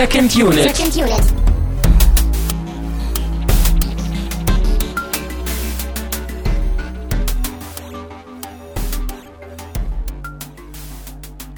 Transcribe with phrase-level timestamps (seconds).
[0.00, 0.74] Second Unit.
[0.74, 1.34] Second Unit.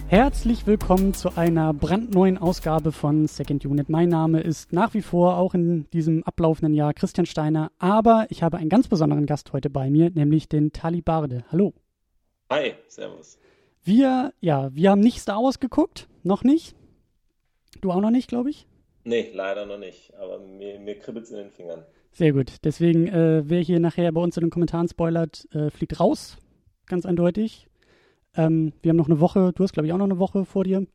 [0.08, 3.88] Herzlich willkommen zu einer brandneuen Ausgabe von Second Unit.
[3.88, 8.42] Mein Name ist nach wie vor auch in diesem ablaufenden Jahr Christian Steiner, aber ich
[8.42, 11.44] habe einen ganz besonderen Gast heute bei mir, nämlich den Tali Barde.
[11.52, 11.74] Hallo.
[12.50, 13.38] Hi, servus.
[13.84, 16.74] Wir, ja, wir haben nicht Star Wars geguckt, noch nicht.
[17.82, 18.66] Du auch noch nicht, glaube ich.
[19.04, 21.84] Nee, leider noch nicht, aber mir, mir kribbelt es in den Fingern.
[22.12, 22.56] Sehr gut.
[22.62, 26.38] Deswegen, äh, wer hier nachher bei uns in den Kommentaren spoilert, äh, fliegt raus.
[26.86, 27.66] Ganz eindeutig.
[28.36, 30.62] Ähm, wir haben noch eine Woche, du hast, glaube ich, auch noch eine Woche vor
[30.62, 30.86] dir.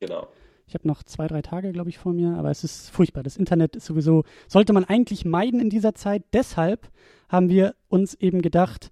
[0.00, 0.26] Genau.
[0.66, 3.22] Ich habe noch zwei, drei Tage, glaube ich, vor mir, aber es ist furchtbar.
[3.22, 6.24] Das Internet ist sowieso, sollte man eigentlich meiden in dieser Zeit.
[6.32, 6.90] Deshalb
[7.28, 8.90] haben wir uns eben gedacht,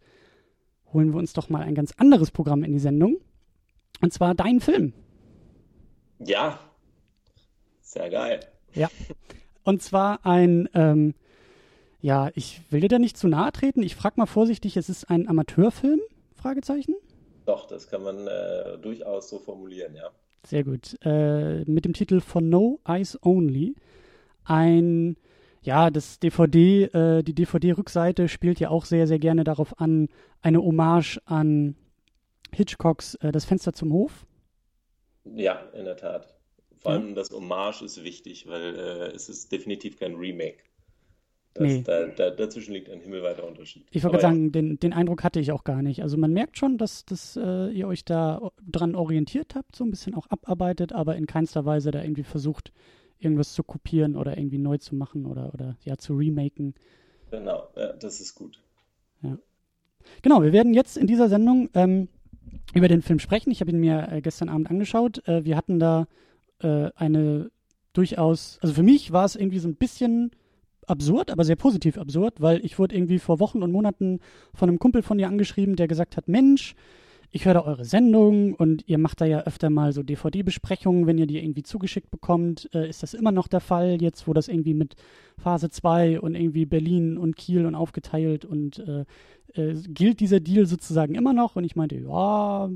[0.92, 3.16] holen wir uns doch mal ein ganz anderes Programm in die Sendung.
[4.00, 4.92] Und zwar dein Film.
[6.18, 6.60] Ja,
[7.86, 8.40] sehr geil.
[8.74, 8.88] Ja.
[9.64, 11.14] Und zwar ein, ähm,
[12.00, 13.82] ja, ich will dir da nicht zu nahe treten.
[13.82, 16.00] Ich frage mal vorsichtig, es ist ein Amateurfilm?
[16.34, 16.94] Fragezeichen.
[17.46, 20.10] Doch, das kann man äh, durchaus so formulieren, ja.
[20.44, 20.96] Sehr gut.
[21.02, 23.74] Äh, mit dem Titel For No Eyes Only.
[24.44, 25.16] Ein,
[25.62, 30.08] ja, das DVD, äh, die DVD-Rückseite spielt ja auch sehr, sehr gerne darauf an,
[30.42, 31.74] eine Hommage an
[32.52, 34.26] Hitchcocks äh, Das Fenster zum Hof.
[35.24, 36.35] Ja, in der Tat.
[36.78, 40.58] Vor allem das Hommage ist wichtig, weil äh, es ist definitiv kein Remake.
[41.54, 41.82] Das, Nee.
[41.82, 43.86] da, da, dazwischen liegt ein himmelweiter Unterschied.
[43.90, 46.02] Ich wollte sagen, den, den Eindruck hatte ich auch gar nicht.
[46.02, 49.90] Also man merkt schon, dass, dass äh, ihr euch da dran orientiert habt, so ein
[49.90, 52.72] bisschen auch abarbeitet, aber in keinster Weise da irgendwie versucht,
[53.18, 56.74] irgendwas zu kopieren oder irgendwie neu zu machen oder, oder ja, zu remaken.
[57.32, 58.60] Ja, genau, ja, das ist gut.
[60.22, 62.08] Genau, wir werden jetzt in dieser Sendung ähm,
[62.74, 63.50] über den Film sprechen.
[63.50, 65.26] Ich habe ihn mir äh, gestern Abend angeschaut.
[65.26, 66.06] Äh, wir hatten da
[66.60, 67.50] äh, eine
[67.92, 70.30] durchaus, also für mich war es irgendwie so ein bisschen
[70.86, 74.20] absurd, aber sehr positiv absurd, weil ich wurde irgendwie vor Wochen und Monaten
[74.54, 76.74] von einem Kumpel von dir angeschrieben, der gesagt hat, Mensch,
[77.32, 81.18] ich höre da eure Sendung und ihr macht da ja öfter mal so DVD-Besprechungen, wenn
[81.18, 82.68] ihr die irgendwie zugeschickt bekommt.
[82.72, 84.94] Äh, ist das immer noch der Fall, jetzt wo das irgendwie mit
[85.38, 89.04] Phase 2 und irgendwie Berlin und Kiel und aufgeteilt und äh,
[89.54, 91.56] äh, gilt dieser Deal sozusagen immer noch?
[91.56, 92.70] Und ich meinte, ja,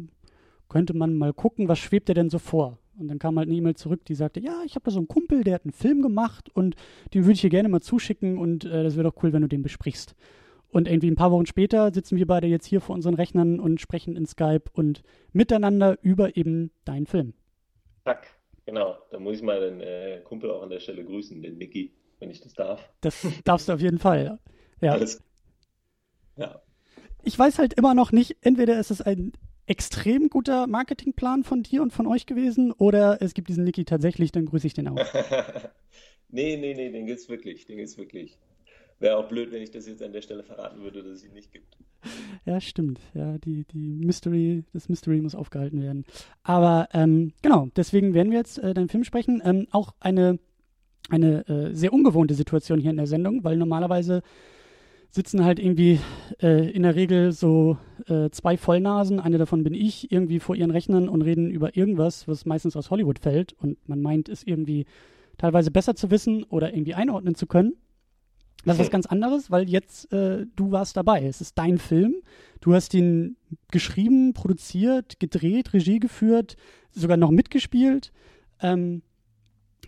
[0.69, 2.79] könnte man mal gucken, was schwebt dir denn so vor?
[3.01, 5.09] Und dann kam halt eine E-Mail zurück, die sagte, ja, ich habe da so einen
[5.09, 6.77] Kumpel, der hat einen Film gemacht und
[7.15, 9.49] den würde ich dir gerne mal zuschicken und äh, das wäre doch cool, wenn du
[9.49, 10.15] den besprichst.
[10.69, 13.81] Und irgendwie ein paar Wochen später sitzen wir beide jetzt hier vor unseren Rechnern und
[13.81, 15.03] sprechen in Skype und
[15.33, 17.33] miteinander über eben deinen Film.
[18.05, 18.27] Zack,
[18.67, 18.97] genau.
[19.11, 22.31] Da muss ich mal den äh, Kumpel auch an der Stelle grüßen, den Mickey, wenn
[22.31, 22.89] ich das darf.
[23.01, 24.39] Das darfst du auf jeden Fall.
[24.81, 24.93] Ja.
[24.93, 25.23] Alles.
[26.37, 26.63] Ja.
[27.23, 29.33] ich weiß halt immer noch nicht, entweder ist es ein
[29.67, 34.33] extrem guter Marketingplan von dir und von euch gewesen oder es gibt diesen Niki tatsächlich,
[34.33, 34.99] dann grüße ich den auch.
[36.33, 38.39] Nee, nee, nee, den gibt's wirklich, den gibt's wirklich.
[39.01, 41.33] Wäre auch blöd, wenn ich das jetzt an der Stelle verraten würde, dass es ihn
[41.33, 41.77] nicht gibt.
[42.45, 43.01] Ja, stimmt.
[43.15, 46.05] Ja, die, die Mystery, das Mystery muss aufgehalten werden.
[46.43, 49.43] Aber ähm, genau, deswegen werden wir jetzt äh, deinen Film sprechen.
[49.45, 50.39] Ähm, auch eine,
[51.09, 54.23] eine äh, sehr ungewohnte Situation hier in der Sendung, weil normalerweise
[55.11, 56.01] sitzen halt irgendwie
[56.41, 60.71] äh, in der Regel so äh, zwei Vollnasen, eine davon bin ich, irgendwie vor ihren
[60.71, 64.87] Rechnern und reden über irgendwas, was meistens aus Hollywood fällt und man meint, es irgendwie
[65.37, 67.75] teilweise besser zu wissen oder irgendwie einordnen zu können.
[68.65, 71.25] Das ist was ganz anderes, weil jetzt äh, du warst dabei.
[71.25, 72.17] Es ist dein Film.
[72.61, 73.37] Du hast ihn
[73.71, 76.57] geschrieben, produziert, gedreht, Regie geführt,
[76.91, 78.13] sogar noch mitgespielt.
[78.61, 79.03] Ähm,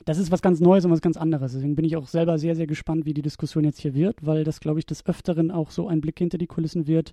[0.04, 1.52] das ist was ganz Neues und was ganz anderes.
[1.52, 4.44] Deswegen bin ich auch selber sehr, sehr gespannt, wie die Diskussion jetzt hier wird, weil
[4.44, 7.12] das, glaube ich, des Öfteren auch so ein Blick hinter die Kulissen wird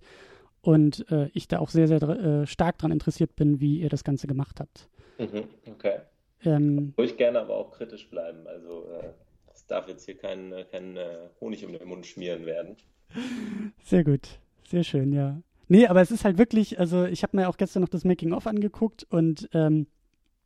[0.61, 4.03] und äh, ich da auch sehr, sehr äh, stark daran interessiert bin, wie ihr das
[4.03, 4.89] Ganze gemacht habt.
[5.17, 5.99] Mhm, okay.
[6.43, 8.47] Ähm, Ruhig gerne aber auch kritisch bleiben.
[8.47, 9.09] Also äh,
[9.53, 12.75] es darf jetzt hier kein, äh, kein äh, Honig um den Mund schmieren werden.
[13.83, 15.41] Sehr gut, sehr schön, ja.
[15.67, 18.47] Nee, aber es ist halt wirklich, also ich habe mir auch gestern noch das Making-of
[18.47, 19.87] angeguckt und ähm,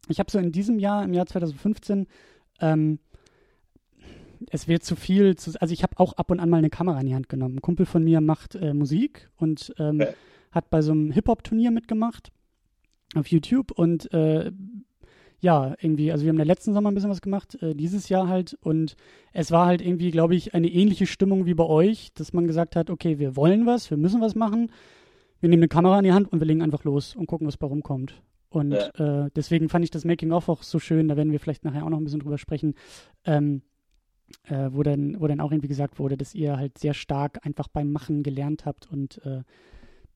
[0.10, 2.07] ich habe so in diesem Jahr, im Jahr 2015,
[2.63, 3.00] ähm,
[4.50, 7.00] es wird zu viel, zu, also ich habe auch ab und an mal eine Kamera
[7.00, 7.57] in die Hand genommen.
[7.57, 10.07] Ein Kumpel von mir macht äh, Musik und ähm, Ja.
[10.51, 12.31] hat bei so einem Hip-Hop-Turnier mitgemacht
[13.15, 14.51] auf YouTube und äh,
[15.39, 18.27] ja, irgendwie, also wir haben ja letzten Sommer ein bisschen was gemacht, äh, dieses Jahr
[18.27, 18.95] halt und
[19.33, 22.75] es war halt irgendwie, glaube ich, eine ähnliche Stimmung wie bei euch, dass man gesagt
[22.75, 24.71] hat, okay, wir wollen was, wir müssen was machen,
[25.42, 27.57] wir nehmen eine Kamera in die Hand und wir legen einfach los und gucken, was
[27.57, 28.21] bei rumkommt.
[28.53, 31.83] Und äh, deswegen fand ich das Making-of auch so schön, da werden wir vielleicht nachher
[31.83, 32.75] auch noch ein bisschen drüber sprechen,
[33.25, 33.63] ähm,
[34.47, 37.67] äh, wo, dann, wo dann auch irgendwie gesagt wurde, dass ihr halt sehr stark einfach
[37.67, 39.41] beim Machen gelernt habt und äh,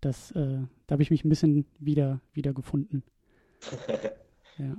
[0.01, 3.03] das, äh, da habe ich mich ein bisschen wieder, wieder gefunden.
[4.59, 4.75] Ja.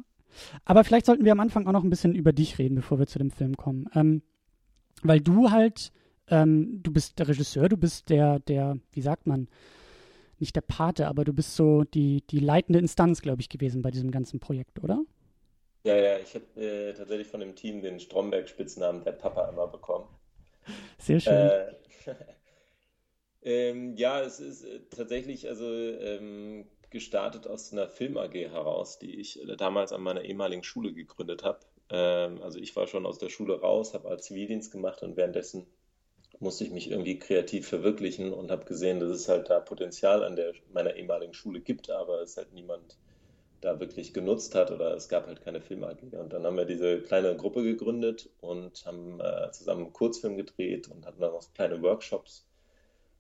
[0.65, 3.07] Aber vielleicht sollten wir am Anfang auch noch ein bisschen über dich reden, bevor wir
[3.07, 3.89] zu dem Film kommen.
[3.95, 4.23] Ähm,
[5.05, 5.93] weil du halt,
[6.27, 9.47] ähm, du bist der Regisseur, du bist der, der, wie sagt man,
[10.41, 13.91] nicht der Pate, aber du bist so die, die leitende Instanz, glaube ich, gewesen bei
[13.91, 15.05] diesem ganzen Projekt, oder?
[15.85, 20.09] Ja, ja, ich habe äh, tatsächlich von dem Team den Stromberg-Spitznamen der Papa immer bekommen.
[20.99, 21.33] Sehr schön.
[21.33, 21.75] Äh,
[23.43, 29.21] ähm, ja, es ist äh, tatsächlich also ähm, gestartet aus einer Film AG heraus, die
[29.21, 31.61] ich äh, damals an meiner ehemaligen Schule gegründet habe.
[31.91, 35.67] Ähm, also ich war schon aus der Schule raus, habe als Zivildienst gemacht und währenddessen
[36.41, 40.37] musste ich mich irgendwie kreativ verwirklichen und habe gesehen, dass es halt da Potenzial an
[40.37, 42.97] der, meiner ehemaligen Schule gibt, aber es halt niemand
[43.61, 45.83] da wirklich genutzt hat oder es gab halt keine Film.
[45.83, 50.89] Und dann haben wir diese kleine Gruppe gegründet und haben äh, zusammen einen Kurzfilm gedreht
[50.89, 52.47] und hatten dann noch kleine Workshops.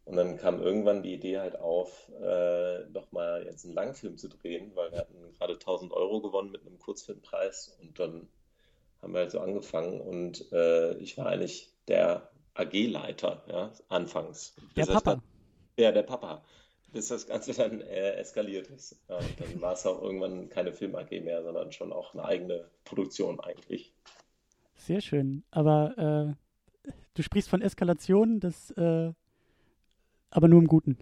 [0.05, 4.29] Und dann kam irgendwann die Idee halt auf, äh, doch mal jetzt einen Langfilm zu
[4.29, 8.29] drehen, weil wir hatten gerade 1000 Euro gewonnen mit einem Kurzfilmpreis und dann
[9.03, 14.55] haben wir halt so angefangen und äh, ich war eigentlich der AG-Leiter, ja, anfangs.
[14.77, 15.15] Der Papa.
[15.15, 15.23] Dann,
[15.79, 16.43] ja, der Papa.
[16.93, 18.97] Bis das Ganze dann äh, eskaliert ist.
[19.09, 23.41] Ja, dann war es auch irgendwann keine Film-AG mehr, sondern schon auch eine eigene Produktion
[23.41, 23.93] eigentlich.
[24.77, 25.45] Sehr schön.
[25.51, 26.37] Aber
[26.87, 29.13] äh, du sprichst von Eskalation, das äh,
[30.31, 30.99] aber nur im Guten.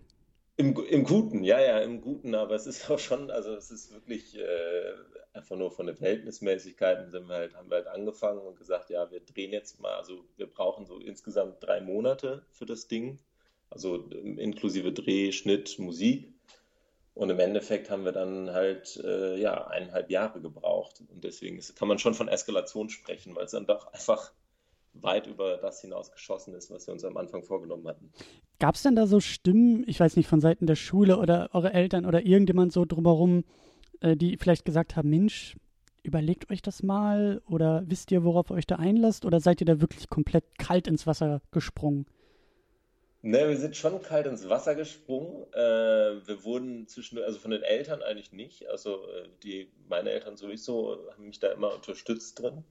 [0.57, 3.93] Im, Im Guten, ja, ja, im Guten, aber es ist auch schon, also es ist
[3.93, 4.93] wirklich äh,
[5.37, 9.11] einfach nur von den Verhältnismäßigkeiten sind wir halt, haben wir halt angefangen und gesagt, ja,
[9.11, 13.19] wir drehen jetzt mal, also wir brauchen so insgesamt drei Monate für das Ding,
[13.71, 16.33] also inklusive Dreh, Schnitt, Musik.
[17.15, 21.03] Und im Endeffekt haben wir dann halt äh, ja eineinhalb Jahre gebraucht.
[21.09, 24.33] Und deswegen ist, kann man schon von Eskalation sprechen, weil es dann doch einfach
[24.93, 28.13] weit über das hinaus geschossen ist, was wir uns am Anfang vorgenommen hatten.
[28.59, 31.73] Gab es denn da so Stimmen, ich weiß nicht, von Seiten der Schule oder eure
[31.73, 33.45] Eltern oder irgendjemand so drumherum,
[34.01, 35.57] äh, die vielleicht gesagt haben, Mensch,
[36.03, 39.67] überlegt euch das mal oder wisst ihr, worauf ihr euch da einlasst oder seid ihr
[39.67, 42.07] da wirklich komplett kalt ins Wasser gesprungen?
[43.23, 45.53] Ne, wir sind schon kalt ins Wasser gesprungen.
[45.53, 48.69] Äh, wir wurden zwischen, also von den Eltern eigentlich nicht.
[48.69, 52.63] Also äh, die, meine Eltern sowieso haben mich da immer unterstützt drin.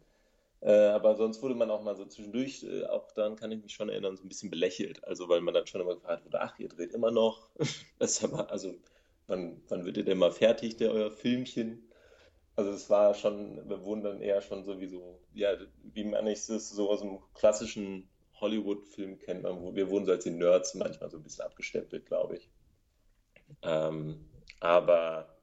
[0.62, 3.74] Äh, aber sonst wurde man auch mal so zwischendurch, äh, auch daran kann ich mich
[3.74, 5.04] schon erinnern, so ein bisschen belächelt.
[5.04, 7.50] Also weil man dann schon immer gefragt wurde, ach, ihr dreht immer noch.
[8.00, 8.74] das ist aber, also
[9.28, 11.90] wann, wann wird ihr denn mal fertig, der euer Filmchen?
[12.56, 16.90] Also es war schon, wir wurden dann eher schon sowieso, ja, wie man es so
[16.90, 21.18] aus einem klassischen Hollywood-Film kennt, man, wo wir wurden so als die Nerds manchmal so
[21.18, 22.50] ein bisschen abgestempelt, glaube ich.
[23.62, 24.26] Ähm,
[24.60, 25.38] aber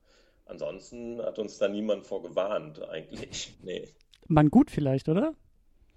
[0.47, 3.55] ansonsten hat uns da niemand vorgewarnt, eigentlich.
[3.63, 3.89] Nee.
[4.27, 5.35] Man gut vielleicht, oder?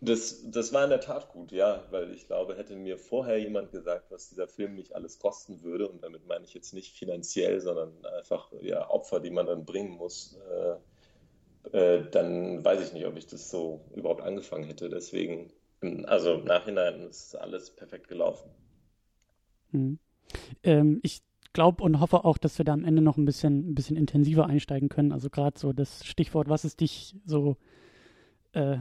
[0.01, 3.71] Das, das war in der Tat gut, ja, weil ich glaube, hätte mir vorher jemand
[3.71, 7.61] gesagt, was dieser Film mich alles kosten würde, und damit meine ich jetzt nicht finanziell,
[7.61, 10.75] sondern einfach ja, Opfer, die man dann bringen muss, äh,
[11.71, 14.89] äh, dann weiß ich nicht, ob ich das so überhaupt angefangen hätte.
[14.89, 15.51] Deswegen,
[16.05, 18.49] also im Nachhinein ist alles perfekt gelaufen.
[19.71, 19.99] Hm.
[20.63, 23.75] Ähm, ich glaube und hoffe auch, dass wir da am Ende noch ein bisschen, ein
[23.75, 25.11] bisschen intensiver einsteigen können.
[25.11, 27.57] Also gerade so das Stichwort, was ist dich so
[28.51, 28.77] äh,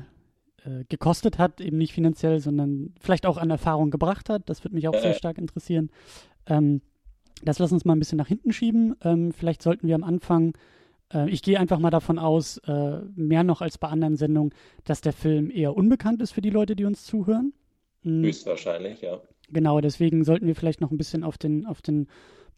[0.64, 4.48] äh, gekostet hat, eben nicht finanziell, sondern vielleicht auch an Erfahrung gebracht hat.
[4.48, 5.90] Das würde mich auch sehr stark interessieren.
[6.46, 6.80] Ähm,
[7.42, 8.96] das lass uns mal ein bisschen nach hinten schieben.
[9.02, 10.56] Ähm, vielleicht sollten wir am Anfang,
[11.12, 14.54] äh, ich gehe einfach mal davon aus, äh, mehr noch als bei anderen Sendungen,
[14.84, 17.52] dass der Film eher unbekannt ist für die Leute, die uns zuhören.
[18.02, 18.24] Mhm.
[18.24, 19.20] Höchstwahrscheinlich, ja.
[19.50, 22.08] Genau, deswegen sollten wir vielleicht noch ein bisschen auf den, auf den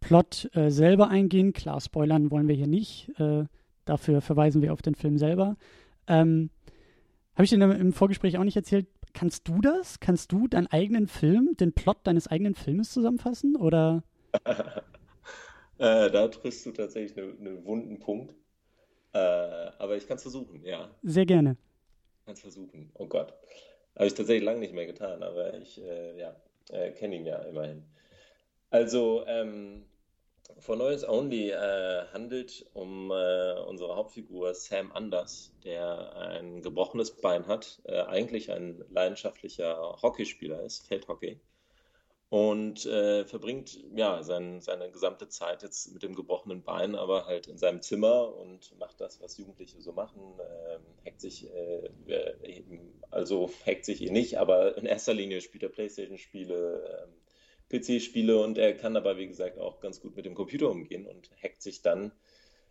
[0.01, 1.53] Plot äh, selber eingehen.
[1.53, 3.11] Klar, spoilern wollen wir hier nicht.
[3.19, 3.45] Äh,
[3.85, 5.57] dafür verweisen wir auf den Film selber.
[6.07, 6.51] Ähm,
[7.37, 8.87] habe ich dir im Vorgespräch auch nicht erzählt?
[9.12, 10.00] Kannst du das?
[10.00, 13.57] Kannst du deinen eigenen Film, den Plot deines eigenen Filmes zusammenfassen?
[13.57, 14.02] Oder?
[15.78, 18.35] äh, da triffst du tatsächlich einen, einen wunden Punkt.
[19.12, 20.90] Äh, aber ich kann es versuchen, ja.
[21.02, 21.57] Sehr gerne.
[22.21, 22.90] Ich kann es versuchen.
[22.95, 23.35] Oh Gott.
[23.95, 26.37] Habe ich tatsächlich lange nicht mehr getan, aber ich äh, ja,
[26.71, 27.85] äh, kenne ihn ja immerhin.
[28.71, 29.85] Also, ähm,
[30.59, 37.47] For Noise Only äh, handelt um äh, unsere Hauptfigur Sam Anders, der ein gebrochenes Bein
[37.47, 41.41] hat, äh, eigentlich ein leidenschaftlicher Hockeyspieler ist, Feldhockey,
[42.29, 47.47] und äh, verbringt ja sein, seine gesamte Zeit jetzt mit dem gebrochenen Bein, aber halt
[47.47, 52.62] in seinem Zimmer und macht das, was Jugendliche so machen, ähm, hackt sich, äh,
[53.11, 57.15] also hackt sich eh nicht, aber in erster Linie spielt er Playstation-Spiele, ähm,
[57.71, 61.31] PC-Spiele und er kann aber, wie gesagt, auch ganz gut mit dem Computer umgehen und
[61.43, 62.13] hackt sich dann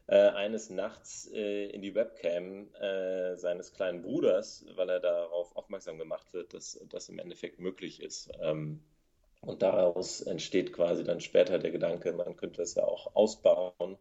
[0.07, 5.97] äh, eines Nachts äh, in die Webcam äh, seines kleinen Bruders, weil er darauf aufmerksam
[5.97, 8.31] gemacht wird, dass das im Endeffekt möglich ist.
[8.41, 8.83] Ähm,
[9.41, 13.97] und daraus entsteht quasi dann später der Gedanke, man könnte das ja auch ausbauen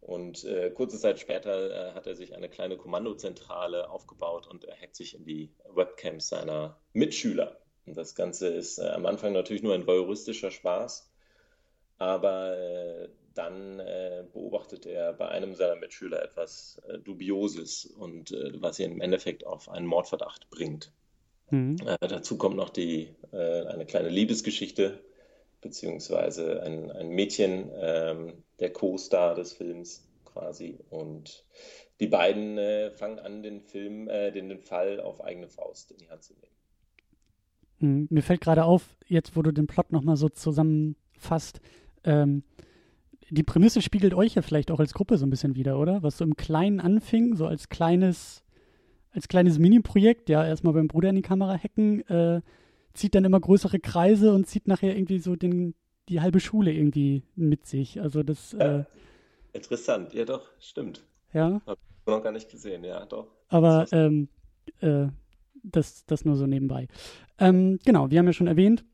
[0.00, 4.76] Und äh, kurze Zeit später äh, hat er sich eine kleine Kommandozentrale aufgebaut und er
[4.80, 7.60] hackt sich in die Webcams seiner Mitschüler.
[7.88, 11.10] Und das Ganze ist äh, am Anfang natürlich nur ein voyeuristischer Spaß,
[11.96, 18.78] aber äh, dann äh, beobachtet er bei einem seiner Mitschüler etwas äh, Dubioses und was
[18.78, 20.92] ihn im Endeffekt auf einen Mordverdacht bringt.
[21.50, 21.78] Mhm.
[22.00, 25.02] dazu kommt noch die, eine kleine Liebesgeschichte
[25.62, 30.78] beziehungsweise ein, ein Mädchen, ähm, der Co-Star des Films quasi.
[30.90, 31.46] Und
[32.00, 35.96] die beiden äh, fangen an, den Film, äh, den, den Fall auf eigene Faust in
[35.96, 36.57] die Hand zu nehmen.
[37.80, 41.60] Hm, mir fällt gerade auf, jetzt wo du den Plot nochmal so zusammenfasst,
[42.04, 42.42] ähm,
[43.30, 46.02] die Prämisse spiegelt euch ja vielleicht auch als Gruppe so ein bisschen wieder, oder?
[46.02, 48.42] Was so im Kleinen anfing, so als kleines,
[49.12, 52.40] als kleines Mini-Projekt, ja, erstmal beim Bruder in die Kamera hacken, äh,
[52.94, 55.74] zieht dann immer größere Kreise und zieht nachher irgendwie so den,
[56.08, 58.00] die halbe Schule irgendwie mit sich.
[58.00, 58.54] Also das.
[58.54, 58.84] Äh,
[59.52, 61.04] interessant, ja doch, stimmt.
[61.32, 61.60] Ja.
[61.66, 63.28] Hab ich noch gar nicht gesehen, ja, doch.
[63.48, 64.28] Aber ähm,
[64.80, 65.08] äh,
[65.62, 66.88] das, das nur so nebenbei.
[67.38, 68.84] Ähm, genau, wir haben ja schon erwähnt,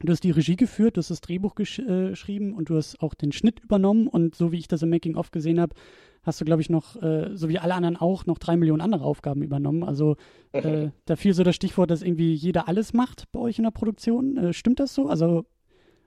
[0.00, 3.00] du hast die Regie geführt, du hast das Drehbuch gesch äh, geschrieben und du hast
[3.02, 5.74] auch den Schnitt übernommen und so wie ich das im Making-of gesehen habe,
[6.22, 9.04] hast du, glaube ich, noch, äh, so wie alle anderen auch, noch drei Millionen andere
[9.04, 9.82] Aufgaben übernommen.
[9.82, 10.16] Also
[10.52, 13.70] äh, da fiel so das Stichwort, dass irgendwie jeder alles macht bei euch in der
[13.70, 14.36] Produktion.
[14.36, 15.06] Äh, stimmt das so?
[15.06, 15.46] Also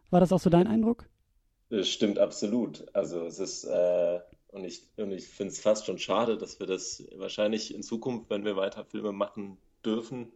[0.09, 1.07] war das auch so dein Eindruck?
[1.69, 2.85] Das stimmt absolut.
[2.93, 4.19] Also es ist, äh,
[4.49, 8.29] und ich, und ich finde es fast schon schade, dass wir das wahrscheinlich in Zukunft,
[8.29, 10.31] wenn wir weiter Filme machen dürfen,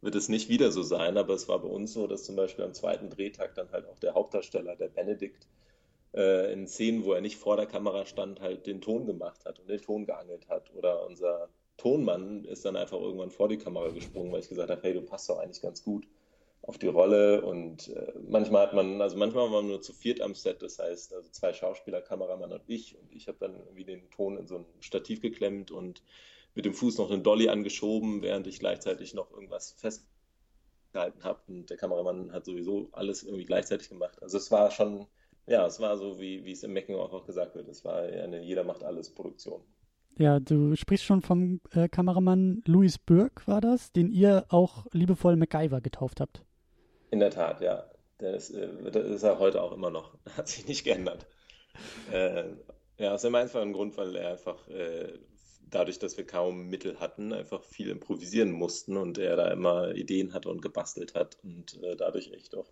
[0.00, 1.16] wird es nicht wieder so sein.
[1.16, 3.98] Aber es war bei uns so, dass zum Beispiel am zweiten Drehtag dann halt auch
[3.98, 5.46] der Hauptdarsteller, der Benedikt,
[6.14, 9.58] äh, in Szenen, wo er nicht vor der Kamera stand, halt den Ton gemacht hat
[9.60, 10.74] und den Ton geangelt hat.
[10.74, 14.82] Oder unser Tonmann ist dann einfach irgendwann vor die Kamera gesprungen, weil ich gesagt habe,
[14.82, 16.06] hey, du passt doch eigentlich ganz gut
[16.62, 17.42] auf die Rolle.
[17.42, 20.78] Und äh, manchmal hat man, also manchmal waren wir nur zu viert am Set, das
[20.78, 22.96] heißt, also zwei Schauspieler, Kameramann und ich.
[22.98, 26.02] Und ich habe dann irgendwie den Ton in so ein Stativ geklemmt und
[26.54, 31.40] mit dem Fuß noch einen Dolly angeschoben, während ich gleichzeitig noch irgendwas festgehalten habe.
[31.48, 34.22] Und der Kameramann hat sowieso alles irgendwie gleichzeitig gemacht.
[34.22, 35.06] Also es war schon
[35.46, 37.68] ja, es war so, wie, wie es im Making auch gesagt wird.
[37.68, 39.62] Es war eine Jeder macht alles Produktion.
[40.18, 45.36] Ja, du sprichst schon vom äh, Kameramann Louis Burke, war das, den ihr auch liebevoll
[45.36, 46.44] MacGyver getauft habt.
[47.10, 47.84] In der Tat, ja.
[48.18, 50.16] Das, äh, das ist er heute auch immer noch.
[50.36, 51.26] Hat sich nicht geändert.
[52.12, 52.44] Äh,
[52.98, 55.18] ja, aus dem einfachen Grund, weil er einfach äh,
[55.74, 60.32] dadurch, dass wir kaum Mittel hatten, einfach viel improvisieren mussten und er da immer Ideen
[60.32, 62.70] hatte und gebastelt hat und äh, dadurch echt auch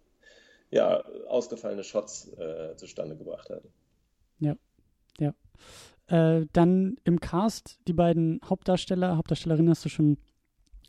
[0.71, 3.62] ja, ausgefallene Shots äh, zustande gebracht hat.
[4.38, 4.54] Ja,
[5.19, 5.35] ja.
[6.07, 10.19] Äh, dann im Cast die beiden Hauptdarsteller, Hauptdarstellerin hast du schon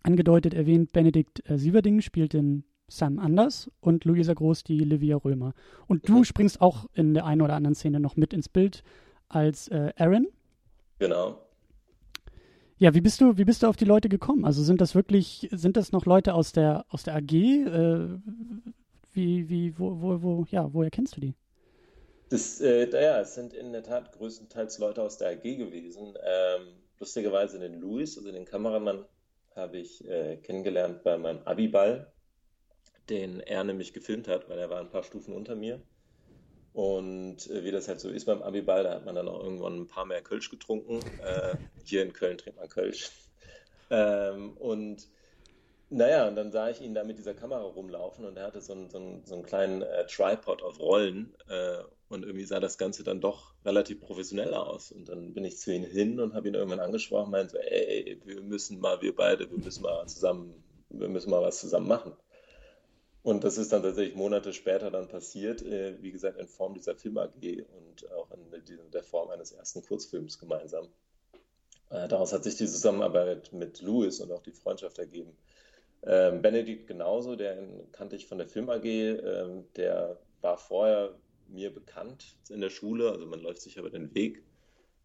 [0.03, 5.53] angedeutet, erwähnt, Benedikt äh, Sieverding spielt den Sam Anders und Luisa Groß die Livia Römer.
[5.87, 6.23] Und du mhm.
[6.25, 8.83] springst auch in der einen oder anderen Szene noch mit ins Bild
[9.29, 10.27] als äh, Aaron.
[10.99, 11.39] Genau.
[12.81, 14.43] Ja, wie bist du, wie bist du auf die Leute gekommen?
[14.43, 17.31] Also sind das wirklich, sind das noch Leute aus der, aus der AG?
[17.31, 18.17] Äh,
[19.13, 21.35] wie, wie, wo, wo, wo, ja, woher kennst du die?
[22.29, 26.15] Das, äh, ja, es sind in der Tat größtenteils Leute aus der AG gewesen.
[26.25, 26.69] Ähm,
[26.99, 29.05] lustigerweise den Louis, also den Kameramann,
[29.55, 32.11] habe ich äh, kennengelernt bei meinem Abiball,
[33.11, 35.83] den er nämlich gefilmt hat, weil er war ein paar Stufen unter mir.
[36.73, 39.81] Und äh, wie das halt so ist beim Abiball, da hat man dann auch irgendwann
[39.81, 40.99] ein paar mehr Kölsch getrunken.
[41.19, 43.11] Äh, hier in Köln trinkt man Kölsch.
[43.89, 45.07] Ähm, und
[45.89, 48.71] naja, und dann sah ich ihn da mit dieser Kamera rumlaufen und er hatte so
[48.71, 52.77] einen, so einen, so einen kleinen äh, Tripod auf Rollen äh, und irgendwie sah das
[52.77, 54.93] Ganze dann doch relativ professionell aus.
[54.93, 58.41] Und dann bin ich zu ihm hin und habe ihn irgendwann angesprochen meinte, ey, wir
[58.41, 62.13] müssen mal, wir beide, wir müssen mal zusammen, wir müssen mal was zusammen machen.
[63.23, 66.95] Und das ist dann tatsächlich Monate später dann passiert, äh, wie gesagt, in Form dieser
[66.95, 70.87] Film AG und auch in der Form eines ersten Kurzfilms gemeinsam.
[71.91, 75.37] Äh, daraus hat sich die Zusammenarbeit mit Louis und auch die Freundschaft ergeben.
[76.03, 78.85] Ähm, Benedikt genauso, den kannte ich von der Film AG.
[78.85, 81.15] Ähm, der war vorher
[81.47, 84.41] mir bekannt in der Schule, also man läuft sich aber den Weg.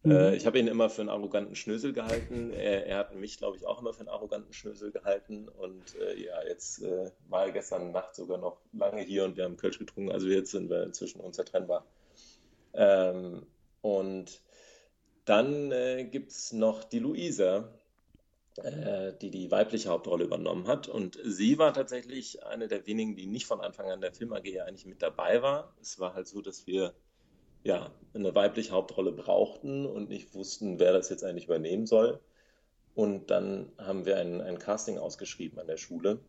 [0.03, 0.11] Mhm.
[0.11, 2.51] Äh, ich habe ihn immer für einen arroganten Schnösel gehalten.
[2.51, 5.47] Er, er hat mich, glaube ich, auch immer für einen arroganten Schnösel gehalten.
[5.49, 9.43] Und äh, ja, jetzt äh, war er gestern Nacht sogar noch lange hier und wir
[9.43, 10.11] haben Kölsch getrunken.
[10.11, 11.85] Also jetzt sind wir inzwischen unzertrennbar.
[12.73, 13.45] Ähm,
[13.81, 14.41] und
[15.25, 17.73] dann äh, gibt es noch die Luisa,
[18.57, 20.87] äh, die die weibliche Hauptrolle übernommen hat.
[20.87, 24.61] Und sie war tatsächlich eine der wenigen, die nicht von Anfang an der Film AG
[24.61, 25.75] eigentlich mit dabei war.
[25.81, 26.93] Es war halt so, dass wir
[27.67, 32.19] ja eine weibliche Hauptrolle brauchten und nicht wussten, wer das jetzt eigentlich übernehmen soll.
[32.95, 36.19] Und dann haben wir ein, ein Casting ausgeschrieben an der Schule.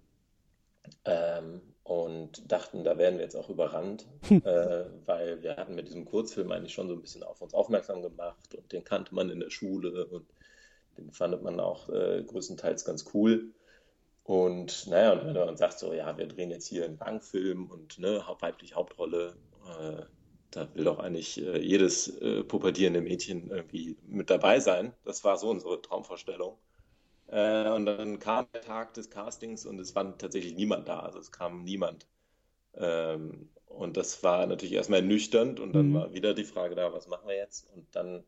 [1.05, 6.05] ähm, und dachten, da werden wir jetzt auch überrannt, äh, weil wir hatten mit diesem
[6.05, 9.41] Kurzfilm eigentlich schon so ein bisschen auf uns aufmerksam gemacht und den kannte man in
[9.41, 10.27] der Schule und
[10.99, 13.53] den fand man auch äh, größtenteils ganz cool.
[14.25, 17.99] Und naja, und wenn man sagt so, ja, wir drehen jetzt hier einen Langfilm und
[17.99, 19.37] ne, weibliche Hauptrolle,
[19.81, 20.03] äh,
[20.51, 24.93] da will doch eigentlich äh, jedes äh, pubertierende Mädchen irgendwie mit dabei sein.
[25.05, 26.57] Das war so unsere Traumvorstellung.
[27.29, 31.01] Äh, und dann kam der Tag des Castings und es war tatsächlich niemand da.
[31.01, 32.07] Also es kam niemand.
[32.75, 35.95] Ähm, und das war natürlich erstmal ernüchternd und dann mhm.
[35.95, 37.71] war wieder die Frage da, was machen wir jetzt?
[37.75, 38.25] Und dann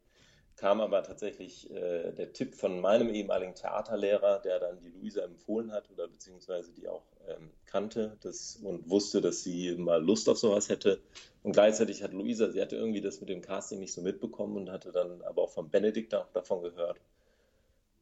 [0.60, 5.72] kam aber tatsächlich äh, der Tipp von meinem ehemaligen Theaterlehrer, der dann die Luisa empfohlen
[5.72, 10.36] hat oder beziehungsweise die auch ähm, kannte das, und wusste, dass sie mal Lust auf
[10.36, 11.00] sowas hätte.
[11.42, 14.70] Und gleichzeitig hat Luisa, sie hatte irgendwie das mit dem Casting nicht so mitbekommen und
[14.70, 17.00] hatte dann aber auch von Benedikt auch davon gehört.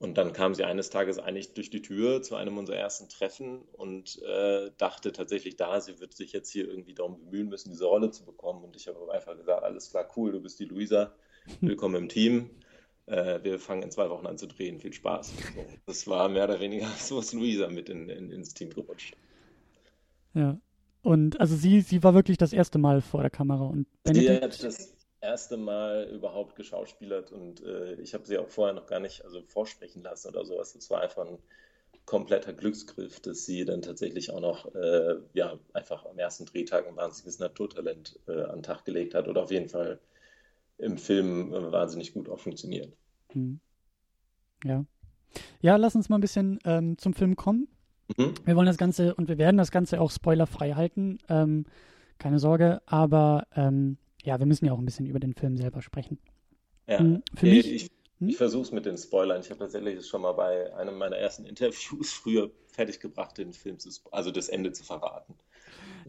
[0.00, 3.62] Und dann kam sie eines Tages eigentlich durch die Tür zu einem unserer ersten Treffen
[3.72, 7.84] und äh, dachte tatsächlich da, sie wird sich jetzt hier irgendwie darum bemühen müssen, diese
[7.84, 8.64] Rolle zu bekommen.
[8.64, 11.14] Und ich habe einfach gesagt, alles klar, cool, du bist die Luisa
[11.60, 12.50] willkommen im Team.
[13.06, 14.80] Äh, wir fangen in zwei Wochen an zu drehen.
[14.80, 15.28] Viel Spaß.
[15.54, 19.16] So, das war mehr oder weniger so ist Luisa mit in, in, ins Team gerutscht.
[20.34, 20.58] Ja.
[21.02, 24.28] Und also sie, sie war wirklich das erste Mal vor der Kamera und Benedikt.
[24.28, 28.86] Sie hat das erste Mal überhaupt geschauspielert und äh, ich habe sie auch vorher noch
[28.86, 30.74] gar nicht also vorsprechen lassen oder sowas.
[30.74, 31.38] Das war einfach ein
[32.04, 36.96] kompletter Glücksgriff, dass sie dann tatsächlich auch noch äh, ja einfach am ersten Drehtag ein
[36.96, 40.00] wahnsinniges Naturtalent äh, an den Tag gelegt hat oder auf jeden Fall
[40.78, 42.97] im Film äh, wahnsinnig gut auch funktioniert.
[43.35, 43.61] Mhm.
[44.64, 44.85] Ja.
[45.61, 47.68] Ja, lass uns mal ein bisschen ähm, zum Film kommen.
[48.16, 48.35] Mhm.
[48.44, 51.18] Wir wollen das Ganze und wir werden das Ganze auch spoilerfrei halten.
[51.28, 51.66] Ähm,
[52.18, 55.82] keine Sorge, aber ähm, ja, wir müssen ja auch ein bisschen über den Film selber
[55.82, 56.18] sprechen.
[56.87, 57.23] Ja, mhm.
[57.35, 57.73] für ja, mich.
[57.73, 58.28] Ich, hm?
[58.28, 59.40] ich versuche es mit den Spoilern.
[59.40, 63.90] Ich habe tatsächlich schon mal bei einem meiner ersten Interviews früher fertiggebracht, den Film zu,
[64.11, 65.35] also das Ende zu verraten.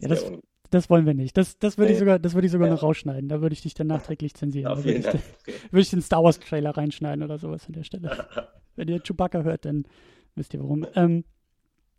[0.02, 1.38] Das ja, das, das wollen wir nicht.
[1.38, 2.74] Das, das würde ich sogar, das würde ich sogar ja.
[2.74, 3.30] noch rausschneiden.
[3.30, 4.74] Da würde ich dich dann nachträglich zensieren.
[4.74, 5.20] Da würde ich, okay.
[5.72, 8.28] würde ich den Star Wars Trailer reinschneiden oder sowas an der Stelle.
[8.76, 9.86] Wenn ihr Chewbacca hört, dann
[10.36, 10.86] wisst ihr warum.
[10.96, 11.24] Ähm,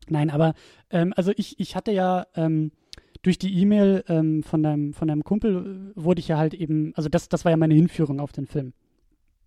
[0.09, 0.55] nein, aber
[0.91, 2.73] ähm, also ich, ich hatte ja ähm,
[3.23, 6.93] durch die E-Mail ähm, von deinem von deinem Kumpel äh, wurde ich ja halt eben,
[6.95, 8.73] also das, das war ja meine Hinführung auf den Film.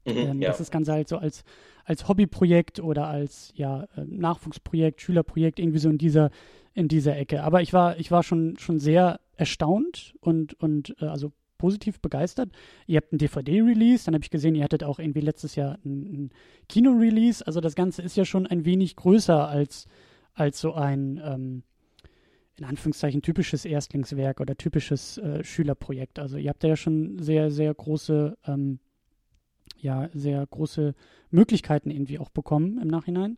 [0.06, 0.50] Mhm, ähm, ja.
[0.50, 1.44] Das ist ganz halt so als,
[1.86, 6.30] als Hobbyprojekt oder als ja, äh, Nachwuchsprojekt, Schülerprojekt, irgendwie so in dieser
[6.74, 7.44] in dieser Ecke.
[7.44, 12.50] Aber ich war, ich war schon, schon sehr erstaunt und, und äh, also positiv begeistert.
[12.88, 16.02] Ihr habt ein DVD-Release, dann habe ich gesehen, ihr hattet auch irgendwie letztes Jahr ein,
[16.02, 16.30] ein
[16.68, 17.46] Kino-Release.
[17.48, 19.88] Also das Ganze ist ja schon ein wenig größer als,
[20.34, 21.64] als so ein, ähm,
[22.58, 26.20] in Anführungszeichen, typisches Erstlingswerk oder typisches äh, Schülerprojekt.
[26.20, 28.80] Also ihr habt ja schon sehr, sehr große, ähm,
[29.78, 30.94] ja, sehr große
[31.32, 33.38] Möglichkeiten irgendwie auch bekommen im Nachhinein.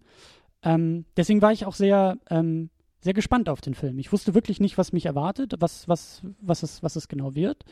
[0.63, 2.71] Ähm, deswegen war ich auch sehr ähm,
[3.05, 3.99] sehr gespannt auf den Film.
[3.99, 7.63] Ich wusste wirklich nicht, was mich erwartet, was, was, was, es, was es genau wird.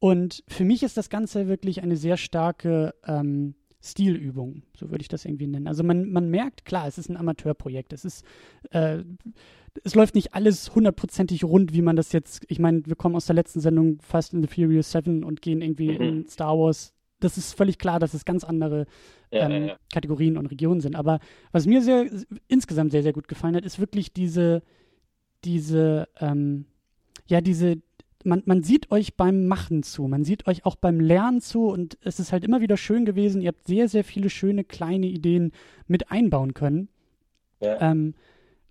[0.00, 5.08] Und für mich ist das Ganze wirklich eine sehr starke ähm, Stilübung, so würde ich
[5.08, 5.68] das irgendwie nennen.
[5.68, 7.92] Also man, man merkt, klar, es ist ein Amateurprojekt.
[7.92, 8.24] Es ist,
[8.70, 9.04] äh,
[9.84, 13.26] es läuft nicht alles hundertprozentig rund, wie man das jetzt, ich meine, wir kommen aus
[13.26, 16.02] der letzten Sendung Fast and the Furious 7 und gehen irgendwie mhm.
[16.02, 16.92] in Star Wars
[17.24, 18.86] das ist völlig klar, dass es ganz andere
[19.30, 19.76] ähm, ja, ja.
[19.92, 20.94] Kategorien und Regionen sind.
[20.96, 21.20] Aber
[21.52, 22.06] was mir sehr
[22.48, 24.62] insgesamt sehr, sehr gut gefallen hat, ist wirklich diese,
[25.44, 26.66] diese, ähm,
[27.26, 27.78] ja, diese,
[28.24, 31.98] man, man sieht euch beim Machen zu, man sieht euch auch beim Lernen zu und
[32.02, 33.40] es ist halt immer wieder schön gewesen.
[33.40, 35.52] Ihr habt sehr, sehr viele schöne kleine Ideen
[35.86, 36.88] mit einbauen können.
[37.60, 37.80] Ja.
[37.80, 38.14] Ähm,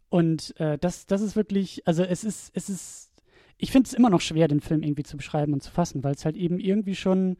[0.09, 3.11] und äh, das, das ist wirklich, also es ist, es ist,
[3.57, 6.13] ich finde es immer noch schwer, den Film irgendwie zu beschreiben und zu fassen, weil
[6.13, 7.37] es halt eben irgendwie schon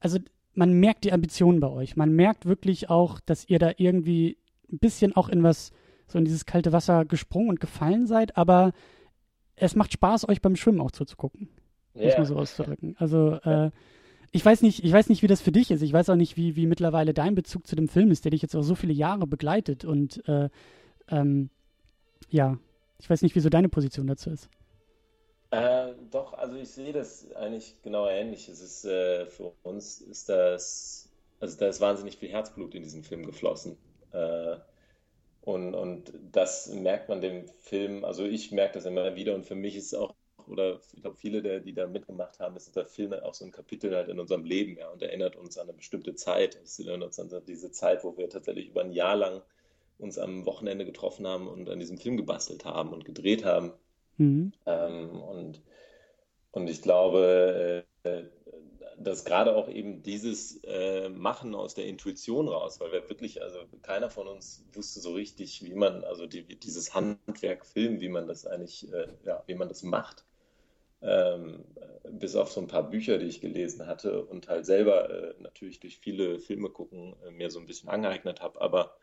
[0.00, 0.18] also
[0.54, 1.96] man merkt die Ambitionen bei euch.
[1.96, 4.36] Man merkt wirklich auch, dass ihr da irgendwie
[4.72, 5.72] ein bisschen auch in was,
[6.06, 8.72] so in dieses kalte Wasser gesprungen und gefallen seid, aber
[9.56, 11.48] es macht Spaß, euch beim Schwimmen auch zuzugucken.
[11.94, 12.06] Yeah.
[12.06, 12.96] Muss man so auszudrücken.
[12.98, 13.70] Also, äh,
[14.32, 15.82] ich weiß nicht, ich weiß nicht, wie das für dich ist.
[15.82, 18.42] Ich weiß auch nicht, wie, wie mittlerweile dein Bezug zu dem Film ist, der dich
[18.42, 19.84] jetzt auch so viele Jahre begleitet.
[19.84, 20.48] Und äh,
[21.08, 21.50] ähm,
[22.30, 22.56] ja,
[22.98, 24.48] ich weiß nicht, wie so deine Position dazu ist.
[25.50, 28.48] Äh, doch, also ich sehe das eigentlich genau ähnlich.
[28.48, 31.08] Es ist äh, für uns ist das,
[31.40, 33.76] also da ist wahnsinnig viel Herzblut in diesen Film geflossen.
[34.12, 34.56] Äh,
[35.42, 39.54] und, und das merkt man dem Film, also ich merke das immer wieder und für
[39.56, 40.14] mich ist es auch,
[40.48, 43.52] oder ich glaube viele, der, die da mitgemacht haben, ist der Film auch so ein
[43.52, 46.56] Kapitel halt in unserem Leben, ja, und erinnert uns an eine bestimmte Zeit.
[46.64, 49.42] Es erinnert uns an diese Zeit, wo wir tatsächlich über ein Jahr lang
[49.98, 53.72] uns am Wochenende getroffen haben und an diesem Film gebastelt haben und gedreht haben.
[54.20, 54.52] Mhm.
[54.66, 55.62] Ähm, und,
[56.52, 58.22] und ich glaube, äh,
[58.98, 63.60] dass gerade auch eben dieses äh, Machen aus der Intuition raus, weil wir wirklich, also
[63.80, 68.26] keiner von uns wusste so richtig, wie man, also die, dieses Handwerk filmen, wie man
[68.26, 70.26] das eigentlich, äh, ja, wie man das macht.
[71.02, 71.64] Ähm,
[72.10, 75.80] bis auf so ein paar Bücher, die ich gelesen hatte und halt selber äh, natürlich
[75.80, 78.60] durch viele Filme gucken äh, mir so ein bisschen angeeignet habe.
[78.60, 78.96] Aber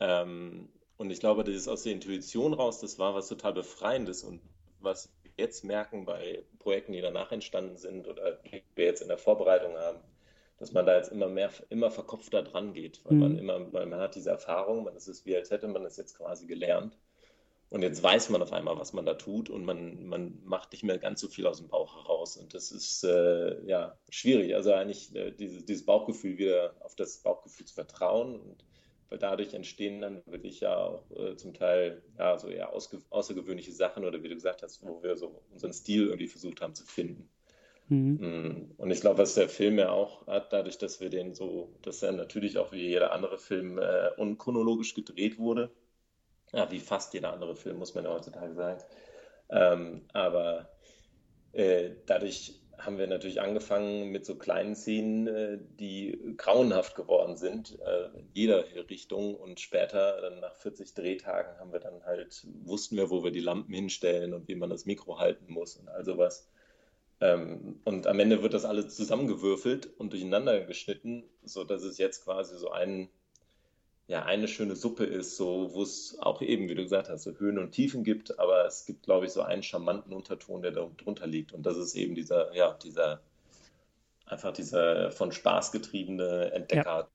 [0.00, 4.40] ähm, und ich glaube, dieses aus der Intuition raus, das war was total Befreiendes und
[4.80, 9.08] was wir jetzt merken bei Projekten, die danach entstanden sind oder die wir jetzt in
[9.08, 9.98] der Vorbereitung haben,
[10.58, 13.20] dass man da jetzt immer mehr, immer verkopfter dran geht, weil mhm.
[13.20, 15.96] man immer, weil man hat diese Erfahrung, man ist es wie als hätte man es
[15.96, 16.96] jetzt quasi gelernt.
[17.68, 20.84] Und jetzt weiß man auf einmal, was man da tut und man, man macht nicht
[20.84, 22.36] mehr ganz so viel aus dem Bauch heraus.
[22.36, 24.54] Und das ist äh, ja schwierig.
[24.54, 28.64] Also eigentlich äh, dieses, dieses Bauchgefühl wieder auf das Bauchgefühl zu vertrauen und
[29.08, 34.04] weil dadurch entstehen dann wirklich ja auch äh, zum Teil ja so eher außergewöhnliche Sachen
[34.04, 37.28] oder wie du gesagt hast, wo wir so unseren Stil irgendwie versucht haben zu finden.
[37.88, 38.18] Mhm.
[38.20, 41.72] Mm, und ich glaube, was der Film ja auch hat, dadurch, dass wir den so,
[41.82, 45.70] dass er natürlich auch wie jeder andere Film äh, unchronologisch gedreht wurde,
[46.52, 48.82] ja, wie fast jeder andere Film, muss man ja heutzutage sagen.
[49.50, 50.68] Ähm, aber
[51.52, 57.78] äh, dadurch haben wir natürlich angefangen mit so kleinen Szenen, äh, die grauenhaft geworden sind,
[57.80, 59.34] äh, in jeder Richtung.
[59.34, 63.40] Und später, dann nach 40 Drehtagen, haben wir dann halt, wussten wir, wo wir die
[63.40, 66.48] Lampen hinstellen und wie man das Mikro halten muss und all sowas.
[67.20, 72.58] Ähm, und am Ende wird das alles zusammengewürfelt und durcheinander geschnitten, sodass es jetzt quasi
[72.58, 73.08] so ein
[74.08, 77.32] ja, eine schöne Suppe ist, so, wo es auch eben, wie du gesagt hast, so
[77.38, 80.88] Höhen und Tiefen gibt, aber es gibt, glaube ich, so einen charmanten Unterton, der da
[80.96, 81.52] drunter liegt.
[81.52, 83.20] Und das ist eben dieser, ja, dieser,
[84.24, 87.08] einfach dieser von Spaß getriebene Entdecker, ja.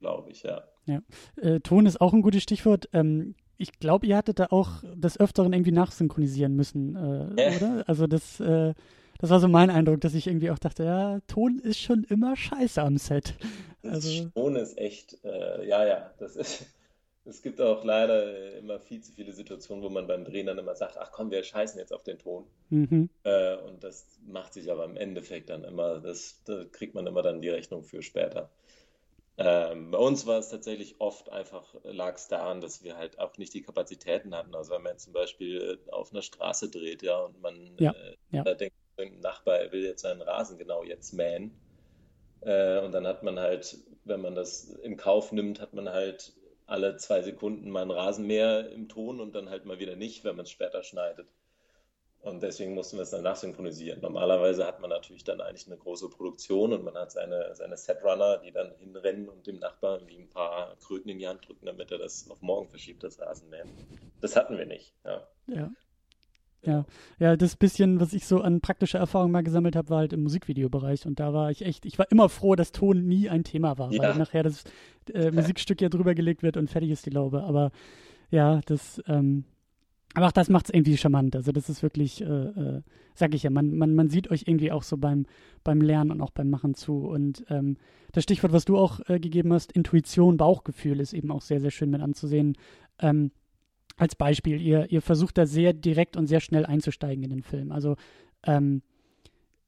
[0.00, 0.64] glaube ich, ja.
[0.86, 1.00] Ja.
[1.36, 2.90] Äh, Ton ist auch ein gutes Stichwort.
[2.92, 7.84] Ähm, ich glaube, ihr hattet da auch des Öfteren irgendwie nachsynchronisieren müssen, äh, oder?
[7.86, 8.74] Also das äh,
[9.18, 12.36] das war so mein Eindruck, dass ich irgendwie auch dachte, ja, Ton ist schon immer
[12.36, 13.34] scheiße am Set.
[13.90, 16.66] Also, Ton ist echt, äh, ja, ja, das ist.
[17.26, 20.74] Es gibt auch leider immer viel zu viele Situationen, wo man beim Drehen dann immer
[20.74, 22.44] sagt, ach komm, wir scheißen jetzt auf den Ton.
[22.68, 23.08] Mhm.
[23.22, 27.22] Äh, und das macht sich aber im Endeffekt dann immer, das, da kriegt man immer
[27.22, 28.50] dann die Rechnung für später.
[29.36, 33.36] Ähm, bei uns war es tatsächlich oft einfach, lag es daran, dass wir halt auch
[33.36, 34.54] nicht die Kapazitäten hatten.
[34.54, 38.16] Also wenn man jetzt zum Beispiel auf einer Straße dreht, ja, und man ja, äh,
[38.30, 38.42] ja.
[38.42, 41.50] denkt, irgendein Nachbar will jetzt seinen Rasen genau jetzt mähen.
[42.44, 46.32] Äh, und dann hat man halt, wenn man das in Kauf nimmt, hat man halt
[46.66, 50.36] alle zwei Sekunden mal einen Rasenmäher im Ton und dann halt mal wieder nicht, wenn
[50.36, 51.28] man es später schneidet.
[52.20, 54.00] Und deswegen mussten wir es dann nachsynchronisieren.
[54.00, 58.38] Normalerweise hat man natürlich dann eigentlich eine große Produktion und man hat seine, seine Setrunner,
[58.38, 61.92] die dann hinrennen und dem Nachbarn wie ein paar Kröten in die Hand drücken, damit
[61.92, 63.68] er das auf morgen verschiebt, das Rasenmähen.
[64.22, 64.94] Das hatten wir nicht.
[65.04, 65.28] Ja.
[65.48, 65.70] ja.
[66.66, 66.84] Ja,
[67.18, 70.22] ja, das bisschen, was ich so an praktischer Erfahrung mal gesammelt habe, war halt im
[70.22, 73.78] Musikvideobereich und da war ich echt, ich war immer froh, dass Ton nie ein Thema
[73.78, 74.02] war, ja.
[74.02, 74.64] weil nachher das
[75.12, 77.42] äh, Musikstück ja drüber gelegt wird und fertig ist die Laube.
[77.42, 77.70] Aber
[78.30, 79.44] ja, das, ähm,
[80.14, 81.36] aber auch das macht es irgendwie charmant.
[81.36, 82.82] Also das ist wirklich, äh, äh,
[83.14, 85.26] sag ich ja, man, man, man sieht euch irgendwie auch so beim,
[85.64, 86.98] beim Lernen und auch beim Machen zu.
[86.98, 87.76] Und ähm,
[88.12, 91.72] das Stichwort, was du auch äh, gegeben hast, Intuition, Bauchgefühl, ist eben auch sehr, sehr
[91.72, 92.56] schön mit anzusehen.
[93.00, 93.32] Ähm,
[93.96, 97.70] als Beispiel, ihr, ihr versucht da sehr direkt und sehr schnell einzusteigen in den Film.
[97.72, 97.96] Also
[98.44, 98.82] ähm,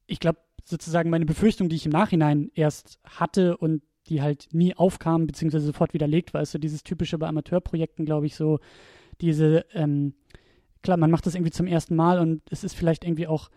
[0.05, 4.75] ich glaube sozusagen meine Befürchtung, die ich im Nachhinein erst hatte und die halt nie
[4.75, 8.59] aufkam, beziehungsweise sofort widerlegt war, ist so dieses typische bei Amateurprojekten, glaube ich, so
[9.21, 10.13] diese, ähm,
[10.83, 13.49] klar, man macht das irgendwie zum ersten Mal und es ist vielleicht irgendwie auch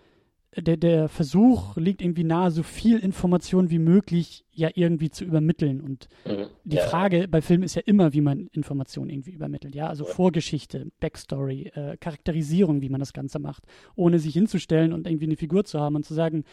[0.56, 5.80] der, der Versuch liegt irgendwie nahe, so viel Information wie möglich ja irgendwie zu übermitteln.
[5.80, 6.46] Und mhm.
[6.64, 6.86] die ja.
[6.86, 9.74] Frage bei Filmen ist ja immer, wie man Informationen irgendwie übermittelt.
[9.74, 10.10] Ja, also ja.
[10.10, 15.36] Vorgeschichte, Backstory, äh, Charakterisierung, wie man das Ganze macht, ohne sich hinzustellen und irgendwie eine
[15.36, 16.44] Figur zu haben und zu sagen,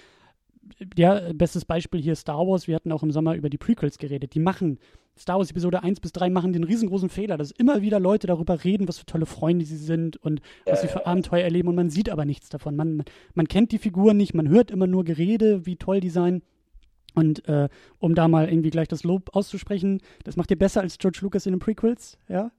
[0.95, 2.67] ja, bestes Beispiel hier Star Wars.
[2.67, 4.35] Wir hatten auch im Sommer über die Prequels geredet.
[4.35, 4.79] Die machen,
[5.17, 8.63] Star Wars Episode 1 bis 3 machen den riesengroßen Fehler, dass immer wieder Leute darüber
[8.63, 11.89] reden, was für tolle Freunde sie sind und was sie für Abenteuer erleben und man
[11.89, 12.75] sieht aber nichts davon.
[12.75, 13.03] Man,
[13.33, 16.41] man kennt die Figuren nicht, man hört immer nur Gerede, wie toll die seien.
[17.15, 20.99] Und äh, um da mal irgendwie gleich das Lob auszusprechen, das macht ihr besser als
[20.99, 22.51] George Lucas in den Prequels, ja.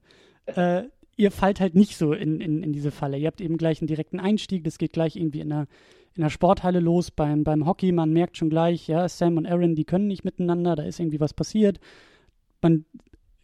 [0.47, 0.83] Äh,
[1.15, 3.17] ihr fallt halt nicht so in, in, in diese Falle.
[3.17, 5.67] Ihr habt eben gleich einen direkten Einstieg, das geht gleich irgendwie in einer
[6.15, 7.91] in der Sporthalle los beim, beim Hockey.
[7.91, 11.19] Man merkt schon gleich, ja, Sam und Aaron, die können nicht miteinander, da ist irgendwie
[11.19, 11.79] was passiert.
[12.61, 12.85] Man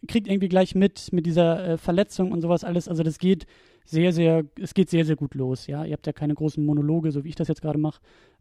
[0.06, 2.88] kriegt irgendwie gleich mit, mit dieser äh, Verletzung und sowas alles.
[2.88, 3.46] Also das geht
[3.84, 5.84] sehr, sehr, es geht sehr, sehr gut los, ja.
[5.84, 8.00] Ihr habt ja keine großen Monologe, so wie ich das jetzt gerade mache.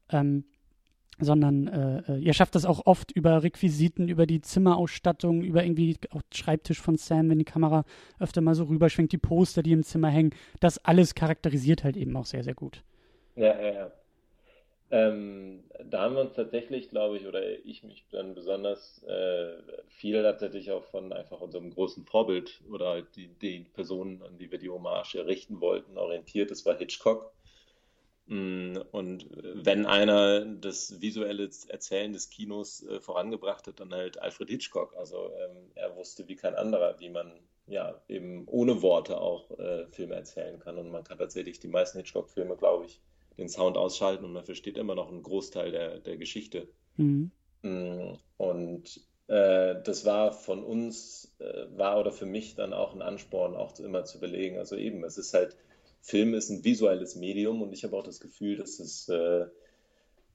[0.09, 0.45] Ähm,
[1.19, 5.97] sondern äh, äh, ihr schafft das auch oft über Requisiten, über die Zimmerausstattung, über irgendwie
[6.11, 7.85] auch Schreibtisch von Sam, wenn die Kamera
[8.19, 10.31] öfter mal so rüberschwenkt, die Poster, die im Zimmer hängen.
[10.59, 12.83] Das alles charakterisiert halt eben auch sehr, sehr gut.
[13.35, 13.91] Ja, ja, ja.
[14.95, 19.57] Ähm, da haben wir uns tatsächlich, glaube ich, oder ich mich dann besonders äh,
[19.89, 24.49] viel tatsächlich auch von einfach unserem großen Vorbild oder halt die, die Personen, an die
[24.49, 26.49] wir die Hommage richten wollten, orientiert.
[26.49, 27.33] Das war Hitchcock.
[28.27, 34.49] Mm, und wenn einer das visuelle Erzählen des Kinos äh, vorangebracht hat, dann halt Alfred
[34.49, 34.95] Hitchcock.
[34.95, 37.33] Also ähm, er wusste wie kein anderer, wie man
[37.67, 40.77] ja eben ohne Worte auch äh, Filme erzählen kann.
[40.77, 43.01] Und man kann tatsächlich die meisten Hitchcock-Filme, glaube ich,
[43.37, 46.67] den Sound ausschalten und man versteht immer noch einen Großteil der, der Geschichte.
[46.97, 47.31] Mhm.
[47.61, 53.01] Mm, und äh, das war von uns, äh, war oder für mich dann auch ein
[53.01, 54.57] Ansporn, auch immer zu belegen.
[54.57, 55.57] Also eben, es ist halt,
[56.01, 59.47] Film ist ein visuelles Medium und ich habe auch das Gefühl, dass es, äh,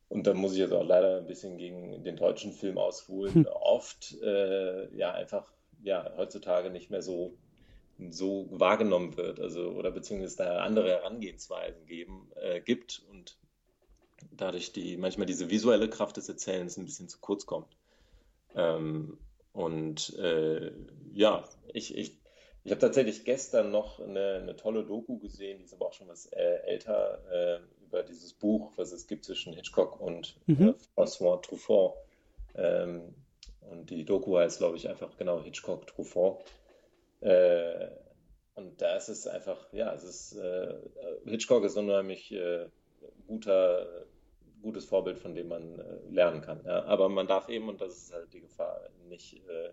[0.08, 3.46] und da muss ich jetzt auch leider ein bisschen gegen den deutschen Film ausholen, hm.
[3.60, 7.38] oft äh, ja einfach ja heutzutage nicht mehr so
[8.10, 13.36] so wahrgenommen wird, also oder beziehungsweise da andere Herangehensweisen geben, äh, gibt und
[14.32, 17.76] dadurch die manchmal diese visuelle Kraft des Erzählens ein bisschen zu kurz kommt.
[18.54, 19.18] Ähm,
[19.52, 20.72] und äh,
[21.12, 22.18] ja, ich, ich,
[22.64, 26.08] ich habe tatsächlich gestern noch eine, eine, tolle Doku gesehen, die ist aber auch schon
[26.08, 30.74] was äh, älter, äh, über dieses Buch, was es gibt zwischen Hitchcock und mhm.
[30.96, 31.94] Äh, François Truffaut.
[32.54, 33.14] Ähm,
[33.60, 36.44] und die Doku heißt, glaube ich, einfach genau Hitchcock Truffaut.
[37.20, 37.88] Äh,
[38.54, 40.74] und da ist es einfach, ja, es ist, äh,
[41.24, 42.66] Hitchcock ist unheimlich äh,
[43.26, 43.87] guter,
[44.62, 46.61] gutes Vorbild, von dem man äh, lernen kann.
[46.64, 46.85] Ja?
[46.85, 49.70] Aber man darf eben, und das ist halt die Gefahr, nicht äh,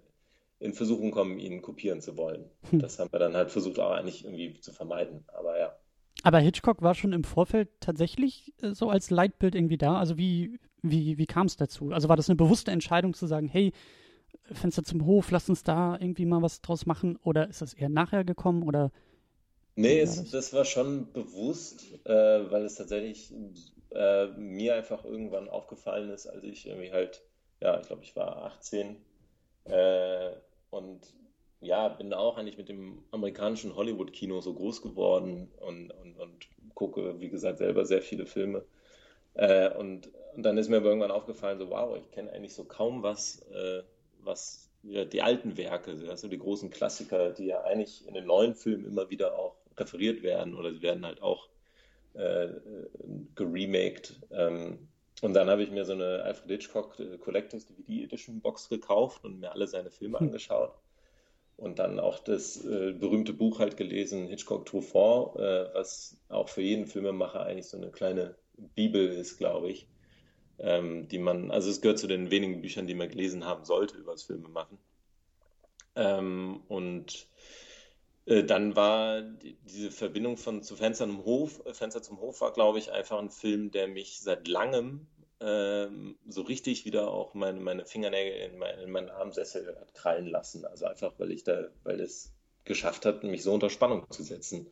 [0.59, 2.49] in Versuchung kommen, ihn kopieren zu wollen.
[2.69, 2.79] Hm.
[2.79, 5.25] Das haben wir dann halt versucht, auch eigentlich irgendwie zu vermeiden.
[5.27, 5.75] Aber ja.
[6.23, 9.97] Aber Hitchcock war schon im Vorfeld tatsächlich äh, so als Leitbild irgendwie da.
[9.97, 11.91] Also wie, wie, wie kam es dazu?
[11.91, 13.73] Also war das eine bewusste Entscheidung zu sagen, hey,
[14.51, 17.17] Fenster zum Hof, lass uns da irgendwie mal was draus machen?
[17.23, 18.63] Oder ist das eher nachher gekommen?
[18.63, 18.91] Oder
[19.75, 20.31] nee, es, das?
[20.31, 20.53] das?
[20.53, 23.33] war schon bewusst, äh, weil es tatsächlich
[23.91, 27.23] äh, mir einfach irgendwann aufgefallen ist, als ich irgendwie halt,
[27.61, 28.97] ja, ich glaube, ich war 18
[29.65, 30.31] äh,
[30.69, 31.01] und
[31.59, 37.19] ja, bin auch eigentlich mit dem amerikanischen Hollywood-Kino so groß geworden und, und, und gucke,
[37.19, 38.63] wie gesagt, selber sehr viele Filme.
[39.33, 43.03] Äh, und, und dann ist mir irgendwann aufgefallen, so wow, ich kenne eigentlich so kaum
[43.03, 43.83] was äh,
[44.23, 48.55] was ja, die alten Werke, also die großen Klassiker, die ja eigentlich in den neuen
[48.55, 51.47] Filmen immer wieder auch referiert werden oder sie werden halt auch
[52.13, 52.49] äh,
[53.35, 54.19] geremaked.
[54.31, 54.87] Ähm,
[55.21, 59.23] und dann habe ich mir so eine Alfred Hitchcock äh, Collectors DVD Edition Box gekauft
[59.25, 60.27] und mir alle seine Filme hm.
[60.27, 60.73] angeschaut.
[61.57, 66.61] Und dann auch das äh, berühmte Buch halt gelesen, Hitchcock Truffaut, äh, was auch für
[66.61, 68.35] jeden Filmemacher eigentlich so eine kleine
[68.75, 69.87] Bibel ist, glaube ich
[70.59, 73.97] ähm, die man, also es gehört zu den wenigen Büchern, die man gelesen haben sollte
[73.97, 74.77] über das Filmemachen.
[75.95, 77.27] Ähm, und
[78.25, 82.41] äh, dann war die, diese Verbindung von zu Fenstern im Hof, äh, Fenster zum Hof
[82.41, 85.07] war, glaube ich, einfach ein Film, der mich seit langem
[85.39, 90.27] ähm, so richtig wieder auch meine, meine Fingernägel in, mein, in meinen Armsessel hat krallen
[90.27, 90.65] lassen.
[90.65, 94.67] Also einfach, weil ich da, weil es geschafft hat, mich so unter Spannung zu setzen.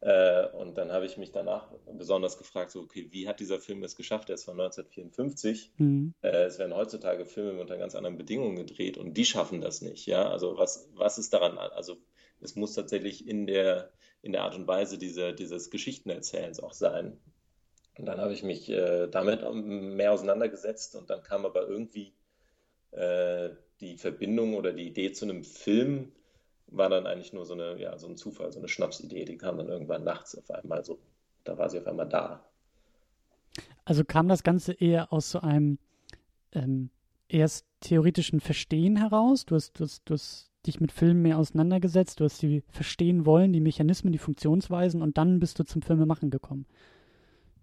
[0.00, 3.82] Äh, und dann habe ich mich danach besonders gefragt, so, okay, wie hat dieser Film
[3.84, 4.30] es geschafft?
[4.30, 5.72] Er ist von 1954.
[5.76, 6.14] Mhm.
[6.22, 10.06] Äh, es werden heutzutage Filme unter ganz anderen Bedingungen gedreht und die schaffen das nicht.
[10.06, 11.58] Ja, also was, was ist daran?
[11.58, 11.98] Also
[12.40, 17.18] es muss tatsächlich in der, in der Art und Weise dieser, dieses Geschichtenerzählens auch sein.
[17.98, 22.14] Und dann habe ich mich äh, damit mehr auseinandergesetzt und dann kam aber irgendwie
[22.92, 26.12] äh, die Verbindung oder die Idee zu einem Film,
[26.70, 29.24] war dann eigentlich nur so, eine, ja, so ein Zufall, so eine Schnapsidee.
[29.24, 30.98] Die kam dann irgendwann nachts auf einmal so.
[31.44, 32.44] Da war sie auf einmal da.
[33.84, 35.78] Also kam das Ganze eher aus so einem
[36.52, 36.90] ähm,
[37.28, 39.46] erst theoretischen Verstehen heraus?
[39.46, 43.24] Du hast, du, hast, du hast dich mit Filmen mehr auseinandergesetzt, du hast sie verstehen
[43.24, 46.66] wollen, die Mechanismen, die Funktionsweisen und dann bist du zum Filmemachen gekommen.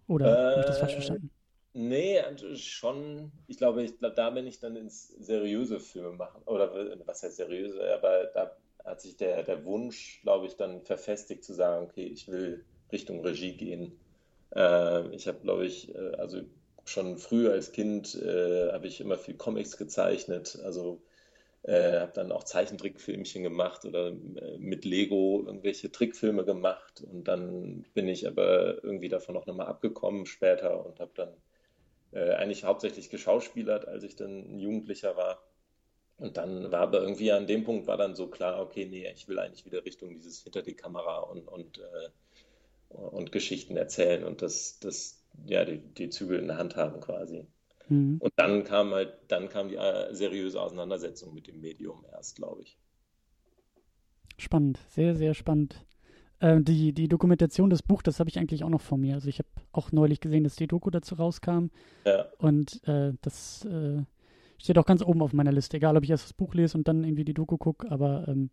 [0.07, 1.29] Oder äh, habe ich das falsch äh, verstanden?
[1.73, 2.19] Nee,
[2.55, 3.31] schon.
[3.45, 6.41] Ich glaube, ich, da bin ich dann ins seriöse Filme machen.
[6.45, 6.73] Oder
[7.05, 7.79] was heißt seriöse?
[7.93, 12.27] Aber da hat sich der, der Wunsch, glaube ich, dann verfestigt zu sagen, okay, ich
[12.27, 13.99] will Richtung Regie gehen.
[14.55, 16.41] Äh, ich habe, glaube ich, äh, also
[16.85, 21.01] schon früh als Kind äh, habe ich immer viel Comics gezeichnet, also
[21.63, 27.01] äh, habe dann auch Zeichentrickfilmchen gemacht oder äh, mit Lego irgendwelche Trickfilme gemacht.
[27.01, 31.33] Und dann bin ich aber irgendwie davon auch nochmal abgekommen später und habe dann
[32.13, 35.43] eigentlich hauptsächlich geschauspielert, als ich dann ein Jugendlicher war
[36.17, 39.27] und dann war aber irgendwie an dem Punkt war dann so klar, okay, nee, ich
[39.27, 44.41] will eigentlich wieder Richtung dieses hinter die Kamera und, und, äh, und Geschichten erzählen und
[44.41, 47.45] das, das, ja, die, die Zügel in der Hand haben quasi.
[47.89, 48.17] Mhm.
[48.19, 52.63] Und dann kam halt, dann kam die äh, seriöse Auseinandersetzung mit dem Medium erst, glaube
[52.63, 52.77] ich.
[54.37, 55.85] Spannend, sehr, sehr spannend.
[56.39, 59.15] äh, die, die Dokumentation des Buch, das habe ich eigentlich auch noch vor mir.
[59.15, 61.67] Also ich habe auch neulich gesehen, dass die Doku dazu rauskam.
[62.05, 62.27] Ja.
[62.37, 64.03] Und äh, das äh,
[64.59, 65.77] steht auch ganz oben auf meiner Liste.
[65.77, 68.49] Egal, ob ich erst das Buch lese und dann irgendwie die Doku gucke, aber ähm,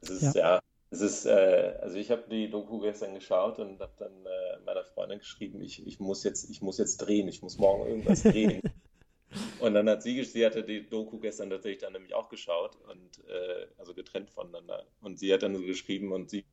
[0.00, 0.60] Es ist, ja, Ja.
[0.90, 4.84] es ist, äh, also ich habe die Doku gestern geschaut und habe dann äh, meiner
[4.84, 8.62] Freundin geschrieben, ich, ich muss jetzt, ich muss jetzt drehen, ich muss morgen irgendwas drehen.
[9.58, 13.24] Und dann hat sie, sie hatte die Doku gestern tatsächlich dann nämlich auch geschaut und
[13.28, 14.86] äh, also getrennt voneinander.
[15.00, 16.44] Und sie hat dann so geschrieben und sie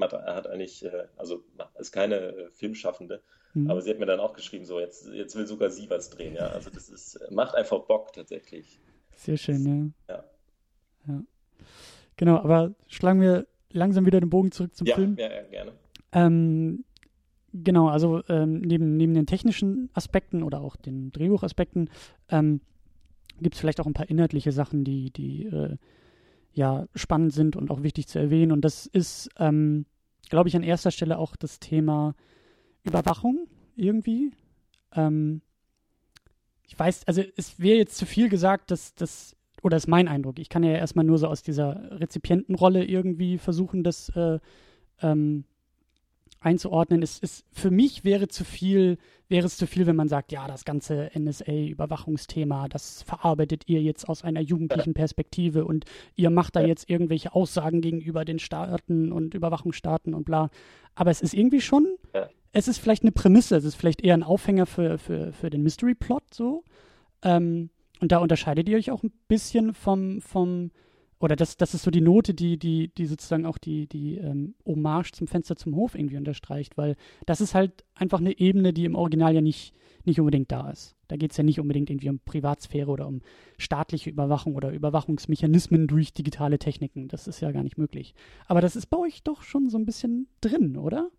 [0.00, 1.44] hat, hat eigentlich, äh, also
[1.78, 3.70] ist keine äh, Filmschaffende, hm.
[3.70, 6.34] aber sie hat mir dann auch geschrieben, so jetzt, jetzt will sogar sie was drehen,
[6.34, 6.48] ja.
[6.48, 8.78] Also das ist, macht einfach Bock tatsächlich.
[9.16, 10.14] sehr schön, ja.
[10.14, 10.24] Ja.
[11.08, 11.22] ja.
[12.16, 15.16] Genau, aber schlagen wir langsam wieder den Bogen zurück zum Ja, Film.
[15.18, 15.72] ja, ja, gerne.
[16.12, 16.84] Ähm,
[17.52, 21.88] genau, also ähm, neben, neben den technischen Aspekten oder auch den Drehbuchaspekten
[22.28, 22.60] ähm,
[23.40, 25.76] gibt es vielleicht auch ein paar inhaltliche Sachen, die, die äh,
[26.52, 28.52] ja spannend sind und auch wichtig zu erwähnen.
[28.52, 29.86] Und das ist, ähm,
[30.28, 32.14] glaube ich, an erster Stelle auch das Thema
[32.84, 34.32] Überwachung irgendwie.
[34.94, 35.42] Ähm,
[36.66, 40.38] ich weiß, also es wäre jetzt zu viel gesagt, dass das, oder ist mein Eindruck,
[40.38, 44.38] ich kann ja erstmal nur so aus dieser Rezipientenrolle irgendwie versuchen, das äh,
[45.02, 45.44] ähm,
[46.40, 47.02] einzuordnen.
[47.02, 50.46] Es ist für mich wäre zu viel, wäre es zu viel, wenn man sagt, ja,
[50.46, 55.84] das ganze NSA-Überwachungsthema, das verarbeitet ihr jetzt aus einer jugendlichen Perspektive und
[56.16, 60.50] ihr macht da jetzt irgendwelche Aussagen gegenüber den Staaten und Überwachungsstaaten und bla.
[60.94, 61.86] Aber es ist irgendwie schon.
[62.52, 65.62] Es ist vielleicht eine Prämisse, es ist vielleicht eher ein Aufhänger für, für, für den
[65.62, 66.64] Mystery-Plot so.
[67.22, 70.70] Ähm, und da unterscheidet ihr euch auch ein bisschen vom, vom
[71.20, 74.54] oder das, das ist so die Note, die, die, die sozusagen auch die, die ähm,
[74.64, 78.86] Hommage zum Fenster zum Hof irgendwie unterstreicht, weil das ist halt einfach eine Ebene, die
[78.86, 80.96] im Original ja nicht, nicht unbedingt da ist.
[81.08, 83.20] Da geht es ja nicht unbedingt irgendwie um Privatsphäre oder um
[83.58, 87.08] staatliche Überwachung oder Überwachungsmechanismen durch digitale Techniken.
[87.08, 88.14] Das ist ja gar nicht möglich.
[88.46, 91.10] Aber das ist bei euch doch schon so ein bisschen drin, oder?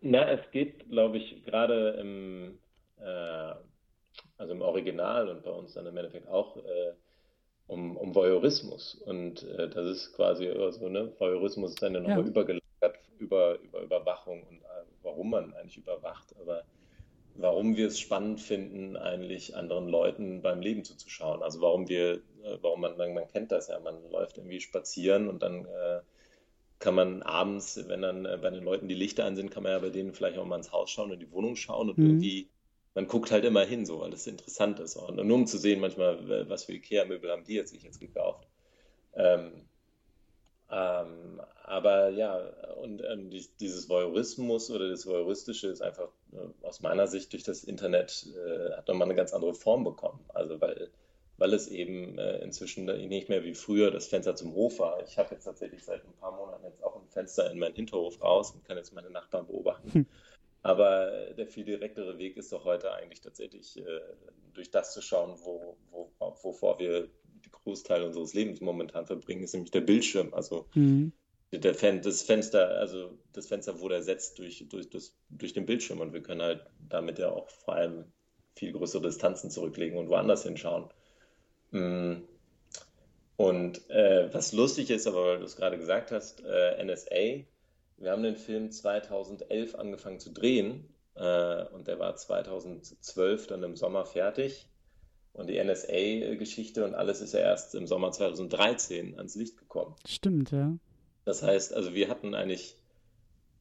[0.00, 2.60] Na, es geht, glaube ich, gerade im,
[2.98, 3.54] äh,
[4.38, 6.94] also im Original und bei uns dann im Endeffekt auch äh,
[7.66, 8.94] um, um Voyeurismus.
[8.96, 11.14] Und äh, das ist quasi so, ne?
[11.18, 12.28] Voyeurismus ist dann ja nochmal Ja.
[12.28, 12.62] übergelagert
[13.18, 14.66] über, über Überwachung und äh,
[15.02, 16.64] warum man eigentlich überwacht, aber
[17.34, 21.42] warum wir es spannend finden, eigentlich anderen Leuten beim Leben zuzuschauen.
[21.42, 25.28] Also warum wir, äh, warum man, man, man kennt das ja, man läuft irgendwie spazieren
[25.28, 26.02] und dann äh,
[26.78, 29.72] kann man abends, wenn dann äh, bei den Leuten die Lichter an sind, kann man
[29.72, 32.04] ja bei denen vielleicht auch mal ins Haus schauen und die Wohnung schauen und Mhm.
[32.04, 32.50] irgendwie,
[32.94, 34.96] man guckt halt immer hin, so, weil das interessant ist.
[34.96, 38.48] Und nur um zu sehen, manchmal, was für Ikea-Möbel haben die jetzt sich jetzt gekauft.
[39.14, 39.68] Ähm,
[40.70, 42.36] ähm, aber ja,
[42.82, 47.42] und ähm, die, dieses Voyeurismus oder das Voyeuristische ist einfach äh, aus meiner Sicht durch
[47.42, 50.20] das Internet äh, hat nochmal eine ganz andere Form bekommen.
[50.28, 50.90] Also weil,
[51.38, 55.02] weil es eben äh, inzwischen nicht mehr wie früher das Fenster zum Hof war.
[55.04, 58.20] Ich habe jetzt tatsächlich seit ein paar Monaten jetzt auch ein Fenster in meinen Hinterhof
[58.20, 59.92] raus und kann jetzt meine Nachbarn beobachten.
[59.92, 60.06] Hm.
[60.62, 64.00] Aber äh, der viel direktere Weg ist doch heute eigentlich tatsächlich äh,
[64.52, 66.10] durch das zu schauen, wo, wo,
[66.42, 67.08] wovor wir
[67.44, 70.34] die Großteil unseres Lebens momentan verbringen, ist nämlich der Bildschirm.
[70.34, 71.12] Also Mhm.
[71.52, 76.00] der Fen das Fenster, also das Fenster wurde ersetzt durch, durch, das, durch den Bildschirm
[76.00, 78.04] und wir können halt damit ja auch vor allem
[78.56, 80.90] viel größere Distanzen zurücklegen und woanders hinschauen.
[81.70, 82.22] Mm.
[83.36, 87.44] Und äh, was lustig ist, aber weil du es gerade gesagt hast, äh, NSA,
[87.98, 93.76] wir haben den Film 2011 angefangen zu drehen äh, und der war 2012 dann im
[93.76, 94.68] Sommer fertig.
[95.32, 99.94] Und die NSA-Geschichte und alles ist ja erst im Sommer 2013 ans Licht gekommen.
[100.04, 100.76] Stimmt, ja.
[101.24, 102.74] Das heißt, also wir hatten eigentlich,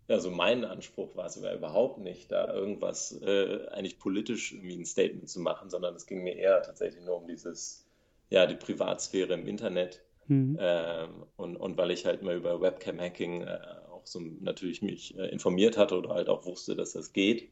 [0.08, 5.30] also mein Anspruch war sogar überhaupt nicht, da irgendwas äh, eigentlich politisch irgendwie ein Statement
[5.30, 7.87] zu machen, sondern es ging mir eher tatsächlich nur um dieses,
[8.30, 10.02] ja, die Privatsphäre im Internet.
[10.28, 10.58] Mhm.
[10.60, 13.60] Ähm, und, und weil ich halt mal über Webcam-Hacking äh,
[13.90, 17.50] auch so natürlich mich äh, informiert hatte oder halt auch wusste, dass das geht.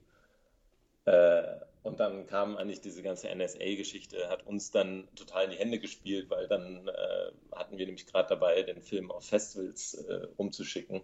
[1.06, 1.44] Äh,
[1.84, 6.30] und dann kam eigentlich diese ganze NSA-Geschichte, hat uns dann total in die Hände gespielt,
[6.32, 11.02] weil dann äh, hatten wir nämlich gerade dabei, den Film auf Festivals äh, rumzuschicken.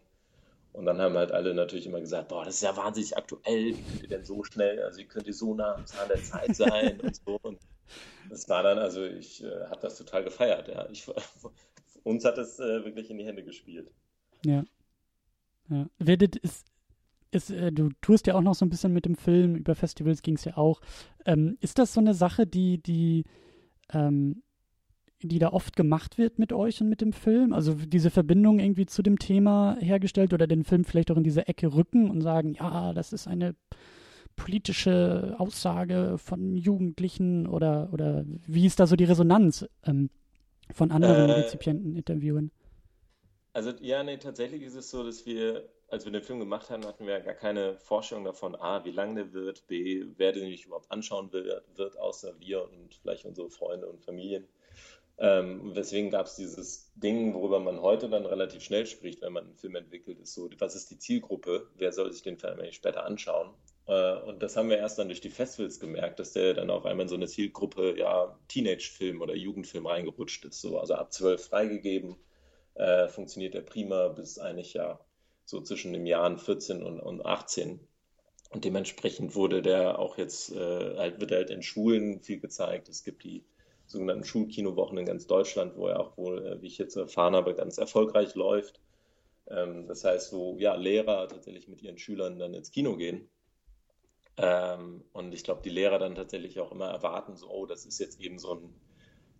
[0.73, 3.83] Und dann haben halt alle natürlich immer gesagt, boah, das ist ja wahnsinnig aktuell, wie
[3.83, 6.55] könnt ihr denn so schnell, also wie könnt ihr so nah am Zahn der Zeit
[6.55, 7.39] sein und so.
[7.43, 7.59] Und
[8.29, 10.87] das war dann, also ich äh, habe das total gefeiert, ja.
[10.89, 11.07] Ich,
[12.03, 13.91] uns hat es äh, wirklich in die Hände gespielt.
[14.45, 14.63] Ja.
[15.69, 15.87] Ja.
[15.99, 16.67] Werdet ist,
[17.31, 20.21] ist, äh, du tust ja auch noch so ein bisschen mit dem Film, über Festivals
[20.21, 20.81] ging es ja auch.
[21.25, 23.23] Ähm, ist das so eine Sache, die, die,
[23.93, 24.43] ähm,
[25.21, 27.53] die da oft gemacht wird mit euch und mit dem Film?
[27.53, 31.47] Also diese Verbindung irgendwie zu dem Thema hergestellt oder den Film vielleicht auch in diese
[31.47, 33.55] Ecke rücken und sagen, ja, das ist eine
[34.35, 40.09] politische Aussage von Jugendlichen oder, oder wie ist da so die Resonanz ähm,
[40.73, 42.51] von anderen Äh, Rezipienten, Interviewen?
[43.53, 46.85] Also ja, nee, tatsächlich ist es so, dass wir, als wir den Film gemacht haben,
[46.85, 50.65] hatten wir gar keine Vorstellung davon, A, wie lang der wird, B, wer den nicht
[50.65, 54.47] überhaupt anschauen will, wird, außer wir und vielleicht unsere Freunde und Familien.
[55.17, 59.45] Ähm, weswegen gab es dieses Ding, worüber man heute dann relativ schnell spricht, wenn man
[59.45, 61.69] einen Film entwickelt, ist so, was ist die Zielgruppe?
[61.75, 63.51] Wer soll sich den Film eigentlich später anschauen?
[63.87, 66.85] Äh, und das haben wir erst dann durch die Festivals gemerkt, dass der dann auf
[66.85, 70.61] einmal in so eine Zielgruppe, ja, Teenage-Film oder Jugendfilm reingerutscht ist.
[70.61, 72.15] So, also ab zwölf freigegeben,
[72.75, 74.99] äh, funktioniert der prima bis eigentlich ja
[75.45, 77.79] so zwischen den Jahren 14 und, und 18.
[78.51, 82.89] Und dementsprechend wurde der auch jetzt, äh, halt, wird halt in Schulen viel gezeigt.
[82.89, 83.45] Es gibt die
[83.85, 87.55] sogenannten Schulkinowochen in ganz Deutschland, wo er auch wohl, äh, wie ich jetzt erfahren habe,
[87.55, 88.81] ganz erfolgreich läuft.
[89.49, 93.29] Ähm, das heißt, wo ja, Lehrer tatsächlich mit ihren Schülern dann ins Kino gehen.
[94.37, 97.99] Ähm, und ich glaube, die Lehrer dann tatsächlich auch immer erwarten, so, oh, das ist
[97.99, 98.73] jetzt eben so ein,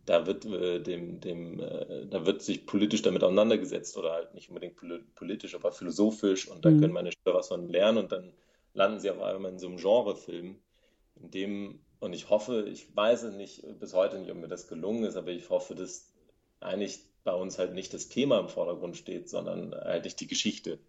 [0.05, 4.49] da wird äh, dem, dem, äh, da wird sich politisch damit auseinandergesetzt oder halt nicht
[4.49, 4.75] unbedingt
[5.15, 6.81] politisch, aber philosophisch und da mhm.
[6.81, 8.33] können meine Schüler was von lernen und dann
[8.73, 10.59] landen sie auf einmal in so einem Genrefilm,
[11.15, 14.67] in dem und ich hoffe, ich weiß es nicht bis heute nicht, ob mir das
[14.67, 16.11] gelungen ist, aber ich hoffe, dass
[16.59, 20.79] eigentlich bei uns halt nicht das Thema im Vordergrund steht, sondern halt die Geschichte.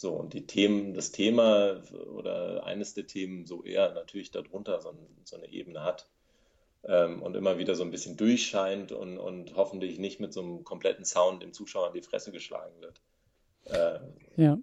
[0.00, 1.82] So, und die Themen, das Thema
[2.14, 4.94] oder eines der Themen so eher natürlich darunter so,
[5.24, 6.08] so eine Ebene hat
[6.84, 10.64] ähm, und immer wieder so ein bisschen durchscheint und, und hoffentlich nicht mit so einem
[10.64, 13.02] kompletten Sound dem Zuschauer in die Fresse geschlagen wird.
[13.66, 14.58] Ähm, ja.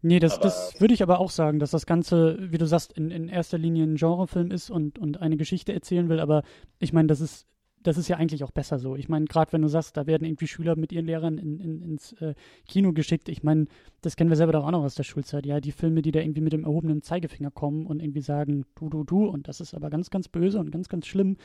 [0.00, 2.94] Nee, das, aber, das würde ich aber auch sagen, dass das Ganze, wie du sagst,
[2.94, 6.42] in, in erster Linie ein Genrefilm ist und, und eine Geschichte erzählen will, aber
[6.78, 7.46] ich meine, das ist,
[7.82, 8.96] das ist ja eigentlich auch besser so.
[8.96, 11.82] Ich meine, gerade wenn du sagst, da werden irgendwie Schüler mit ihren Lehrern in, in,
[11.82, 12.34] ins äh,
[12.68, 13.66] Kino geschickt, ich meine,
[14.02, 16.20] das kennen wir selber doch auch noch aus der Schulzeit, ja, die Filme, die da
[16.20, 19.74] irgendwie mit dem erhobenen Zeigefinger kommen und irgendwie sagen, du, du, du, und das ist
[19.74, 21.36] aber ganz, ganz böse und ganz, ganz schlimm,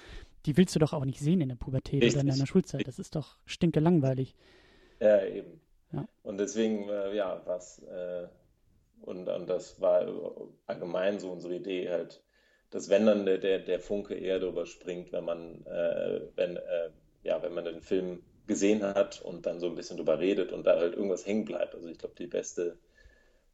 [0.45, 2.13] die willst du doch auch nicht sehen in der Pubertät Richtig.
[2.13, 2.87] oder in deiner Schulzeit.
[2.87, 4.35] Das ist doch stinke langweilig.
[4.99, 5.59] Ja, eben.
[5.91, 6.07] Ja.
[6.23, 8.27] Und deswegen, äh, ja, was äh,
[9.01, 10.07] und, und das war
[10.65, 12.23] allgemein so unsere Idee halt,
[12.69, 16.89] dass wenn dann der, der, der Funke eher darüber springt, wenn man, äh, wenn, äh,
[17.23, 20.65] ja, wenn man den Film gesehen hat und dann so ein bisschen drüber redet und
[20.65, 21.73] da halt irgendwas hängen bleibt.
[21.73, 22.77] Also ich glaube, beste,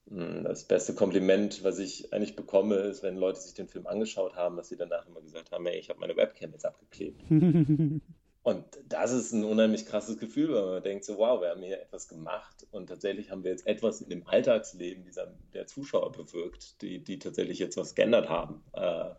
[0.09, 4.36] hm, das beste Kompliment, was ich eigentlich bekomme, ist, wenn Leute sich den Film angeschaut
[4.36, 7.22] haben, dass sie danach immer gesagt haben, hey, ich habe meine Webcam jetzt abgeklebt.
[8.44, 11.80] Und das ist ein unheimlich krasses Gefühl, weil man denkt so, wow, wir haben hier
[11.80, 16.82] etwas gemacht und tatsächlich haben wir jetzt etwas in dem Alltagsleben dieser, der Zuschauer bewirkt,
[16.82, 18.64] die, die tatsächlich jetzt was geändert haben.
[18.74, 19.12] Äh,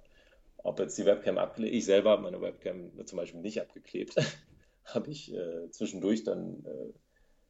[0.65, 4.17] ob jetzt die Webcam abgeklebt, ich selber habe meine Webcam zum Beispiel nicht abgeklebt,
[4.87, 6.93] habe ich äh, zwischendurch dann äh,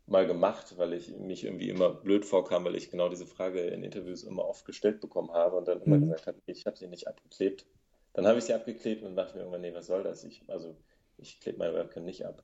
[0.07, 3.83] mal gemacht, weil ich mich irgendwie immer blöd vorkam, weil ich genau diese Frage in
[3.83, 6.03] Interviews immer oft gestellt bekommen habe und dann immer mhm.
[6.03, 7.65] gesagt habe, ich habe sie nicht abgeklebt.
[8.13, 10.23] Dann habe ich sie abgeklebt und dachte mir irgendwann, nee, was soll das?
[10.25, 10.77] Ich, also
[11.19, 12.43] ich klebe meine Webcam nicht ab.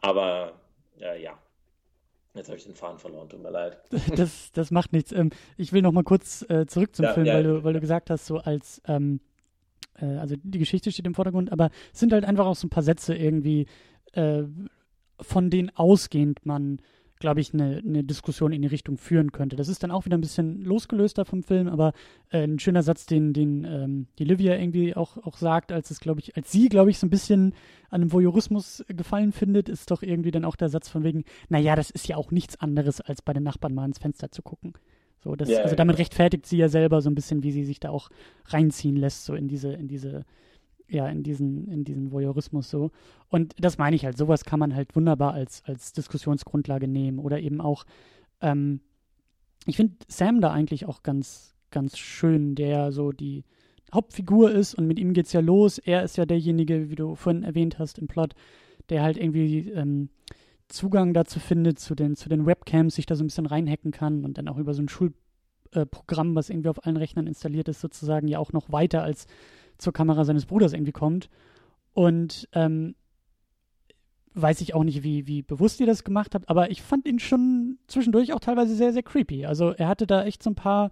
[0.00, 0.60] Aber
[0.98, 1.38] äh, ja,
[2.34, 3.78] Jetzt habe ich den Faden verloren, tut mir leid.
[4.16, 5.12] Das, das macht nichts.
[5.12, 7.74] Ähm, ich will noch mal kurz äh, zurück zum ja, Film, ja, weil, du, weil
[7.74, 9.20] du gesagt hast, so als, ähm,
[9.98, 12.70] äh, also die Geschichte steht im Vordergrund, aber es sind halt einfach auch so ein
[12.70, 13.66] paar Sätze irgendwie,
[14.12, 14.44] äh,
[15.20, 16.80] von denen ausgehend man
[17.22, 19.54] glaube ich, eine, eine Diskussion in die Richtung führen könnte.
[19.54, 21.92] Das ist dann auch wieder ein bisschen losgelöster vom Film, aber
[22.30, 26.00] äh, ein schöner Satz, den, den ähm, die Livia irgendwie auch, auch sagt, als es,
[26.00, 27.54] glaube ich, als sie, glaube ich, so ein bisschen
[27.90, 31.76] an einem Voyeurismus gefallen findet, ist doch irgendwie dann auch der Satz von wegen, naja,
[31.76, 34.74] das ist ja auch nichts anderes, als bei den Nachbarn mal ins Fenster zu gucken.
[35.22, 37.78] So, das, yeah, also damit rechtfertigt sie ja selber so ein bisschen, wie sie sich
[37.78, 38.10] da auch
[38.46, 40.24] reinziehen lässt, so in diese, in diese
[40.92, 42.90] ja, in diesen, in diesen Voyeurismus so.
[43.28, 47.18] Und das meine ich halt, sowas kann man halt wunderbar als, als Diskussionsgrundlage nehmen.
[47.18, 47.84] Oder eben auch,
[48.40, 48.80] ähm,
[49.66, 53.44] ich finde Sam da eigentlich auch ganz, ganz schön, der so die
[53.92, 55.78] Hauptfigur ist und mit ihm geht's ja los.
[55.78, 58.34] Er ist ja derjenige, wie du vorhin erwähnt hast im Plot,
[58.88, 60.10] der halt irgendwie ähm,
[60.68, 64.24] Zugang dazu findet, zu den, zu den Webcams, sich da so ein bisschen reinhacken kann
[64.24, 68.28] und dann auch über so ein Schulprogramm, was irgendwie auf allen Rechnern installiert ist, sozusagen
[68.28, 69.26] ja auch noch weiter als
[69.82, 71.28] zur Kamera seines Bruders irgendwie kommt.
[71.92, 72.94] Und ähm,
[74.34, 77.18] weiß ich auch nicht, wie, wie bewusst ihr das gemacht habt, aber ich fand ihn
[77.18, 79.46] schon zwischendurch auch teilweise sehr, sehr creepy.
[79.46, 80.90] Also er hatte da echt so ein paar,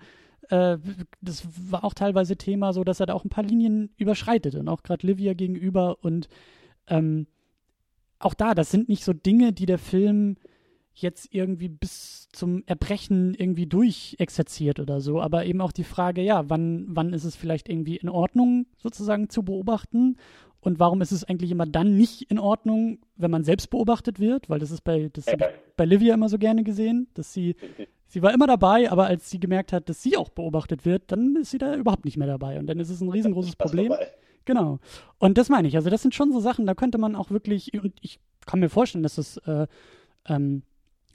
[0.50, 0.76] äh,
[1.20, 4.68] das war auch teilweise Thema, so dass er da auch ein paar Linien überschreitet und
[4.68, 6.28] auch gerade Livia gegenüber und
[6.88, 7.26] ähm,
[8.18, 10.36] auch da, das sind nicht so Dinge, die der Film
[10.94, 16.48] jetzt irgendwie bis zum Erbrechen irgendwie durchexerziert oder so, aber eben auch die Frage, ja,
[16.48, 20.16] wann, wann ist es vielleicht irgendwie in Ordnung, sozusagen zu beobachten
[20.60, 24.50] und warum ist es eigentlich immer dann nicht in Ordnung, wenn man selbst beobachtet wird,
[24.50, 25.36] weil das ist bei, das ist
[25.76, 27.56] bei Livia immer so gerne gesehen, dass sie,
[28.06, 31.36] sie war immer dabei, aber als sie gemerkt hat, dass sie auch beobachtet wird, dann
[31.36, 33.94] ist sie da überhaupt nicht mehr dabei und dann ist es ein riesengroßes Problem.
[34.44, 34.80] Genau.
[35.18, 35.76] Und das meine ich.
[35.76, 38.68] Also das sind schon so Sachen, da könnte man auch wirklich, und ich kann mir
[38.68, 39.66] vorstellen, dass das äh,
[40.26, 40.62] ähm,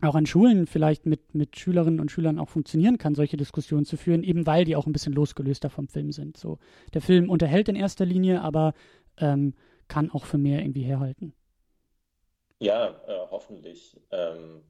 [0.01, 3.97] auch an Schulen vielleicht mit, mit Schülerinnen und Schülern auch funktionieren kann, solche Diskussionen zu
[3.97, 6.37] führen, eben weil die auch ein bisschen losgelöster vom Film sind.
[6.37, 6.59] So,
[6.93, 8.73] der Film unterhält in erster Linie, aber
[9.17, 9.53] ähm,
[9.87, 11.33] kann auch für mehr irgendwie herhalten.
[12.59, 13.99] Ja, äh, hoffentlich.
[14.11, 14.63] Ähm,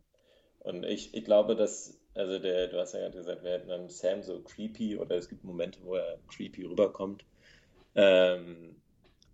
[0.60, 3.90] und ich, ich glaube, dass, also der, du hast ja gerade gesagt, wir hätten dann
[3.90, 7.24] Sam so creepy oder es gibt Momente, wo er creepy rüberkommt.
[7.96, 8.76] Ähm,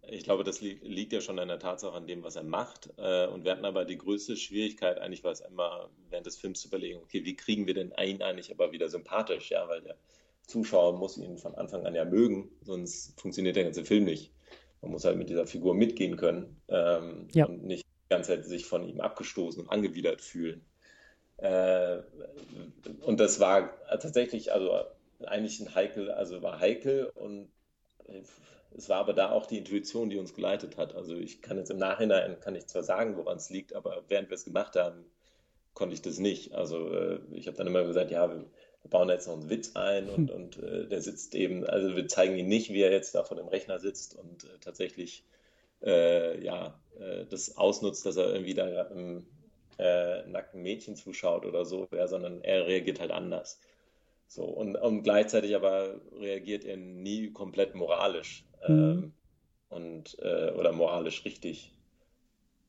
[0.08, 2.90] ich glaube, das li liegt ja schon an der Tatsache an dem, was er macht.
[2.98, 6.62] Äh, und wir hatten aber die größte Schwierigkeit, eigentlich war es immer während des Films
[6.62, 9.98] zu überlegen, okay, wie kriegen wir denn ihn eigentlich aber wieder sympathisch, ja, weil der
[10.48, 14.34] Zuschauer muss ihn von Anfang an ja mögen, sonst funktioniert der ganze Film nicht.
[14.82, 17.46] Man muss halt mit dieser Figur mitgehen können ähm, ja.
[17.46, 20.66] und nicht die ganze Zeit sich von ihm abgestoßen und angewidert fühlen.
[21.38, 22.00] Äh,
[23.02, 24.72] und das war tatsächlich, also
[25.26, 27.52] eigentlich ein heikel, also war heikel und
[28.76, 30.96] es war aber da auch die Intuition, die uns geleitet hat.
[30.96, 34.30] Also ich kann jetzt im Nachhinein, kann ich zwar sagen, woran es liegt, aber während
[34.30, 35.06] wir es gemacht haben,
[35.74, 36.54] konnte ich das nicht.
[36.54, 38.46] Also äh, ich habe dann immer gesagt, ja, wir,
[38.90, 40.36] bauen jetzt noch einen Witz ein und, hm.
[40.36, 43.38] und äh, der sitzt eben, also wir zeigen ihn nicht, wie er jetzt da vor
[43.38, 45.24] dem Rechner sitzt und äh, tatsächlich
[45.84, 49.28] äh, ja, äh, das ausnutzt, dass er irgendwie da einem
[49.78, 53.60] äh, nackten Mädchen zuschaut oder so, ja, sondern er reagiert halt anders.
[54.28, 58.74] So, und, und gleichzeitig aber reagiert er nie komplett moralisch mhm.
[58.74, 59.14] ähm,
[59.70, 61.72] und, äh, oder moralisch richtig.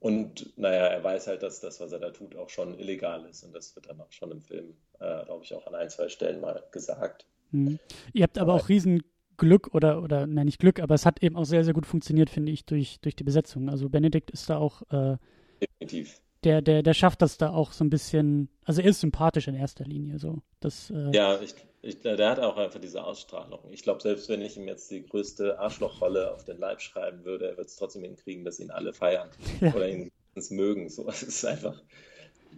[0.01, 3.45] Und naja, er weiß halt, dass das, was er da tut, auch schon illegal ist.
[3.45, 6.09] Und das wird dann auch schon im Film, äh, glaube ich, auch an ein, zwei
[6.09, 7.27] Stellen mal gesagt.
[7.53, 7.79] Mhm.
[8.13, 9.03] Ihr habt aber, aber auch riesen
[9.37, 12.31] Glück oder, oder, nein, nicht Glück, aber es hat eben auch sehr, sehr gut funktioniert,
[12.31, 13.69] finde ich, durch, durch die Besetzung.
[13.69, 15.17] Also Benedikt ist da auch äh,
[15.61, 19.49] Definitiv der, der, der schafft das da auch so ein bisschen, also er ist sympathisch
[19.49, 20.43] in erster Linie so.
[20.61, 23.61] Das, äh, ja, ich, ich, der hat auch einfach diese Ausstrahlung.
[23.71, 27.51] Ich glaube, selbst wenn ich ihm jetzt die größte Arschlochrolle auf den Leib schreiben würde,
[27.51, 29.29] er wird es trotzdem hinkriegen, dass ihn alle feiern
[29.61, 29.75] ja.
[29.75, 30.11] oder ihn
[30.51, 30.89] mögen.
[30.89, 31.81] So, es ist einfach,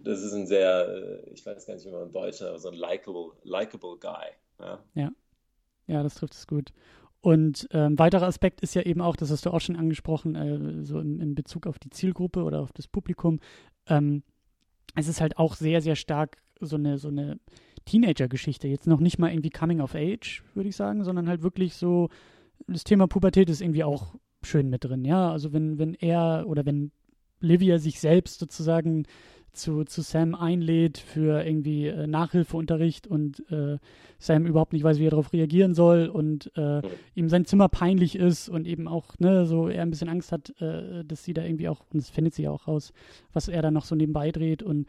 [0.02, 2.68] das ist ein sehr, äh, ich weiß gar nicht, wie man in Deutsch, aber so
[2.68, 4.28] ein likable, likable Guy.
[4.60, 4.78] Ja.
[4.94, 5.10] ja.
[5.86, 6.72] Ja, das trifft es gut.
[7.24, 10.84] Und ähm, weiterer Aspekt ist ja eben auch, das hast du auch schon angesprochen, äh,
[10.84, 13.40] so in, in, Bezug auf die Zielgruppe oder auf das Publikum,
[13.88, 14.22] ähm,
[14.94, 17.38] es ist halt auch sehr, sehr stark so eine, so eine
[17.84, 18.68] Teenager-Geschichte.
[18.68, 22.08] Jetzt noch nicht mal irgendwie Coming of Age, würde ich sagen, sondern halt wirklich so,
[22.66, 25.30] das Thema Pubertät ist irgendwie auch schön mit drin, ja.
[25.30, 26.92] Also wenn, wenn er oder wenn
[27.40, 29.06] Livia sich selbst sozusagen
[29.54, 33.78] zu, zu Sam einlädt für irgendwie äh, Nachhilfeunterricht und äh,
[34.18, 36.82] Sam überhaupt nicht weiß, wie er darauf reagieren soll und äh,
[37.14, 40.60] ihm sein Zimmer peinlich ist und eben auch, ne, so er ein bisschen Angst hat,
[40.60, 42.92] äh, dass sie da irgendwie auch, und das findet sie ja auch raus,
[43.32, 44.86] was er da noch so nebenbei dreht und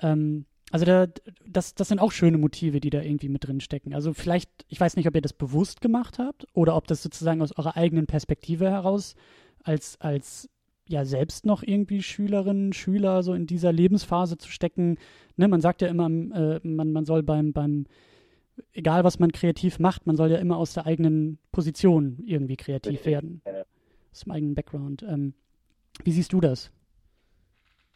[0.00, 1.08] ähm, also da,
[1.48, 3.92] das, das sind auch schöne Motive, die da irgendwie mit drin stecken.
[3.92, 7.42] Also vielleicht, ich weiß nicht, ob ihr das bewusst gemacht habt oder ob das sozusagen
[7.42, 9.16] aus eurer eigenen Perspektive heraus
[9.64, 10.48] als, als
[10.90, 14.98] ja selbst noch irgendwie Schülerinnen, Schüler so in dieser Lebensphase zu stecken.
[15.36, 17.86] Ne, man sagt ja immer, äh, man, man soll beim, beim,
[18.72, 23.06] egal was man kreativ macht, man soll ja immer aus der eigenen Position irgendwie kreativ
[23.06, 23.42] werden.
[24.12, 25.04] Aus dem eigenen Background.
[25.08, 25.34] Ähm,
[26.04, 26.70] wie siehst du das?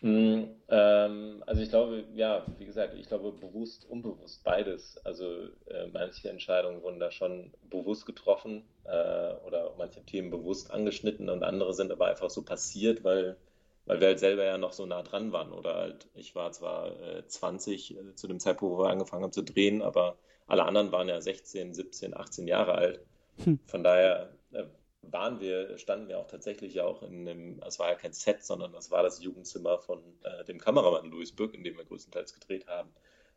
[0.04, 4.98] Mm, ähm, also ich glaube, ja, wie gesagt, ich glaube bewusst, unbewusst, beides.
[5.02, 5.24] Also
[5.64, 11.42] äh, manche Entscheidungen wurden da schon bewusst getroffen äh, oder manche Themen bewusst angeschnitten und
[11.42, 13.38] andere sind aber einfach so passiert, weil,
[13.86, 15.52] weil wir halt selber ja noch so nah dran waren.
[15.52, 19.32] Oder halt, ich war zwar äh, 20 äh, zu dem Zeitpunkt, wo wir angefangen haben
[19.32, 23.00] zu drehen, aber alle anderen waren ja 16, 17, 18 Jahre alt.
[23.42, 23.58] Hm.
[23.64, 24.64] Von daher äh,
[25.12, 28.44] waren wir, standen wir auch tatsächlich ja auch in einem, es war ja kein Set,
[28.44, 32.34] sondern das war das Jugendzimmer von äh, dem Kameramann Louis Bück, in dem wir größtenteils
[32.34, 32.90] gedreht haben.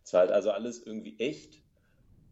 [0.04, 1.62] Es war halt also alles irgendwie echt.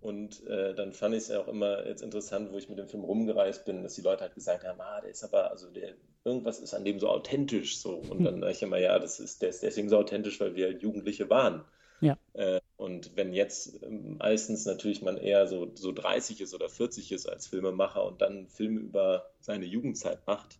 [0.01, 2.87] Und äh, dann fand ich es ja auch immer jetzt interessant, wo ich mit dem
[2.87, 5.95] Film rumgereist bin, dass die Leute halt gesagt haben, ah, der ist aber, also der,
[6.23, 7.95] irgendwas ist an dem so authentisch so.
[7.95, 10.71] Und dann dachte ich immer, ja, das ist, der ist deswegen so authentisch, weil wir
[10.71, 11.65] Jugendliche waren.
[12.01, 12.17] Ja.
[12.33, 17.11] Äh, und wenn jetzt ähm, meistens natürlich man eher so, so 30 ist oder 40
[17.13, 20.59] ist als Filmemacher und dann Filme über seine Jugendzeit macht,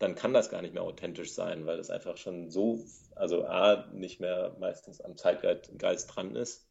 [0.00, 2.84] dann kann das gar nicht mehr authentisch sein, weil das einfach schon so,
[3.14, 6.66] also A, nicht mehr meistens am Zeitgeist dran ist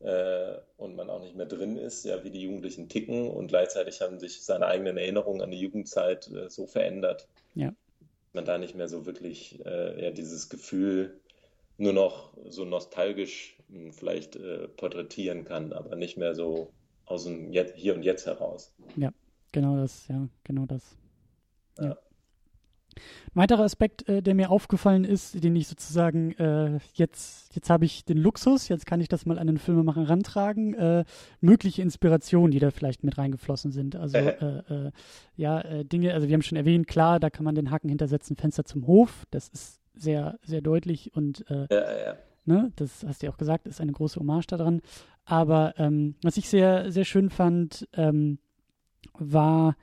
[0.00, 4.00] äh, und man auch nicht mehr drin ist, ja, wie die Jugendlichen ticken und gleichzeitig
[4.00, 7.72] haben sich seine eigenen Erinnerungen an die Jugendzeit äh, so verändert, ja.
[8.32, 11.20] man da nicht mehr so wirklich äh, ja, dieses Gefühl
[11.78, 13.53] nur noch so nostalgisch
[13.90, 16.70] vielleicht äh, porträtieren kann, aber nicht mehr so
[17.06, 18.72] aus dem Jetzt, Hier und Jetzt heraus.
[18.96, 19.10] Ja,
[19.52, 20.96] genau das, ja, genau das.
[21.78, 21.84] Ja.
[21.84, 21.96] ja.
[22.96, 27.84] Ein weiterer Aspekt, äh, der mir aufgefallen ist, den ich sozusagen äh, jetzt, jetzt habe
[27.84, 31.04] ich den Luxus, jetzt kann ich das mal an den Filmemacher rantragen, äh,
[31.40, 33.96] mögliche Inspirationen, die da vielleicht mit reingeflossen sind.
[33.96, 34.90] Also äh, äh,
[35.36, 38.36] ja, äh, Dinge, also wir haben schon erwähnt, klar, da kann man den Haken hintersetzen,
[38.36, 42.16] Fenster zum Hof, das ist sehr, sehr deutlich und ja, ja.
[42.44, 44.80] Ne, das hast du ja auch gesagt, ist eine große Hommage daran.
[45.24, 48.38] Aber ähm, was ich sehr, sehr schön fand, ähm,
[49.18, 49.76] war,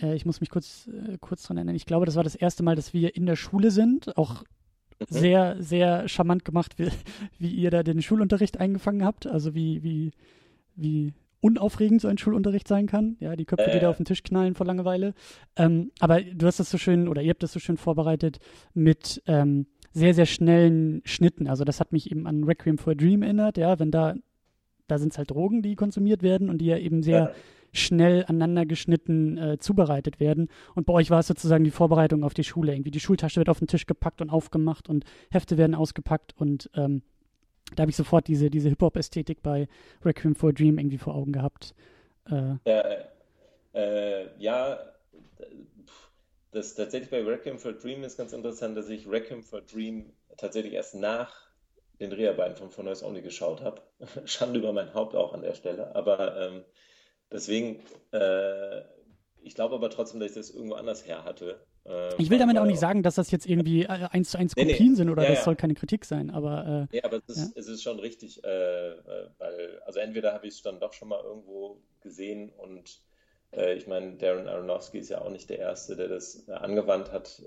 [0.00, 2.62] äh, ich muss mich kurz, äh, kurz dran erinnern, ich glaube, das war das erste
[2.62, 5.06] Mal, dass wir in der Schule sind, auch mhm.
[5.08, 6.90] sehr, sehr charmant gemacht, wie,
[7.38, 9.26] wie ihr da den Schulunterricht eingefangen habt.
[9.26, 10.12] Also wie, wie,
[10.74, 11.14] wie
[11.44, 13.16] unaufregend so ein Schulunterricht sein kann.
[13.20, 13.76] Ja, die Köpfe äh.
[13.76, 15.12] wieder auf den Tisch knallen vor Langeweile.
[15.56, 18.38] Ähm, aber du hast das so schön, oder ihr habt das so schön vorbereitet
[18.72, 21.46] mit ähm, sehr, sehr schnellen Schnitten.
[21.48, 24.14] Also das hat mich eben an Requiem for a Dream erinnert, ja, wenn da,
[24.88, 27.30] da sind es halt Drogen, die konsumiert werden und die ja eben sehr ja.
[27.72, 30.48] schnell aneinander geschnitten äh, zubereitet werden.
[30.74, 32.74] Und bei euch war es sozusagen die Vorbereitung auf die Schule.
[32.74, 36.68] Irgendwie die Schultasche wird auf den Tisch gepackt und aufgemacht und Hefte werden ausgepackt und
[36.74, 37.02] ähm,
[37.74, 39.68] da habe ich sofort diese, diese Hip-Hop-Ästhetik bei
[40.04, 41.74] Requiem for a Dream irgendwie vor Augen gehabt.
[42.30, 42.82] Äh, ja,
[43.72, 44.78] äh, ja,
[46.54, 49.62] das tatsächlich bei Requiem for a Dream ist ganz interessant, dass ich Requiem for a
[49.62, 51.44] Dream tatsächlich erst nach
[52.00, 53.82] den Dreharbeiten von For Noise Only geschaut habe.
[54.24, 55.94] Schande über mein Haupt auch an der Stelle.
[55.94, 56.64] Aber ähm,
[57.30, 57.80] deswegen,
[58.12, 58.80] äh,
[59.42, 61.64] ich glaube aber trotzdem, dass ich das irgendwo anders her hatte.
[61.84, 64.54] Äh, ich will damit auch nicht sagen, dass das jetzt irgendwie äh, eins zu eins
[64.54, 64.94] Kopien nee, nee.
[64.94, 65.44] sind oder ja, das ja.
[65.44, 66.88] soll keine Kritik sein, aber.
[66.92, 67.60] Äh, ja, aber es ist, ja.
[67.60, 71.08] es ist schon richtig, äh, äh, weil, also entweder habe ich es dann doch schon
[71.08, 73.02] mal irgendwo gesehen und
[73.56, 77.42] ich meine, Darren Aronofsky ist ja auch nicht der Erste, der das angewandt hat.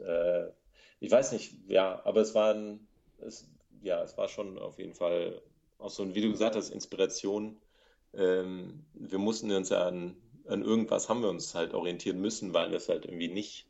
[1.00, 2.88] ich weiß nicht, ja, aber es war ein,
[3.20, 3.50] es,
[3.82, 5.42] ja, es war schon auf jeden Fall
[5.80, 7.58] auch so ein, wie du gesagt hast, Inspiration.
[8.14, 10.16] Ähm, wir mussten uns ja an,
[10.48, 13.68] an irgendwas haben wir uns halt orientieren müssen, weil wir es halt irgendwie nicht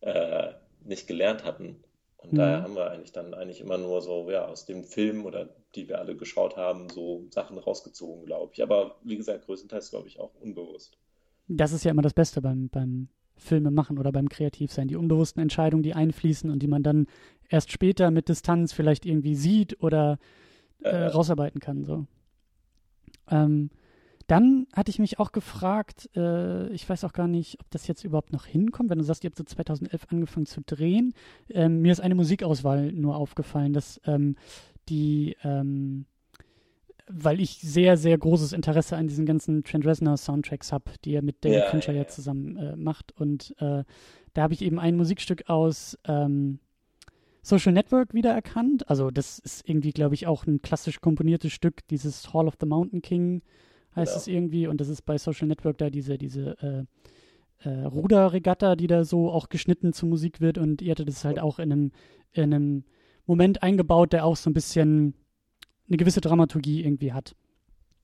[0.00, 0.52] äh,
[0.84, 1.82] nicht gelernt hatten.
[2.16, 2.36] Und mhm.
[2.36, 5.88] daher haben wir eigentlich dann eigentlich immer nur so, ja, aus dem Film oder die
[5.88, 8.62] wir alle geschaut haben, so Sachen rausgezogen, glaube ich.
[8.62, 10.98] Aber wie gesagt, größtenteils, glaube ich, auch unbewusst.
[11.48, 14.88] Das ist ja immer das Beste beim, beim Filme machen oder beim Kreativsein.
[14.88, 17.06] Die unbewussten Entscheidungen, die einfließen und die man dann
[17.48, 20.18] erst später mit Distanz vielleicht irgendwie sieht oder
[20.82, 21.06] äh, äh.
[21.06, 21.84] rausarbeiten kann.
[21.84, 22.06] So.
[23.30, 23.70] Ähm,
[24.26, 28.04] dann hatte ich mich auch gefragt, äh, ich weiß auch gar nicht, ob das jetzt
[28.04, 31.14] überhaupt noch hinkommt, wenn du sagst, ihr habt so 2011 angefangen zu drehen.
[31.48, 34.36] Ähm, mir ist eine Musikauswahl nur aufgefallen, dass ähm,
[34.90, 36.04] die, ähm,
[37.08, 41.22] weil ich sehr, sehr großes Interesse an diesen ganzen Trent Reznor Soundtracks habe, die er
[41.22, 43.12] mit David ja, Fincher ja, ja zusammen äh, macht.
[43.12, 43.84] Und äh,
[44.34, 46.58] da habe ich eben ein Musikstück aus ähm,
[47.42, 48.88] Social Network wiedererkannt.
[48.88, 52.66] Also das ist irgendwie, glaube ich, auch ein klassisch komponiertes Stück, dieses Hall of the
[52.66, 53.42] Mountain King
[53.96, 54.20] heißt genau.
[54.20, 54.66] es irgendwie.
[54.66, 59.30] Und das ist bei Social Network da diese, diese äh, äh, Ruderregatta, die da so
[59.30, 60.58] auch geschnitten zur Musik wird.
[60.58, 61.92] Und ihr hattet das halt auch in einem,
[62.32, 62.84] in einem
[63.26, 65.14] Moment eingebaut, der auch so ein bisschen
[65.88, 67.34] eine gewisse Dramaturgie irgendwie hat.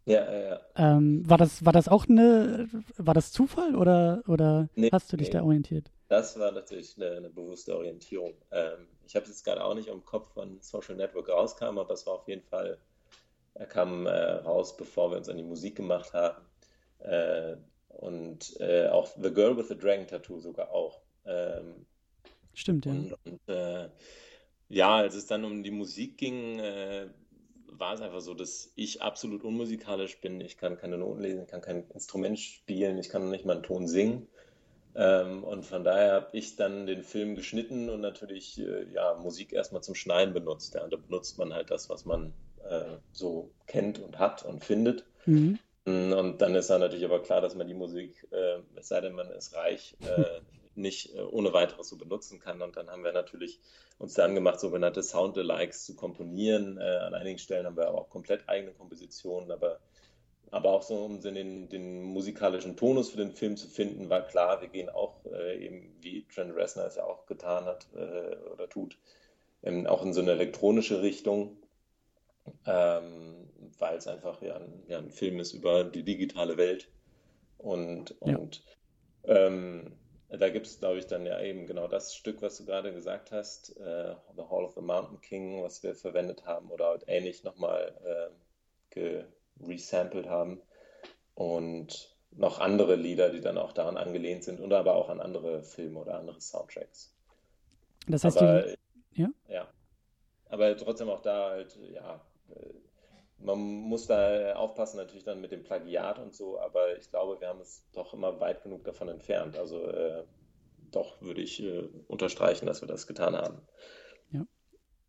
[0.06, 0.60] Ja, ja, ja.
[0.76, 2.68] Ähm, war, das, war das auch eine,
[2.98, 5.32] war das Zufall oder, oder nee, hast du dich nee.
[5.32, 5.90] da orientiert?
[6.08, 8.34] Das war natürlich eine, eine bewusste Orientierung.
[8.50, 11.94] Ähm, ich habe es jetzt gerade auch nicht im Kopf, wann Social Network rauskam, aber
[11.94, 12.78] es war auf jeden Fall
[13.54, 16.44] er kam äh, raus, bevor wir uns an die Musik gemacht haben.
[16.98, 17.56] Äh,
[17.88, 21.00] und äh, auch The Girl with the Dragon Tattoo sogar auch.
[21.24, 21.86] Ähm,
[22.52, 22.92] Stimmt, ja.
[22.92, 23.88] Und, und äh,
[24.68, 27.06] ja, als es dann um die Musik ging, äh,
[27.78, 30.40] war es einfach so, dass ich absolut unmusikalisch bin.
[30.40, 33.62] Ich kann keine Noten lesen, ich kann kein Instrument spielen, ich kann nicht mal einen
[33.62, 34.28] Ton singen.
[34.96, 39.52] Ähm, und von daher habe ich dann den Film geschnitten und natürlich äh, ja, Musik
[39.52, 40.74] erstmal zum Schneiden benutzt.
[40.74, 40.84] Ja.
[40.84, 42.32] Und da benutzt man halt das, was man
[42.68, 45.04] äh, so kennt und hat und findet.
[45.26, 45.58] Mhm.
[45.86, 49.12] Und dann ist dann natürlich aber klar, dass man die Musik, äh, es sei denn,
[49.12, 50.40] man ist reich, äh,
[50.76, 52.62] nicht äh, ohne weiteres so benutzen kann.
[52.62, 53.60] Und dann haben wir natürlich
[53.98, 56.78] uns dann gemacht, sogenannte Sound-Alikes zu komponieren.
[56.78, 59.80] Äh, an einigen Stellen haben wir auch komplett eigene Kompositionen, aber,
[60.50, 64.60] aber auch so, um den, den musikalischen Tonus für den Film zu finden, war klar,
[64.60, 67.86] wir gehen auch äh, eben, wie Trent Reznor es ja auch getan hat
[68.52, 68.98] oder tut,
[69.62, 71.56] ähm, auch in so eine elektronische Richtung
[72.66, 73.48] ähm,
[73.78, 76.88] weil es einfach ja ein, ja ein, Film ist über die digitale Welt.
[77.58, 78.62] Und, und
[79.26, 79.46] ja.
[79.46, 79.92] ähm,
[80.38, 83.32] da gibt es, glaube ich, dann ja eben genau das Stück, was du gerade gesagt
[83.32, 87.44] hast, äh, The Hall of the Mountain King, was wir verwendet haben oder halt ähnlich
[87.44, 89.14] nochmal äh,
[89.60, 90.60] geresampled haben.
[91.34, 95.62] Und noch andere Lieder, die dann auch daran angelehnt sind oder aber auch an andere
[95.62, 97.14] Filme oder andere Soundtracks.
[98.06, 99.28] Das heißt, aber, die, ja?
[99.48, 99.68] ja.
[100.48, 102.20] Aber trotzdem auch da halt, ja,
[103.38, 107.48] man muss da aufpassen natürlich dann mit dem Plagiat und so, aber ich glaube, wir
[107.48, 109.56] haben es doch immer weit genug davon entfernt.
[109.56, 110.24] Also äh,
[110.90, 113.58] doch würde ich äh, unterstreichen, dass wir das getan haben.
[114.30, 114.46] Ja.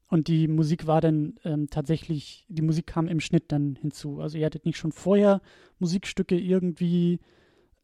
[0.09, 4.19] Und die Musik war dann ähm, tatsächlich, die Musik kam im Schnitt dann hinzu.
[4.19, 5.41] Also ihr hattet nicht schon vorher
[5.79, 7.19] Musikstücke irgendwie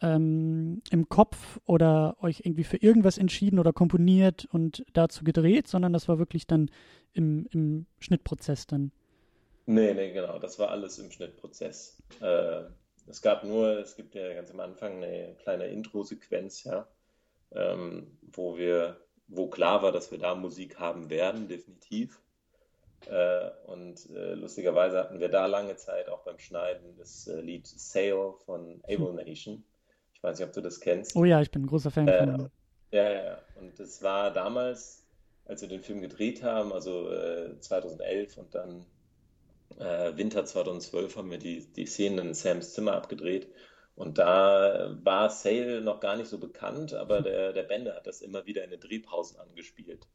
[0.02, 5.94] ähm, im Kopf oder euch irgendwie für irgendwas entschieden oder komponiert und dazu gedreht, sondern
[5.94, 6.70] das war wirklich dann
[7.14, 8.92] im, im Schnittprozess dann.
[9.74, 10.38] Nee, nee, genau.
[10.40, 12.02] Das war alles im Schnittprozess.
[12.22, 12.64] Äh,
[13.08, 16.88] es gab nur, es gibt ja ganz am Anfang eine kleine Intro-Sequenz, ja,
[17.54, 18.98] ähm, wo wir,
[19.28, 22.22] wo klar war, dass wir da Musik haben werden, definitiv.
[23.10, 27.66] Äh, und äh, lustigerweise hatten wir da lange Zeit auch beim Schneiden das äh, Lied
[27.66, 29.64] Sail von Able Nation.
[30.14, 31.16] Ich weiß nicht, ob du das kennst.
[31.16, 32.52] Oh ja, ich bin ein großer Fan Äh, von.
[32.92, 33.38] ja, ja, ja.
[33.60, 35.04] Und das war damals,
[35.46, 38.86] als wir den Film gedreht haben, also äh, 2011 und dann
[39.80, 43.48] äh, Winter 2012 haben wir die, die Szenen in Sams Zimmer abgedreht.
[43.96, 48.22] Und da war Sale noch gar nicht so bekannt, aber der, der Bender hat das
[48.22, 50.08] immer wieder in den Drehpausen angespielt.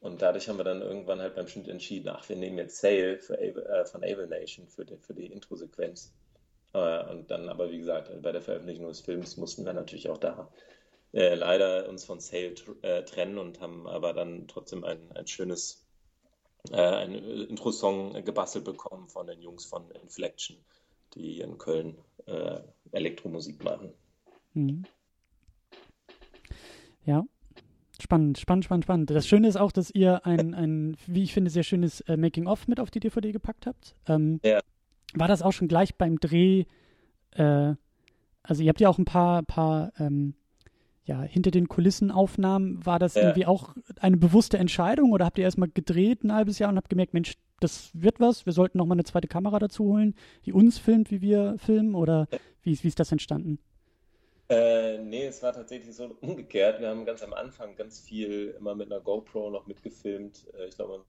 [0.00, 3.18] Und dadurch haben wir dann irgendwann halt beim Schnitt entschieden, ach, wir nehmen jetzt Sale
[3.18, 6.14] äh, von Able Nation für die, für die Intro-Sequenz.
[6.72, 10.18] Äh, und dann aber, wie gesagt, bei der Veröffentlichung des Films mussten wir natürlich auch
[10.18, 10.50] da
[11.12, 15.86] äh, leider uns von Sale äh, trennen und haben aber dann trotzdem ein, ein schönes
[16.70, 20.56] äh, einen Intro-Song gebastelt bekommen von den Jungs von Inflection,
[21.14, 21.96] die hier in Köln
[22.26, 22.60] äh,
[22.92, 23.92] Elektromusik machen.
[24.54, 24.84] Mhm.
[27.04, 27.24] Ja.
[28.00, 29.10] Spannend, spannend, spannend, spannend.
[29.10, 32.66] Das Schöne ist auch, dass ihr ein, ein wie ich finde, sehr schönes äh, Making-of
[32.66, 33.94] mit auf die DVD gepackt habt.
[34.06, 34.60] Ähm, Ja.
[35.14, 36.64] War das auch schon gleich beim Dreh?
[37.32, 37.74] Äh,
[38.42, 40.34] also ihr habt ja auch ein paar, paar ähm,
[41.10, 42.84] ja, hinter den Kulissen Aufnahmen.
[42.86, 43.22] War das Ja.
[43.22, 46.88] irgendwie auch eine bewusste Entscheidung oder habt ihr erstmal gedreht ein halbes Jahr und habt
[46.88, 50.14] gemerkt, Mensch, das wird was, wir sollten nochmal eine zweite Kamera dazu holen,
[50.46, 52.28] die uns filmt, wie wir filmen oder
[52.62, 53.58] wie, ist- wie ist das entstanden?
[54.48, 56.80] Äh, nee, es war tatsächlich so umgekehrt.
[56.80, 60.46] Wir haben ganz am Anfang ganz viel immer mit einer GoPro noch mitgefilmt.
[60.58, 61.02] Äh, ich glaube, am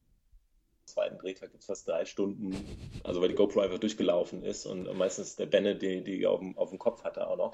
[0.86, 2.56] zweiten Drehtag gibt es fast drei Stunden,
[3.04, 6.58] also weil die GoPro einfach durchgelaufen ist und meistens der Benne, die, die auf dem,
[6.58, 7.54] auf dem Kopf hatte auch noch.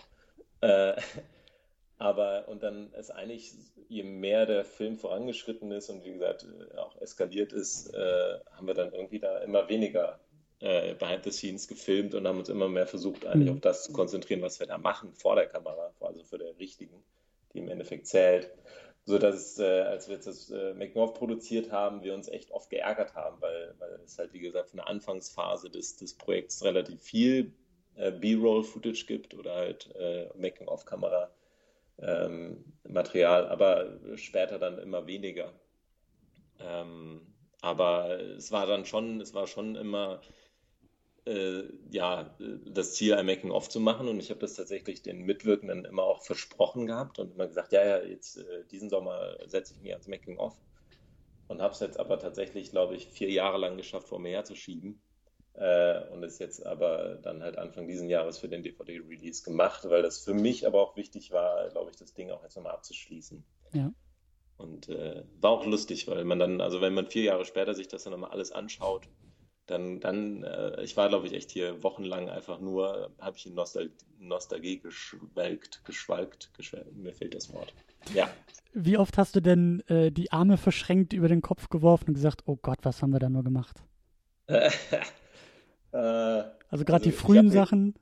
[0.61, 0.93] Äh,
[1.97, 3.53] aber und dann ist eigentlich,
[3.89, 8.67] je mehr der Film vorangeschritten ist und wie gesagt äh, auch eskaliert ist, äh, haben
[8.67, 10.19] wir dann irgendwie da immer weniger
[10.59, 13.55] äh, behind the scenes gefilmt und haben uns immer mehr versucht, eigentlich Mhm.
[13.55, 17.03] auf das zu konzentrieren, was wir da machen vor der Kamera, also für den richtigen,
[17.53, 18.51] die im Endeffekt zählt.
[19.05, 22.69] So dass, äh, als wir jetzt das äh, Making-of produziert haben, wir uns echt oft
[22.69, 27.01] geärgert haben, weil, weil es halt, wie gesagt, von der Anfangsphase des, des Projekts relativ
[27.01, 27.53] viel
[27.95, 31.31] äh, B-Roll-Footage gibt oder halt äh, Making-of-Kamera.
[31.99, 35.53] Ähm, Material, aber später dann immer weniger.
[36.59, 40.21] Ähm, aber es war dann schon, es war schon immer
[41.27, 42.35] äh, ja,
[42.65, 44.07] das Ziel, ein Making-of zu machen.
[44.07, 47.85] Und ich habe das tatsächlich den Mitwirkenden immer auch versprochen gehabt und immer gesagt, ja,
[47.85, 50.57] ja, jetzt äh, diesen Sommer setze ich mich ans Making-of.
[51.47, 55.01] Und habe es jetzt aber tatsächlich, glaube ich, vier Jahre lang geschafft, vor mir herzuschieben.
[55.57, 60.03] Äh, und ist jetzt aber dann halt Anfang diesen Jahres für den DVD-Release gemacht, weil
[60.03, 63.43] das für mich aber auch wichtig war, glaube ich, das Ding auch jetzt nochmal abzuschließen.
[63.73, 63.91] Ja.
[64.57, 67.87] Und äh, war auch lustig, weil man dann, also wenn man vier Jahre später sich
[67.87, 69.09] das dann nochmal alles anschaut,
[69.65, 73.55] dann, dann äh, ich war, glaube ich, echt hier wochenlang einfach nur, habe ich in
[73.55, 73.89] Nostal
[74.19, 77.73] Nostalgie geschwelgt, geschwalkt, geschwelgt, mir fehlt das Wort.
[78.13, 78.29] Ja.
[78.73, 82.43] Wie oft hast du denn äh, die Arme verschränkt über den Kopf geworfen und gesagt,
[82.45, 83.77] oh Gott, was haben wir da nur gemacht?
[85.97, 87.95] äh, Also gerade Also die frühen Sachen.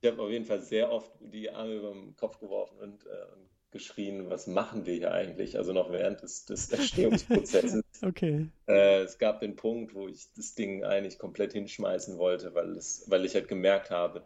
[0.00, 3.08] Ich habe auf jeden Fall sehr oft die Arme über den Kopf geworfen und, äh,
[3.34, 5.58] und geschrien, was machen wir hier eigentlich?
[5.58, 7.82] Also noch während des, des Entstehungsprozesses.
[8.02, 8.46] Okay.
[8.68, 13.04] Äh, es gab den Punkt, wo ich das Ding eigentlich komplett hinschmeißen wollte, weil es,
[13.08, 14.22] weil ich halt gemerkt habe,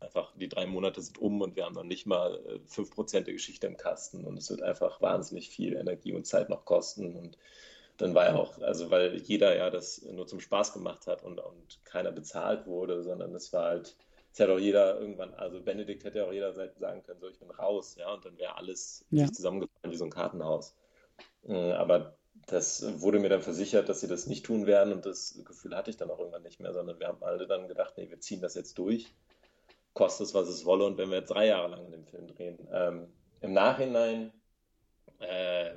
[0.00, 3.32] einfach die drei Monate sind um und wir haben noch nicht mal äh, 5% der
[3.32, 7.38] Geschichte im Kasten und es wird einfach wahnsinnig viel Energie und Zeit noch kosten und
[7.96, 11.38] dann war ja auch, also weil jeder ja das nur zum Spaß gemacht hat und,
[11.40, 13.96] und keiner bezahlt wurde, sondern es war halt,
[14.32, 17.38] es hätte auch jeder irgendwann, also Benedikt hätte ja auch jederzeit sagen können, so ich
[17.38, 19.26] bin raus, ja, und dann wäre alles Ja.
[19.30, 20.76] zusammengefallen wie so ein Kartenhaus.
[21.44, 25.40] Äh, Aber das wurde mir dann versichert, dass sie das nicht tun werden und das
[25.44, 28.10] Gefühl hatte ich dann auch irgendwann nicht mehr, sondern wir haben alle dann gedacht, nee,
[28.10, 29.14] wir ziehen das jetzt durch,
[29.94, 32.26] kostet es, was es wolle und wenn wir jetzt drei Jahre lang in dem Film
[32.28, 32.68] drehen.
[32.72, 34.32] Ähm, Im Nachhinein,
[35.20, 35.70] äh,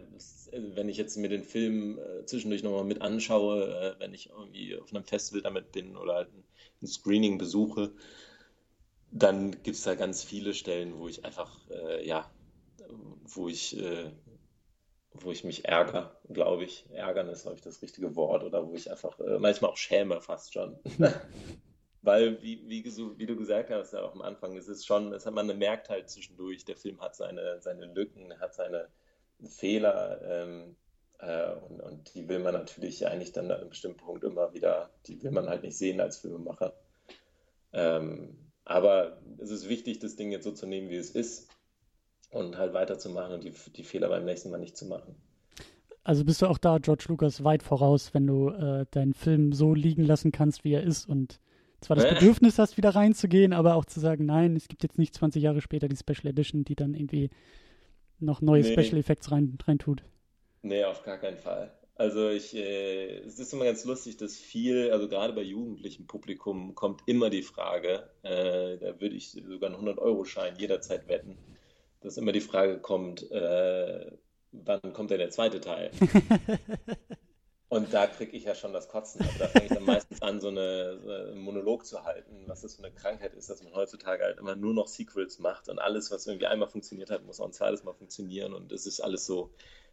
[0.52, 4.78] wenn ich jetzt mir den Film äh, zwischendurch nochmal mit anschaue, äh, wenn ich irgendwie
[4.78, 6.44] auf einem Festival damit bin oder halt ein,
[6.82, 7.92] ein Screening besuche,
[9.12, 12.30] dann gibt es da ganz viele Stellen, wo ich einfach, äh, ja,
[13.24, 14.12] wo ich, äh,
[15.14, 16.86] wo ich mich ärgere, glaube ich.
[16.92, 18.44] Ärgern ist, glaube ich, das richtige Wort.
[18.44, 20.78] Oder wo ich einfach äh, manchmal auch schäme fast schon.
[22.02, 25.26] Weil, wie, wie, wie du gesagt hast, ja auch am Anfang, es ist schon, es
[25.26, 28.88] hat, man merkt halt zwischendurch, der Film hat seine, seine Lücken, hat seine
[29.44, 30.76] Fehler ähm,
[31.20, 34.90] äh, und, und die will man natürlich eigentlich dann an einem bestimmten Punkt immer wieder,
[35.06, 36.74] die will man halt nicht sehen als Filmemacher.
[37.74, 41.50] Ähm, aber es ist wichtig, das Ding jetzt so zu nehmen, wie es ist
[42.32, 45.16] und halt weiterzumachen und die, die Fehler beim nächsten Mal nicht zu machen.
[46.04, 49.74] Also bist du auch da George Lucas weit voraus, wenn du äh, deinen Film so
[49.74, 51.40] liegen lassen kannst, wie er ist und
[51.82, 55.14] zwar das Bedürfnis hast, wieder reinzugehen, aber auch zu sagen, nein, es gibt jetzt nicht
[55.14, 57.30] 20 Jahre später die Special Edition, die dann irgendwie
[58.20, 58.72] noch neue nee.
[58.72, 60.04] Special Effects rein, rein tut.
[60.62, 61.72] Nee, auf gar keinen Fall.
[61.96, 66.76] Also ich, äh, es ist immer ganz lustig, dass viel, also gerade bei jugendlichem Publikum
[66.76, 71.38] kommt immer die Frage, äh, da würde ich sogar einen 100-Euro-Schein jederzeit wetten,
[72.02, 74.12] dass immer die Frage kommt, äh,
[74.52, 75.90] wann kommt denn der zweite Teil?
[77.70, 79.22] Und da kriege ich ja schon das Kotzen.
[79.22, 82.62] Also da fange ich dann meistens an, so, eine, so einen Monolog zu halten, was
[82.62, 85.80] das für eine Krankheit ist, dass man heutzutage halt immer nur noch Sequels macht und
[85.80, 88.54] alles, was irgendwie einmal funktioniert hat, muss auch ein zweites Mal funktionieren.
[88.54, 89.52] Und es ist alles so,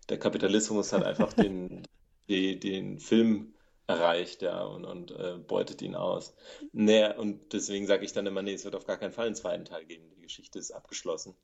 [0.08, 1.82] der Kapitalismus hat einfach den,
[2.28, 3.54] die, den Film
[3.86, 6.34] erreicht, ja, und, und äh, beutet ihn aus.
[6.72, 9.34] Naja, und deswegen sage ich dann immer, nee, es wird auf gar keinen Fall einen
[9.34, 10.08] zweiten Teil geben.
[10.16, 11.34] Die Geschichte ist abgeschlossen.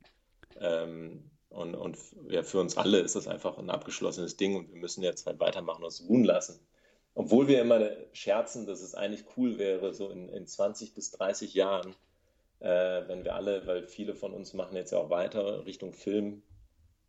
[0.61, 1.99] Ähm, und, und
[2.29, 5.41] ja, für uns alle ist das einfach ein abgeschlossenes Ding und wir müssen jetzt halt
[5.41, 6.61] weitermachen und es ruhen lassen.
[7.15, 11.55] Obwohl wir immer scherzen, dass es eigentlich cool wäre, so in, in 20 bis 30
[11.55, 11.97] Jahren,
[12.61, 16.43] äh, wenn wir alle, weil viele von uns machen jetzt ja auch weiter Richtung Film,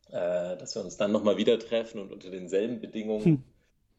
[0.10, 3.44] äh, dass wir uns dann nochmal wieder treffen und unter denselben Bedingungen hm.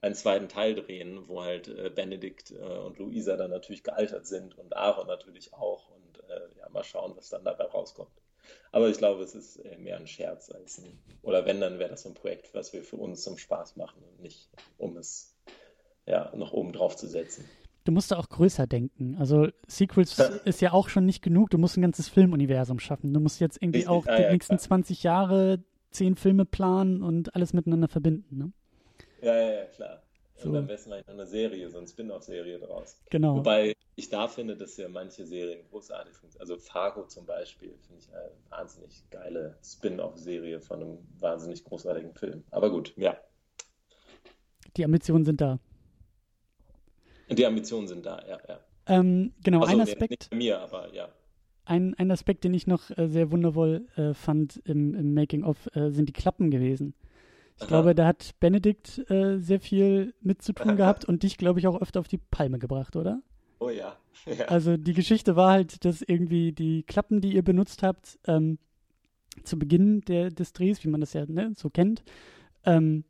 [0.00, 4.58] einen zweiten Teil drehen, wo halt äh, Benedikt äh, und Luisa dann natürlich gealtert sind
[4.58, 8.21] und Aaron natürlich auch und äh, ja, mal schauen, was dann dabei rauskommt.
[8.70, 11.90] Aber ich glaube, es ist äh, mehr ein Scherz als ein, oder wenn, dann wäre
[11.90, 15.34] das so ein Projekt, was wir für uns zum Spaß machen und nicht, um es
[16.06, 17.44] ja, noch oben drauf zu setzen.
[17.84, 19.16] Du musst da auch größer denken.
[19.18, 21.50] Also Sequels ist ja auch schon nicht genug.
[21.50, 23.12] Du musst ein ganzes Filmuniversum schaffen.
[23.12, 23.90] Du musst jetzt irgendwie Richtig.
[23.90, 24.68] auch ah, die ja, nächsten klar.
[24.68, 28.38] 20 Jahre zehn Filme planen und alles miteinander verbinden.
[28.38, 28.52] Ne?
[29.20, 30.02] Ja, ja, ja, klar.
[30.42, 30.50] So.
[30.50, 33.00] Und am besten eigentlich eine Serie, so eine Spin-off-Serie draus.
[33.10, 33.36] Genau.
[33.36, 36.40] Wobei ich da finde, dass ja manche Serien großartig sind.
[36.40, 42.42] Also Fargo zum Beispiel finde ich eine wahnsinnig geile Spin-off-Serie von einem wahnsinnig großartigen Film.
[42.50, 43.16] Aber gut, ja.
[44.76, 45.58] Die Ambitionen sind da.
[47.30, 48.60] Die Ambitionen sind da, ja, ja.
[48.86, 50.10] Ähm, genau, also, ein Aspekt.
[50.10, 51.08] Nicht bei mir, aber ja.
[51.64, 55.90] Ein, ein Aspekt, den ich noch äh, sehr wundervoll äh, fand im, im Making-of, äh,
[55.90, 56.94] sind die Klappen gewesen.
[57.62, 61.60] Ich glaube, da hat Benedikt äh, sehr viel mit zu tun gehabt und dich, glaube
[61.60, 63.22] ich, auch öfter auf die Palme gebracht, oder?
[63.58, 63.96] Oh ja.
[64.26, 64.46] ja.
[64.46, 68.58] Also die Geschichte war halt, dass irgendwie die Klappen, die ihr benutzt habt, ähm,
[69.44, 72.02] zu Beginn der, des Drehs, wie man das ja ne, so kennt,
[72.64, 73.04] ähm,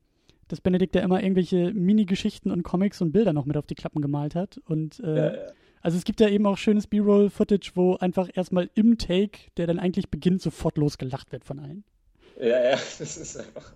[0.49, 4.03] dass Benedikt ja immer irgendwelche Mini-Geschichten und Comics und Bilder noch mit auf die Klappen
[4.03, 4.61] gemalt hat.
[4.67, 5.53] Und äh, ja, ja.
[5.81, 9.79] also es gibt ja eben auch schönes B-Roll-Footage, wo einfach erstmal im Take, der dann
[9.79, 11.85] eigentlich beginnt, sofort losgelacht wird von allen.
[12.39, 13.73] Ja, ja, das ist einfach.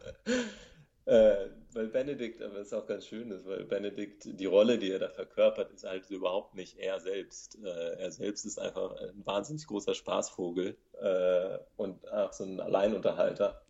[1.06, 4.90] Äh, weil Benedikt, aber es ist auch ganz schön ist, weil Benedikt, die Rolle, die
[4.90, 7.58] er da verkörpert, ist halt überhaupt nicht er selbst.
[7.64, 13.62] Äh, er selbst ist einfach ein wahnsinnig großer Spaßvogel äh, und auch so ein Alleinunterhalter.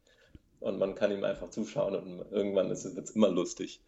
[0.60, 3.82] Und man kann ihm einfach zuschauen und irgendwann ist es immer lustig.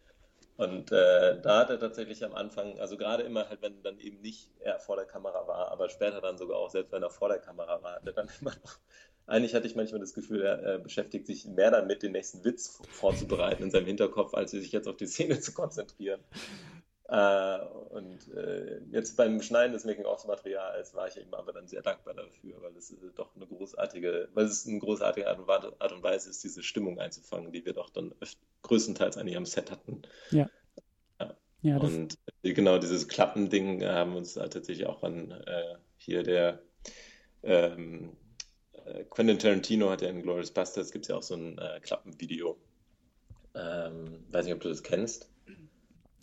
[0.57, 4.21] Und äh, da hat er tatsächlich am Anfang, also gerade immer halt, wenn dann eben
[4.21, 7.29] nicht er vor der Kamera war, aber später dann sogar auch, selbst wenn er vor
[7.29, 8.77] der Kamera war, hat er dann immer noch
[9.27, 12.81] eigentlich hatte ich manchmal das Gefühl, er äh, beschäftigt sich mehr damit, den nächsten Witz
[12.89, 16.21] vorzubereiten in seinem Hinterkopf, als sich jetzt auf die Szene zu konzentrieren.
[17.11, 17.59] Äh,
[17.89, 22.61] und äh, jetzt beim Schneiden des Making-of-Materials war ich ihm aber dann sehr dankbar dafür,
[22.61, 26.29] weil es äh, doch eine großartige, weil es eine großartige Art und, Art und, Weise
[26.29, 28.13] ist, diese Stimmung einzufangen, die wir doch dann
[28.61, 30.03] größtenteils eigentlich am Set hatten.
[30.29, 30.51] Ja.
[31.19, 31.35] ja.
[31.63, 36.61] ja und äh, genau dieses Klappending haben uns tatsächlich auch an äh, hier der
[37.41, 38.28] ähm, äh,
[39.09, 42.57] Quentin Tarantino hat ja in Glorious Bastards gibt es ja auch so ein äh, Klappenvideo.
[43.55, 45.29] Ähm, weiß nicht, ob du das kennst.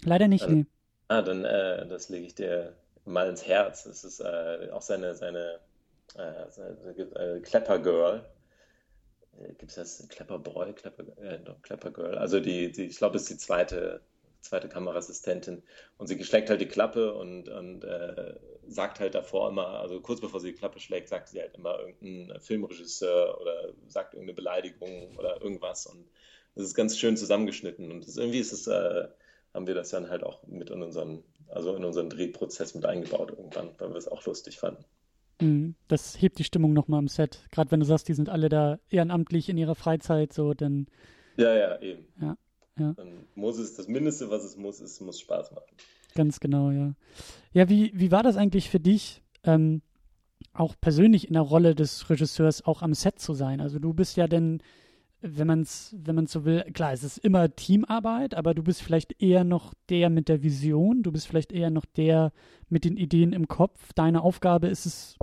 [0.05, 0.67] Leider nicht, nee.
[1.09, 3.85] Ah, dann äh, das lege ich dir mal ins Herz.
[3.85, 5.61] Das ist äh, auch seine, seine,
[6.15, 8.25] äh, seine äh, Clapper Girl.
[9.59, 10.09] Gibt es das?
[10.09, 10.73] Clapper Boy?
[10.73, 12.19] Clapper, äh, Clapper Girl.
[12.19, 14.01] Also die, die ich glaube, es ist die zweite
[14.49, 15.63] zweite Kameraassistentin.
[15.99, 18.35] Und sie schlägt halt die Klappe und, und äh,
[18.67, 21.79] sagt halt davor immer, also kurz bevor sie die Klappe schlägt, sagt sie halt immer
[21.79, 25.87] irgendein Filmregisseur oder sagt irgendeine Beleidigung oder irgendwas.
[25.87, 26.07] Und
[26.55, 27.91] das ist ganz schön zusammengeschnitten.
[27.91, 29.09] Und das, irgendwie ist es, äh,
[29.55, 33.31] haben wir das dann halt auch mit in unseren, also in unseren Drehprozess mit eingebaut
[33.31, 34.85] irgendwann, weil wir es auch lustig fanden.
[35.41, 35.75] Mhm.
[35.89, 37.45] Das hebt die Stimmung nochmal im Set.
[37.51, 40.87] Gerade wenn du sagst, die sind alle da ehrenamtlich in ihrer Freizeit, so, dann.
[41.37, 42.07] Ja, ja, eben.
[42.21, 42.37] Ja.
[42.79, 42.93] Ja.
[42.93, 45.77] Dann muss es, das Mindeste, was es muss, ist, muss Spaß machen.
[46.15, 46.95] Ganz genau, ja.
[47.53, 49.83] Ja, wie, wie war das eigentlich für dich, ähm,
[50.53, 53.61] auch persönlich in der Rolle des Regisseurs auch am Set zu sein?
[53.61, 54.63] Also du bist ja denn,
[55.21, 58.83] wenn man es wenn man's so will, klar, es ist immer Teamarbeit, aber du bist
[58.83, 62.33] vielleicht eher noch der mit der Vision, du bist vielleicht eher noch der
[62.69, 63.93] mit den Ideen im Kopf.
[63.95, 65.17] Deine Aufgabe ist es,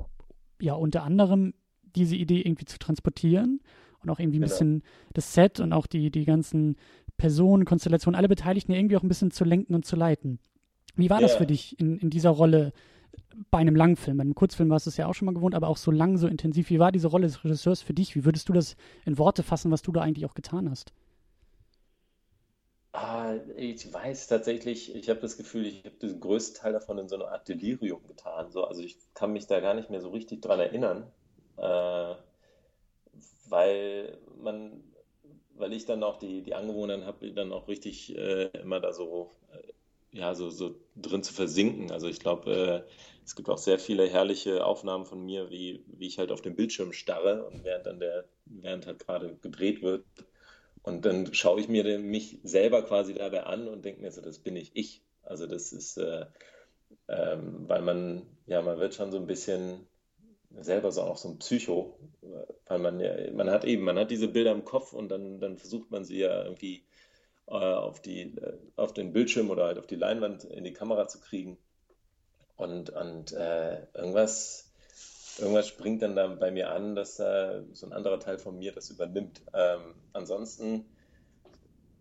[0.59, 1.53] ja, unter anderem
[1.95, 3.61] diese Idee irgendwie zu transportieren
[4.01, 4.51] und auch irgendwie ein genau.
[4.51, 4.83] bisschen
[5.13, 6.75] das Set und auch die, die ganzen
[7.23, 10.39] Personen, Konstellationen, alle Beteiligten irgendwie auch ein bisschen zu lenken und zu leiten.
[10.97, 11.29] Wie war yeah.
[11.29, 12.73] das für dich in, in dieser Rolle
[13.49, 14.17] bei einem Langfilm?
[14.17, 16.17] Bei einem Kurzfilm warst du es ja auch schon mal gewohnt, aber auch so lang,
[16.17, 16.69] so intensiv.
[16.69, 18.17] Wie war diese Rolle des Regisseurs für dich?
[18.17, 20.91] Wie würdest du das in Worte fassen, was du da eigentlich auch getan hast?
[22.91, 27.07] Ah, ich weiß tatsächlich, ich habe das Gefühl, ich habe den größten Teil davon in
[27.07, 28.51] so einer Art Delirium getan.
[28.51, 31.09] So, also ich kann mich da gar nicht mehr so richtig dran erinnern,
[31.55, 32.15] äh,
[33.47, 34.83] weil man,
[35.55, 39.31] weil ich dann auch die, die Angewohnheit habe, dann auch richtig äh, immer da so,
[39.51, 41.91] äh, ja, so, so drin zu versinken.
[41.91, 42.91] Also ich glaube, äh,
[43.23, 46.55] es gibt auch sehr viele herrliche Aufnahmen von mir, wie, wie ich halt auf dem
[46.55, 50.05] Bildschirm starre und während dann der, während halt gerade gedreht wird,
[50.83, 54.39] und dann schaue ich mir mich selber quasi dabei an und denke mir so, das
[54.39, 55.01] bin ich ich.
[55.23, 56.25] Also das ist, äh,
[57.07, 59.87] ähm, weil man, ja, man wird schon so ein bisschen
[60.59, 61.97] selber so auch so ein Psycho,
[62.67, 65.57] weil man ja, man hat eben, man hat diese Bilder im Kopf und dann, dann
[65.57, 66.83] versucht man sie ja irgendwie
[67.47, 71.07] äh, auf die, äh, auf den Bildschirm oder halt auf die Leinwand in die Kamera
[71.07, 71.57] zu kriegen.
[72.55, 74.71] Und, und äh, irgendwas,
[75.39, 78.71] irgendwas springt dann da bei mir an, dass äh, so ein anderer Teil von mir
[78.71, 79.41] das übernimmt.
[79.53, 80.85] Ähm, ansonsten,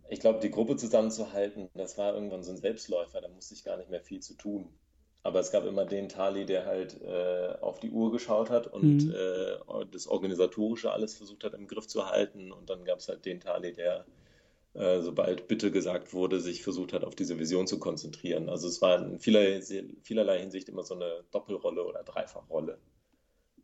[0.09, 3.77] ich glaube, die Gruppe zusammenzuhalten, das war irgendwann so ein Selbstläufer, da musste ich gar
[3.77, 4.69] nicht mehr viel zu tun.
[5.25, 9.05] Aber es gab immer den Tali, der halt äh, auf die Uhr geschaut hat und
[9.05, 9.15] mhm.
[9.15, 12.51] äh, das Organisatorische alles versucht hat im Griff zu halten.
[12.51, 14.05] Und dann gab es halt den Tali, der,
[14.73, 18.49] äh, sobald bitte gesagt wurde, sich versucht hat, auf diese Vision zu konzentrieren.
[18.49, 19.61] Also es war in vielerlei,
[20.01, 22.77] vielerlei Hinsicht immer so eine Doppelrolle oder Dreifachrolle.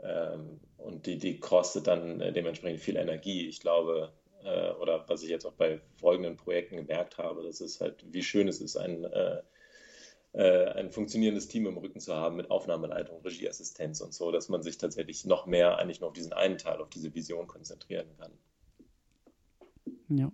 [0.01, 3.47] Ähm, und die, die kostet dann äh, dementsprechend viel Energie.
[3.47, 4.13] Ich glaube,
[4.45, 8.23] äh, oder was ich jetzt auch bei folgenden Projekten gemerkt habe, das ist halt, wie
[8.23, 9.41] schön es ist, ein, äh,
[10.37, 14.77] ein funktionierendes Team im Rücken zu haben mit Aufnahmeleitung, Regieassistenz und so, dass man sich
[14.77, 18.31] tatsächlich noch mehr eigentlich nur auf diesen einen Teil, auf diese Vision konzentrieren kann.
[20.09, 20.31] Ja.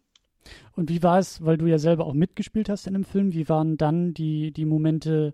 [0.75, 3.49] Und wie war es, weil du ja selber auch mitgespielt hast in dem Film, wie
[3.49, 5.33] waren dann die, die Momente,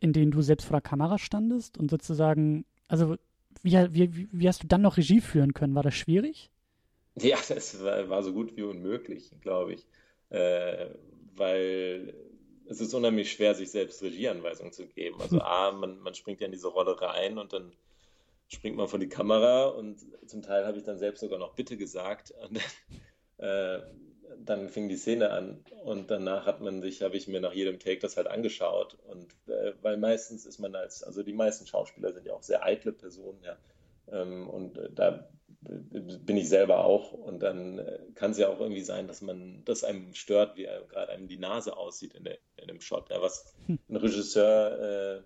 [0.00, 3.16] in denen du selbst vor der Kamera standest und sozusagen, also
[3.62, 5.74] wie, wie, wie hast du dann noch Regie führen können?
[5.74, 6.50] War das schwierig?
[7.16, 9.86] Ja, das war, war so gut wie unmöglich, glaube ich.
[10.30, 10.90] Äh,
[11.36, 12.14] weil
[12.70, 15.20] es ist unheimlich schwer, sich selbst Regieanweisungen zu geben.
[15.20, 17.72] Also A, man, man springt ja in diese Rolle rein und dann
[18.48, 21.76] springt man vor die Kamera und zum Teil habe ich dann selbst sogar noch Bitte
[21.76, 22.32] gesagt.
[22.42, 22.60] Und
[23.38, 23.82] dann, äh,
[24.38, 27.80] dann fing die Szene an und danach hat man sich, habe ich mir nach jedem
[27.80, 32.12] Take das halt angeschaut und äh, weil meistens ist man als, also die meisten Schauspieler
[32.12, 33.56] sind ja auch sehr eitle Personen, ja,
[34.12, 35.28] ähm, und äh, da
[35.62, 39.62] bin ich selber auch und dann äh, kann es ja auch irgendwie sein, dass man,
[39.64, 43.20] dass einem stört, wie gerade einem die Nase aussieht in, der, in dem Shot, ja,
[43.20, 43.78] was hm.
[43.88, 45.22] ein Regisseur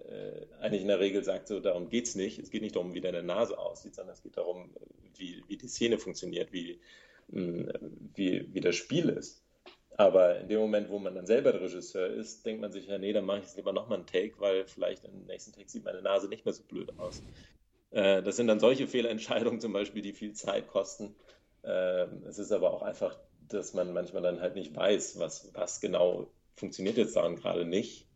[0.00, 2.74] äh, äh, eigentlich in der Regel sagt, so darum geht es nicht, es geht nicht
[2.74, 4.74] darum, wie deine Nase aussieht, sondern es geht darum,
[5.16, 6.80] wie, wie die Szene funktioniert, wie
[7.28, 9.42] wie, wie das Spiel ist.
[9.98, 12.98] Aber in dem Moment, wo man dann selber der Regisseur ist, denkt man sich ja,
[12.98, 15.84] nee, dann mache ich jetzt lieber nochmal einen Take, weil vielleicht im nächsten Take sieht
[15.84, 17.22] meine Nase nicht mehr so blöd aus.
[17.90, 21.14] Äh, das sind dann solche Fehlentscheidungen zum Beispiel, die viel Zeit kosten.
[21.62, 23.18] Äh, es ist aber auch einfach,
[23.48, 28.06] dass man manchmal dann halt nicht weiß, was, was genau funktioniert jetzt daran gerade nicht,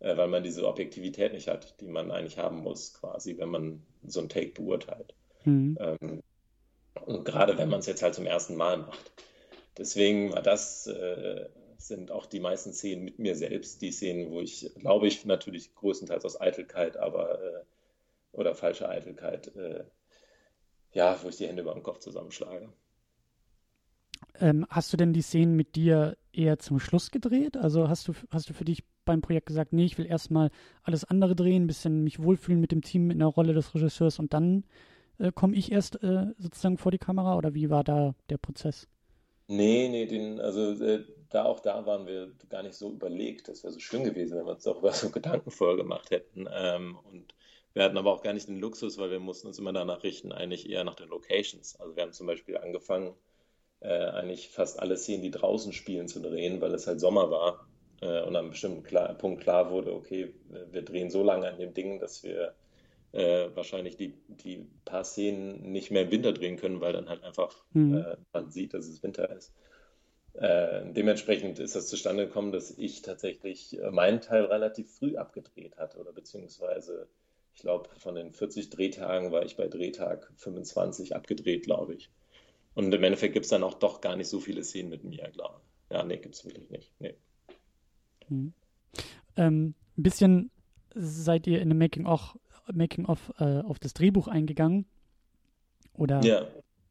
[0.00, 3.82] äh, weil man diese Objektivität nicht hat, die man eigentlich haben muss, quasi, wenn man
[4.06, 5.14] so einen Take beurteilt.
[5.44, 5.76] Mhm.
[5.80, 6.22] Ähm,
[7.06, 9.12] und gerade wenn man es jetzt halt zum ersten Mal macht.
[9.78, 11.48] Deswegen war das, äh,
[11.78, 15.74] sind auch die meisten Szenen mit mir selbst, die Szenen, wo ich, glaube ich, natürlich
[15.74, 17.64] größtenteils aus Eitelkeit, aber
[18.32, 19.84] oder falscher Eitelkeit, äh,
[20.92, 22.72] ja, wo ich die Hände über den Kopf zusammenschlage.
[24.38, 27.56] Ähm, hast du denn die Szenen mit dir eher zum Schluss gedreht?
[27.56, 30.50] Also hast du, hast du für dich beim Projekt gesagt, nee, ich will erstmal
[30.82, 34.18] alles andere drehen, ein bisschen mich wohlfühlen mit dem Team in der Rolle des Regisseurs
[34.18, 34.64] und dann
[35.18, 38.88] äh, komme ich erst äh, sozusagen vor die Kamera oder wie war da der Prozess?
[39.48, 43.48] Nee, nee, den, also äh, da auch da waren wir gar nicht so überlegt.
[43.48, 46.46] Das wäre so schön gewesen, wenn wir uns darüber so Gedanken vorher gemacht hätten.
[46.52, 47.34] Ähm, und
[47.74, 50.32] wir hatten aber auch gar nicht den Luxus, weil wir mussten uns immer danach richten,
[50.32, 51.78] eigentlich eher nach den Locations.
[51.78, 53.14] Also wir haben zum Beispiel angefangen,
[53.80, 57.66] äh, eigentlich fast alle Szenen, die draußen spielen, zu drehen, weil es halt Sommer war
[58.00, 60.34] äh, und an einem bestimmten klar, Punkt klar wurde, okay,
[60.70, 62.54] wir drehen so lange an dem Ding, dass wir
[63.12, 67.22] äh, wahrscheinlich die, die paar Szenen nicht mehr im Winter drehen können, weil dann halt
[67.24, 67.98] einfach mhm.
[67.98, 69.52] äh, man sieht, dass es Winter ist.
[70.34, 75.76] Äh, dementsprechend ist das zustande gekommen, dass ich tatsächlich äh, meinen Teil relativ früh abgedreht
[75.76, 77.08] hatte oder beziehungsweise
[77.60, 82.10] ich glaube, von den 40 Drehtagen war ich bei Drehtag 25 abgedreht, glaube ich.
[82.72, 85.28] Und im Endeffekt gibt es dann auch doch gar nicht so viele Szenen mit mir,
[85.30, 85.94] glaube ich.
[85.94, 86.90] Ja, nee, gibt es wirklich nicht.
[87.00, 87.14] Nee.
[88.28, 88.54] Hm.
[89.36, 90.50] Ähm, ein bisschen
[90.94, 92.36] seid ihr in dem Making auch
[92.72, 94.86] Making-of äh, auf das Drehbuch eingegangen?
[95.92, 96.46] Oder ja.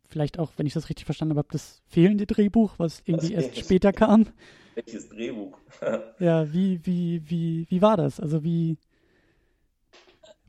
[0.07, 3.91] vielleicht auch, wenn ich das richtig verstanden habe, das fehlende Drehbuch, was irgendwie erst später
[3.91, 4.27] kam.
[4.75, 5.57] Welches Drehbuch?
[6.19, 8.19] ja, wie, wie, wie, wie war das?
[8.19, 8.77] Also wie,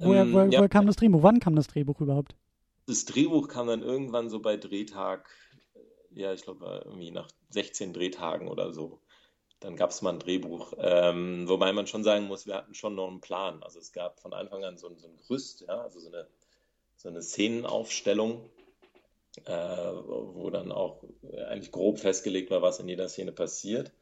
[0.01, 0.59] woher, ähm, woher, ja.
[0.59, 1.23] woher kam das Drehbuch?
[1.23, 2.35] Wann kam das Drehbuch überhaupt?
[2.87, 5.31] Das Drehbuch kam dann irgendwann so bei Drehtag,
[6.11, 9.01] ja, ich glaube irgendwie nach 16 Drehtagen oder so.
[9.61, 10.73] Dann gab es mal ein Drehbuch.
[10.79, 13.63] Ähm, wobei man schon sagen muss, wir hatten schon noch einen Plan.
[13.63, 16.27] Also es gab von Anfang an so, so ein Gerüst, ja, also so eine,
[16.97, 18.49] so eine Szenenaufstellung,
[19.45, 21.05] äh, wo dann auch
[21.49, 23.93] eigentlich grob festgelegt war, was in jeder Szene passiert.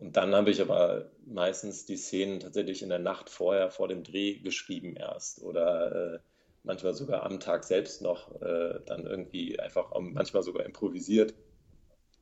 [0.00, 4.02] Und dann habe ich aber meistens die Szenen tatsächlich in der Nacht vorher, vor dem
[4.02, 6.18] Dreh geschrieben erst oder äh,
[6.62, 11.34] manchmal sogar am Tag selbst noch äh, dann irgendwie einfach manchmal sogar improvisiert.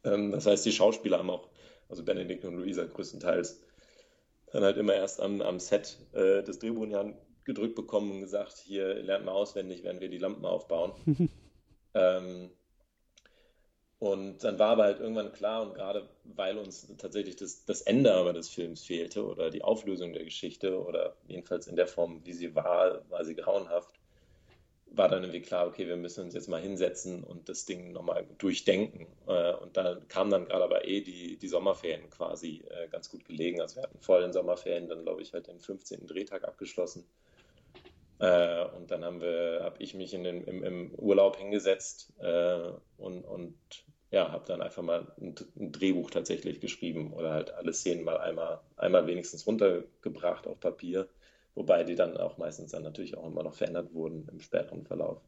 [0.03, 1.51] Ähm, das heißt, die Schauspieler haben auch,
[1.89, 3.63] also Benedikt und Luisa größtenteils,
[4.51, 8.95] dann halt immer erst am, am Set äh, des Hand gedrückt bekommen und gesagt, hier
[8.95, 10.95] lernt mal auswendig, wenn wir die Lampen aufbauen.
[11.95, 12.51] ähm,
[13.99, 18.15] und dann war aber halt irgendwann klar, und gerade weil uns tatsächlich das, das Ende
[18.15, 22.33] aber des Films fehlte oder die Auflösung der Geschichte oder jedenfalls in der Form, wie
[22.33, 23.99] sie war, war sie grauenhaft,
[24.91, 28.27] war dann irgendwie klar, okay, wir müssen uns jetzt mal hinsetzen und das Ding nochmal
[28.39, 29.07] durchdenken.
[29.27, 33.25] Äh, und da kam dann gerade aber eh die, die Sommerferien quasi äh, ganz gut
[33.25, 33.61] gelegen.
[33.61, 36.07] Also wir hatten vor den Sommerferien dann, glaube ich, halt den 15.
[36.07, 37.05] Drehtag abgeschlossen.
[38.19, 42.13] Äh, und dann haben wir, habe ich mich in den, im, im Urlaub hingesetzt
[42.97, 43.55] und, und
[44.11, 48.19] ja, habe dann einfach mal ein, ein, Drehbuch tatsächlich geschrieben oder halt alle Szenen mal
[48.19, 51.09] einmal, einmal wenigstens runtergebracht auf Papier,
[51.55, 55.21] wobei die dann auch meistens dann natürlich auch immer noch verändert wurden im späteren Verlauf.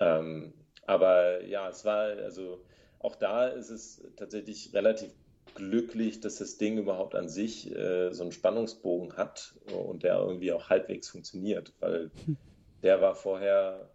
[0.00, 0.54] Ähm,
[0.86, 2.64] aber ja, es war, also
[2.98, 5.12] auch da ist es tatsächlich relativ
[5.54, 10.52] glücklich, dass das Ding überhaupt an sich äh, so einen Spannungsbogen hat und der irgendwie
[10.52, 12.36] auch halbwegs funktioniert, weil hm.
[12.82, 13.90] der war vorher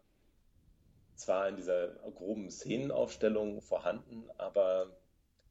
[1.19, 4.97] zwar in dieser groben Szenenaufstellung vorhanden, aber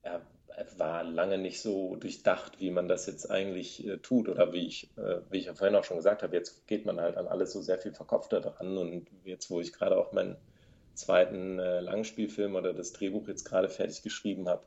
[0.03, 4.29] er, er, war lange nicht so durchdacht, wie man das jetzt eigentlich äh, tut.
[4.29, 7.01] Oder wie ich, äh, wie ich ja vorhin auch schon gesagt habe, jetzt geht man
[7.01, 8.79] halt an alles so sehr viel verkopfter dran.
[8.79, 10.37] Und jetzt, wo ich gerade auch meinen
[10.95, 14.63] zweiten äh, Langspielfilm oder das Drehbuch jetzt gerade fertig geschrieben habe,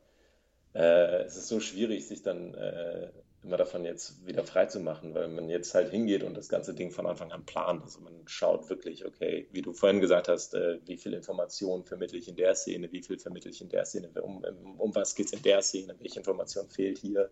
[0.73, 3.09] äh, es ist so schwierig, sich dann äh,
[3.43, 6.73] immer davon jetzt wieder frei zu machen, weil man jetzt halt hingeht und das ganze
[6.73, 7.81] Ding von Anfang an plant.
[7.83, 12.19] Also man schaut wirklich, okay, wie du vorhin gesagt hast, äh, wie viel Information vermittle
[12.19, 14.43] ich in der Szene, wie viel vermittle ich in der Szene, um,
[14.77, 17.31] um was geht es in der Szene, welche Information fehlt hier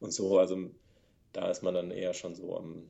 [0.00, 0.38] und so.
[0.38, 0.70] Also
[1.32, 2.88] da ist man dann eher schon so am,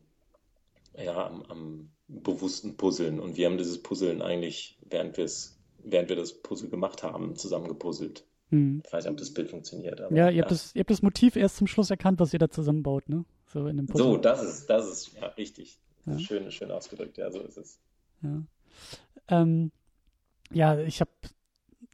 [0.97, 3.19] ja, am, am bewussten Puzzeln.
[3.19, 8.25] Und wir haben dieses Puzzeln eigentlich, während, während wir das Puzzle gemacht haben, zusammengepuzzelt.
[8.55, 8.83] Hm.
[8.87, 10.01] Ich weiß nicht, ob das Bild funktioniert.
[10.01, 10.43] Aber, ja, ihr, ja.
[10.43, 13.25] Habt das, ihr habt das Motiv erst zum Schluss erkannt, was ihr da zusammenbaut, ne?
[13.47, 15.81] So, in dem so das ist, das ist ja richtig.
[16.07, 16.19] Ja.
[16.19, 17.81] Schön, schön ausgedrückt, ja, so ist es.
[18.23, 18.43] Ja,
[19.29, 19.73] ähm,
[20.53, 21.11] ja ich habe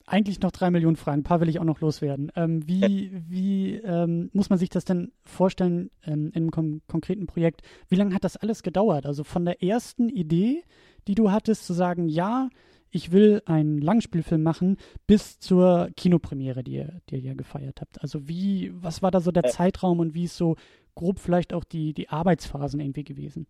[0.05, 1.21] eigentlich noch drei Millionen Fragen.
[1.21, 2.31] Ein paar will ich auch noch loswerden.
[2.37, 7.27] Ähm, wie wie ähm, muss man sich das denn vorstellen ähm, in einem kon konkreten
[7.27, 7.63] Projekt?
[7.89, 9.07] Wie lange hat das alles gedauert?
[9.07, 10.65] Also von der ersten Idee,
[11.07, 12.51] die du hattest, zu sagen, ja,
[12.91, 14.77] ich will einen Langspielfilm machen,
[15.07, 18.01] bis zur Kinopremiere, die ihr, die ihr ja gefeiert habt.
[18.03, 19.49] Also wie, was war da so der äh.
[19.49, 20.57] Zeitraum und wie ist so
[20.95, 23.47] grob vielleicht auch die, die Arbeitsphasen irgendwie gewesen?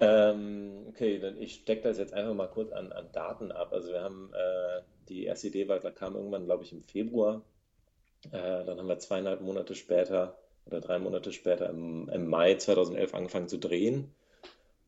[0.00, 3.72] Ähm, okay, dann ich stecke das jetzt einfach mal kurz an, an Daten ab.
[3.72, 7.42] Also wir haben äh, die erste Idee war, da kam irgendwann, glaube ich, im Februar.
[8.30, 13.14] Äh, dann haben wir zweieinhalb Monate später oder drei Monate später im, im Mai 2011
[13.14, 14.12] angefangen zu drehen.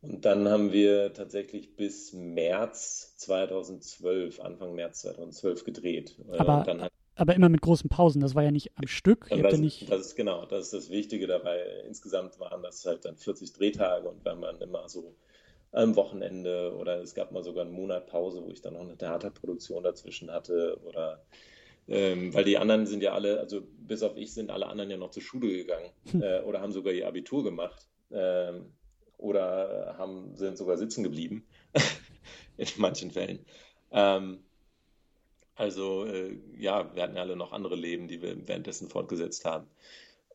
[0.03, 6.16] Und dann haben wir tatsächlich bis März 2012, Anfang März 2012 gedreht.
[6.32, 9.28] Äh, aber, hat, aber immer mit großen Pausen, das war ja nicht am Stück.
[9.28, 9.90] Das, nicht...
[9.90, 11.62] das, ist genau, das ist das Wichtige dabei.
[11.86, 15.14] Insgesamt waren das halt dann 40 Drehtage und wenn man immer so
[15.72, 18.97] am Wochenende oder es gab mal sogar einen Monat Pause, wo ich dann noch eine
[18.97, 21.22] Theaterproduktion dazwischen hatte oder
[21.89, 24.97] ähm, weil die anderen sind ja alle, also bis auf ich sind alle anderen ja
[24.97, 26.22] noch zur Schule gegangen hm.
[26.22, 27.89] äh, oder haben sogar ihr Abitur gemacht.
[28.12, 28.72] Ähm,
[29.20, 31.44] oder haben, sind sogar sitzen geblieben,
[32.56, 33.40] in manchen Fällen.
[33.92, 34.38] Ähm,
[35.55, 39.66] also äh, ja, wir hatten alle noch andere Leben, die wir währenddessen fortgesetzt haben.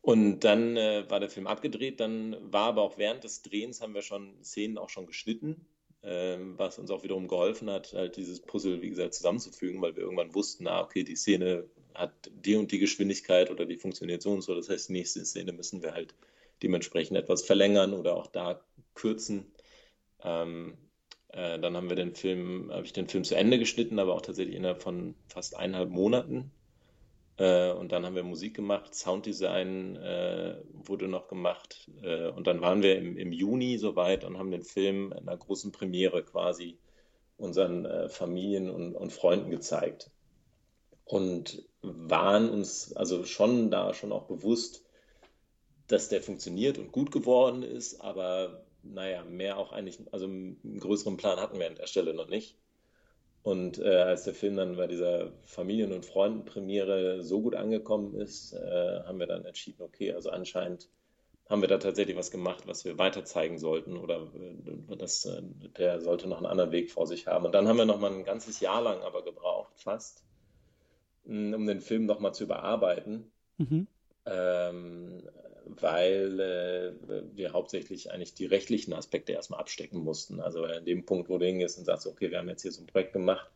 [0.00, 3.94] Und dann äh, war der Film abgedreht, dann war aber auch während des Drehens haben
[3.94, 5.66] wir schon Szenen auch schon geschnitten,
[6.02, 10.04] äh, was uns auch wiederum geholfen hat, halt dieses Puzzle, wie gesagt, zusammenzufügen, weil wir
[10.04, 14.30] irgendwann wussten, ah, okay, die Szene hat die und die Geschwindigkeit oder die funktioniert so
[14.30, 14.54] und so.
[14.54, 16.14] Das heißt, die nächste Szene müssen wir halt
[16.62, 18.60] dementsprechend etwas verlängern oder auch da
[18.96, 19.52] kürzen.
[20.22, 20.76] Ähm,
[21.28, 24.22] äh, dann haben wir den Film, habe ich den Film zu Ende geschnitten, aber auch
[24.22, 26.50] tatsächlich innerhalb von fast eineinhalb Monaten.
[27.36, 31.90] Äh, und dann haben wir Musik gemacht, Sounddesign äh, wurde noch gemacht.
[32.02, 35.36] Äh, und dann waren wir im, im Juni soweit und haben den Film in einer
[35.36, 36.78] großen Premiere quasi
[37.36, 40.10] unseren äh, Familien und, und Freunden gezeigt
[41.04, 44.84] und waren uns also schon da schon auch bewusst,
[45.86, 51.16] dass der funktioniert und gut geworden ist, aber naja, mehr auch eigentlich, also einen größeren
[51.16, 52.56] Plan hatten wir an der Stelle noch nicht.
[53.42, 58.52] Und äh, als der Film dann bei dieser Familien- und Freundenpremiere so gut angekommen ist,
[58.54, 60.88] äh, haben wir dann entschieden, okay, also anscheinend
[61.48, 65.42] haben wir da tatsächlich was gemacht, was wir weiter zeigen sollten oder äh, das, äh,
[65.78, 67.44] der sollte noch einen anderen Weg vor sich haben.
[67.46, 70.24] Und dann haben wir noch mal ein ganzes Jahr lang aber gebraucht, fast,
[71.24, 73.30] um den Film noch mal zu überarbeiten.
[73.58, 73.86] Mhm.
[74.26, 75.22] Ähm,
[75.66, 76.92] weil äh,
[77.34, 80.40] wir hauptsächlich eigentlich die rechtlichen Aspekte erstmal abstecken mussten.
[80.40, 82.82] Also an dem Punkt, wo du hingehst und sagst, okay, wir haben jetzt hier so
[82.82, 83.50] ein Projekt gemacht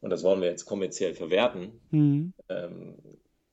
[0.00, 2.32] und das wollen wir jetzt kommerziell verwerten, mhm.
[2.48, 2.94] ähm,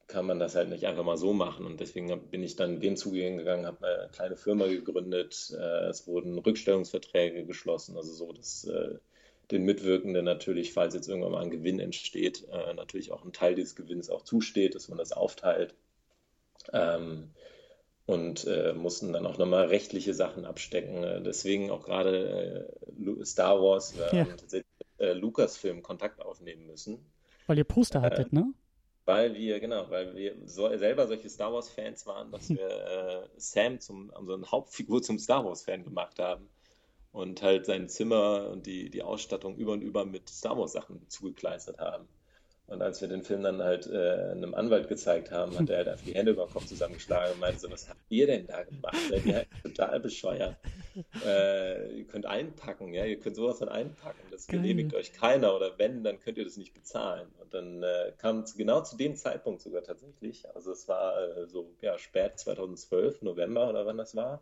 [0.07, 1.65] kann man das halt nicht einfach mal so machen.
[1.65, 5.55] Und deswegen bin ich dann dem zugegangen, habe eine kleine Firma gegründet.
[5.57, 8.99] Äh, es wurden Rückstellungsverträge geschlossen, also so, dass äh,
[9.51, 13.55] den Mitwirkenden natürlich, falls jetzt irgendwann mal ein Gewinn entsteht, äh, natürlich auch ein Teil
[13.55, 15.73] dieses Gewinns auch zusteht, dass man das aufteilt.
[16.73, 17.31] Ähm,
[18.05, 21.03] und äh, mussten dann auch nochmal rechtliche Sachen abstecken.
[21.03, 24.25] Äh, deswegen auch gerade äh, Star Wars, wir ja.
[24.25, 24.65] tatsächlich
[24.97, 26.99] äh, Lucasfilm Kontakt aufnehmen müssen.
[27.47, 28.53] Weil ihr Poster hattet, ne?
[29.05, 33.79] Weil wir, genau, weil wir so, selber solche Star Wars-Fans waren, dass wir äh, Sam
[33.79, 36.49] zum, unseren Hauptfigur zum Star Wars-Fan gemacht haben
[37.11, 41.77] und halt sein Zimmer und die, die Ausstattung über und über mit Star Wars-Sachen zugekleistert
[41.77, 42.07] haben.
[42.67, 45.87] Und als wir den Film dann halt äh, einem Anwalt gezeigt haben, hat er halt
[45.87, 48.63] einfach die Hände über den Kopf zusammengeschlagen und meinte so, was habt ihr denn da
[48.63, 48.97] gemacht?
[49.09, 50.55] Seid ihr halt total bescheuert?
[51.25, 54.61] Äh, ihr könnt einpacken, ja, ihr könnt sowas dann einpacken, das Geil.
[54.61, 57.27] genehmigt euch keiner oder wenn, dann könnt ihr das nicht bezahlen.
[57.39, 61.69] Und dann äh, kam genau zu dem Zeitpunkt sogar tatsächlich, also es war äh, so
[61.81, 64.41] ja, spät 2012, November oder wann das war,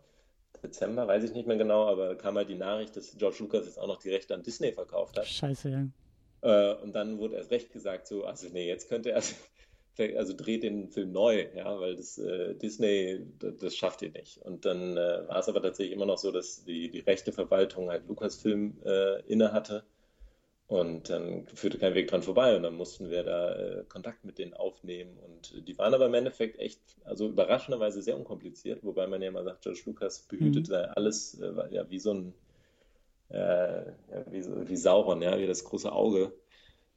[0.62, 3.80] Dezember, weiß ich nicht mehr genau, aber kam halt die Nachricht, dass George Lucas jetzt
[3.80, 5.26] auch noch die Rechte an Disney verkauft hat.
[5.26, 5.88] Scheiße, ja.
[6.44, 9.24] Äh, und dann wurde erst recht gesagt, so, also nee, jetzt könnte er,
[10.18, 14.40] also dreht den Film neu, ja, weil das äh, Disney, das, das, schafft ihr nicht.
[14.40, 17.90] Und dann äh, war es aber tatsächlich immer noch so, dass die, die rechte Verwaltung
[17.90, 19.84] halt Lucasfilm äh, inne hatte.
[20.68, 24.38] Und dann führte kein Weg dran vorbei und dann mussten wir da äh, Kontakt mit
[24.38, 25.18] denen aufnehmen.
[25.20, 29.44] Und die waren aber im Endeffekt echt, also überraschenderweise sehr unkompliziert, wobei man ja immer
[29.44, 30.76] sagt, George Lucas behütet mhm.
[30.96, 32.34] alles, äh, ja, wie so ein
[33.34, 33.92] äh,
[34.28, 36.34] wie, wie Sauron, ja, wie das große Auge,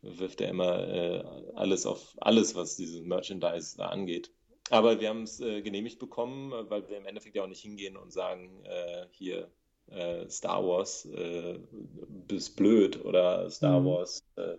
[0.02, 4.30] wirft er immer äh, alles auf alles, was dieses Merchandise da angeht.
[4.70, 7.96] Aber wir haben es äh, genehmigt bekommen, weil wir im Endeffekt ja auch nicht hingehen
[7.96, 9.48] und sagen, äh, hier
[9.88, 11.58] äh, Star Wars äh,
[12.28, 13.86] bist blöd oder Star mhm.
[13.86, 14.24] Wars.
[14.36, 14.56] Äh,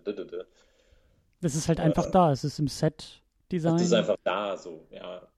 [1.40, 3.76] das ist halt einfach da, es ist im Set-Design.
[3.76, 5.28] Es ist einfach da, so, ja.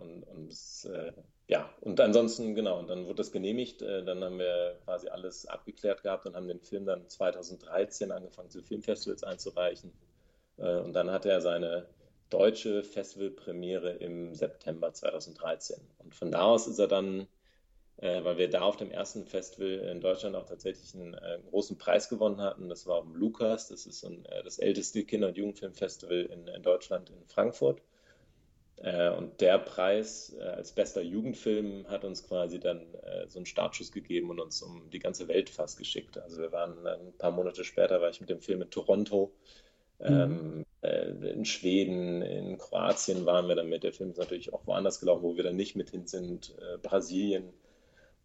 [0.00, 0.88] und, und es,
[1.50, 3.82] ja, und ansonsten, genau, und dann wurde das genehmigt.
[3.82, 8.50] Äh, dann haben wir quasi alles abgeklärt gehabt und haben den Film dann 2013 angefangen,
[8.50, 9.92] zu Filmfestivals einzureichen.
[10.58, 11.88] Äh, und dann hatte er seine
[12.30, 15.80] deutsche Festivalpremiere im September 2013.
[15.98, 17.26] Und von da aus ist er dann,
[17.96, 21.16] äh, weil wir da auf dem ersten Festival in Deutschland auch tatsächlich einen
[21.50, 24.08] großen Preis gewonnen hatten, das war um Lukas, das ist
[24.44, 27.82] das älteste Kinder- und Jugendfilmfestival in, in Deutschland in Frankfurt.
[28.82, 33.46] Äh, und der Preis äh, als bester Jugendfilm hat uns quasi dann äh, so einen
[33.46, 36.16] Startschuss gegeben und uns um die ganze Welt fast geschickt.
[36.16, 39.32] Also wir waren ein paar Monate später, war ich mit dem Film in Toronto,
[39.98, 40.64] mhm.
[40.82, 43.82] ähm, in Schweden, in Kroatien waren wir damit.
[43.82, 47.52] Der Film ist natürlich auch woanders gelaufen, wo wir dann nicht mit hin sind, Brasilien.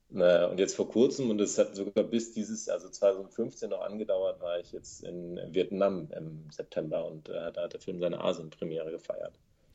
[0.10, 4.58] und jetzt vor kurzem, und es hat sogar bis dieses, also 2015 noch angedauert, war
[4.58, 9.34] ich jetzt in Vietnam im September und da hat der Film seine Asien-Premiere gefeiert.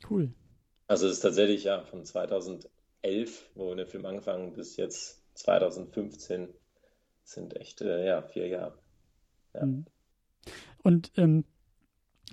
[0.09, 0.31] Cool.
[0.91, 2.69] Also es ist tatsächlich ja von 2011,
[3.55, 6.49] wo wir den Film angefangen, bis jetzt 2015
[7.23, 8.73] sind echt äh, ja vier Jahre.
[9.53, 9.65] Ja.
[9.67, 9.85] Mhm.
[10.83, 11.45] Und ähm,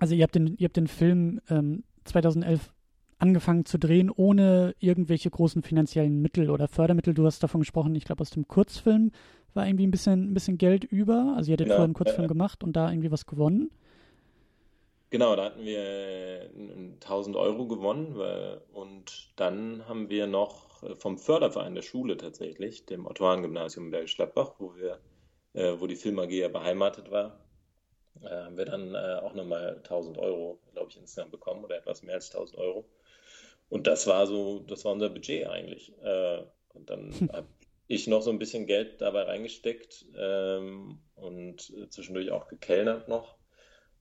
[0.01, 2.73] also ihr habt den, ihr habt den Film ähm, 2011
[3.19, 7.15] angefangen zu drehen, ohne irgendwelche großen finanziellen Mittel oder Fördermittel.
[7.15, 9.13] Du hast davon gesprochen, ich glaube aus dem Kurzfilm
[9.55, 11.35] war irgendwie ein bisschen, ein bisschen Geld über.
[11.37, 11.77] Also ihr hattet genau.
[11.77, 13.71] vorher einen Kurzfilm äh, gemacht und da irgendwie was gewonnen.
[15.11, 16.51] Genau, da hatten wir
[17.01, 18.15] 1000 Euro gewonnen
[18.73, 24.17] und dann haben wir noch äh, vom Förderverein der Schule tatsächlich, dem Otto-Hahn-Gymnasium in Bergisch
[24.17, 25.01] Gladbach, wo wir,
[25.55, 27.41] äh, wo die Film AG ja beheimatet war,
[28.23, 32.03] äh, haben wir dann äh, auch nochmal 1000 Euro, glaube ich, insgesamt bekommen oder etwas
[32.03, 32.85] mehr als 1000 Euro.
[33.71, 35.93] Und das war so, das war unser Budget eigentlich.
[36.03, 36.43] Äh,
[36.75, 37.33] und dann hm.
[37.33, 37.49] habe
[37.87, 43.38] ich noch so ein bisschen Geld dabei reingesteckt ähm, und äh, zwischendurch auch gekellnert noch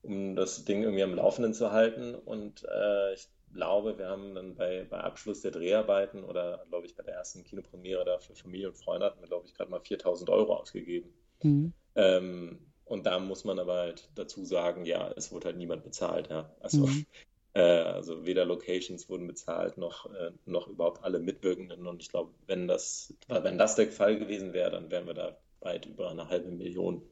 [0.08, 2.14] um das Ding irgendwie am Laufenden zu halten.
[2.14, 6.96] Und äh, ich glaube, wir haben dann bei, bei Abschluss der Dreharbeiten oder, glaube ich,
[6.96, 9.80] bei der ersten Kinopremiere da für Familie und Freunde hatten wir, glaube ich, gerade mal
[9.80, 11.12] 4000 Euro ausgegeben.
[11.42, 11.72] Mhm.
[11.94, 16.28] Ähm, und da muss man aber halt dazu sagen, ja, es wurde halt niemand bezahlt.
[16.30, 16.50] Ja.
[16.60, 17.06] Also, mhm.
[17.52, 21.86] äh, also weder Locations wurden bezahlt, noch, äh, noch überhaupt alle Mitwirkenden.
[21.86, 25.36] Und ich glaube, wenn das, wenn das der Fall gewesen wäre, dann wären wir da
[25.60, 27.02] weit über eine halbe Million.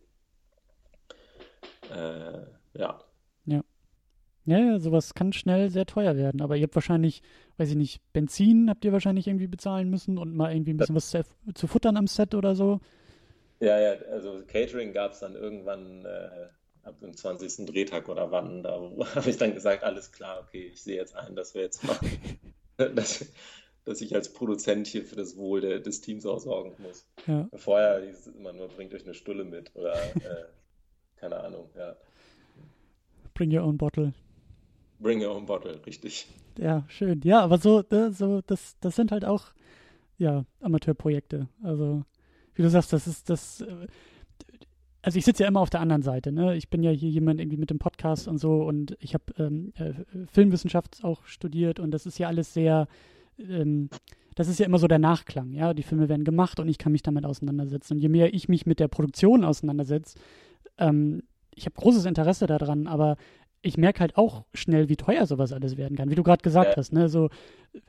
[1.91, 2.47] Äh,
[2.79, 3.01] ja.
[3.47, 3.63] Ja.
[4.45, 6.41] Ja, sowas kann schnell sehr teuer werden.
[6.41, 7.23] Aber ihr habt wahrscheinlich,
[7.57, 10.95] weiß ich nicht, Benzin habt ihr wahrscheinlich irgendwie bezahlen müssen und mal irgendwie ein bisschen
[10.95, 11.25] was zu,
[11.55, 12.81] zu futtern am Set oder so.
[13.59, 16.49] Ja, ja, also Catering gab es dann irgendwann äh,
[16.87, 17.67] ab dem 20.
[17.67, 18.63] Drehtag oder wann.
[18.63, 18.73] Da
[19.15, 22.09] habe ich dann gesagt, alles klar, okay, ich sehe jetzt ein, dass wir jetzt machen,
[22.77, 23.27] dass,
[23.85, 27.07] dass ich als Produzent hier für das Wohl der, des Teams auch sorgen muss.
[27.27, 27.49] Ja.
[27.55, 30.45] Vorher hieß es immer nur, bringt euch eine Stulle mit oder äh,
[31.17, 31.97] keine Ahnung, ja.
[33.37, 34.15] Bring your own bottle.
[34.99, 36.27] Bring your own bottle, richtig.
[36.59, 37.21] Ja, schön.
[37.23, 39.53] Ja, aber so, so das, das sind halt auch
[40.17, 41.49] ja, Amateurprojekte.
[41.63, 42.03] Also
[42.55, 43.61] wie du sagst, das ist das.
[43.61, 43.87] Äh,
[45.03, 46.33] also ich sitze ja immer auf der anderen Seite.
[46.33, 46.57] Ne?
[46.57, 49.73] Ich bin ja hier jemand irgendwie mit dem Podcast und so und ich habe ähm,
[49.77, 49.93] äh,
[50.33, 52.89] Filmwissenschaft auch studiert und das ist ja alles sehr.
[53.39, 53.89] Ähm,
[54.35, 55.75] das ist ja immer so der Nachklang, ja.
[55.75, 57.95] Die Filme werden gemacht und ich kann mich damit auseinandersetzen.
[57.95, 60.19] Und je mehr ich mich mit der Produktion auseinandersetze,
[60.79, 61.23] ähm,
[61.57, 63.17] ich habe großes Interesse daran, aber
[63.63, 66.11] ich merke halt auch schnell, wie teuer sowas alles werden kann.
[66.11, 66.77] Wie du gerade gesagt ja.
[66.77, 67.09] hast, ne?
[67.09, 67.31] So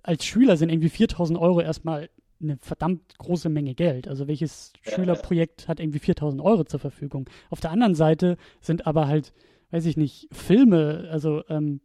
[0.02, 2.10] als Schüler sind irgendwie 4000 Euro erstmal
[2.42, 4.08] eine verdammt große Menge Geld.
[4.08, 7.30] Also welches ja, Schülerprojekt hat irgendwie 4000 Euro zur Verfügung?
[7.50, 9.34] Auf der anderen Seite sind aber halt,
[9.72, 11.82] weiß ich nicht, Filme, also ähm,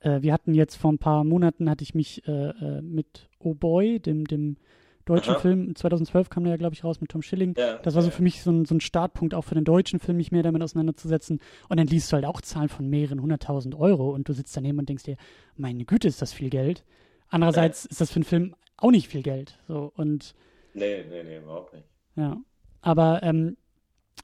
[0.00, 3.54] äh, wir hatten jetzt vor ein paar Monaten, hatte ich mich äh, äh, mit Oh
[3.54, 4.56] Boy, dem, dem
[5.10, 5.40] deutschen Aha.
[5.40, 7.54] Film, 2012 kam der ja, glaube ich, raus mit Tom Schilling.
[7.56, 9.98] Ja, das war so für mich so ein, so ein Startpunkt auch für den deutschen
[9.98, 11.40] Film, mich mehr damit auseinanderzusetzen.
[11.68, 14.78] Und dann liest du halt auch Zahlen von mehreren hunderttausend Euro und du sitzt daneben
[14.78, 15.16] und denkst dir,
[15.56, 16.84] meine Güte, ist das viel Geld.
[17.28, 19.58] Andererseits ist das für einen Film auch nicht viel Geld.
[19.68, 20.34] So, und,
[20.74, 21.86] nee, nee, nee, überhaupt nicht.
[22.16, 22.38] Ja.
[22.82, 23.56] Aber ähm,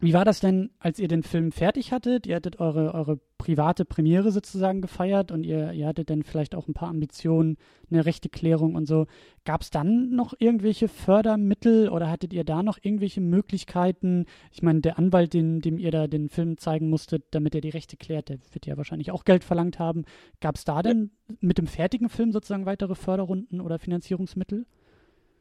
[0.00, 2.26] wie war das denn, als ihr den Film fertig hattet?
[2.26, 6.68] Ihr hattet eure, eure private Premiere sozusagen gefeiert und ihr, ihr hattet dann vielleicht auch
[6.68, 7.56] ein paar Ambitionen,
[7.90, 9.06] eine rechte Klärung und so.
[9.44, 14.26] Gab es dann noch irgendwelche Fördermittel oder hattet ihr da noch irgendwelche Möglichkeiten?
[14.52, 17.70] Ich meine, der Anwalt, den, dem ihr da den Film zeigen musstet, damit er die
[17.70, 20.04] Rechte klärt, der wird ja wahrscheinlich auch Geld verlangt haben.
[20.40, 21.10] Gab es da denn
[21.40, 24.66] mit dem fertigen Film sozusagen weitere Förderrunden oder Finanzierungsmittel?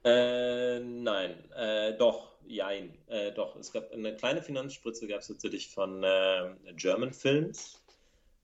[0.06, 3.56] Äh, nein, äh, doch jein, äh, doch.
[3.56, 7.82] Es gab eine kleine Finanzspritze, gab es tatsächlich von äh, German Films.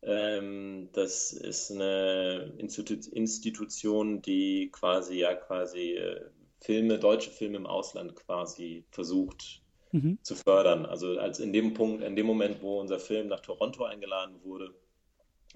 [0.03, 6.21] Ähm, das ist eine Institu Institution, die quasi ja quasi äh,
[6.59, 9.61] Filme, deutsche Filme im Ausland quasi versucht
[9.91, 10.17] mhm.
[10.23, 10.85] zu fördern.
[10.85, 14.73] Also als in dem Punkt, in dem Moment, wo unser Film nach Toronto eingeladen wurde,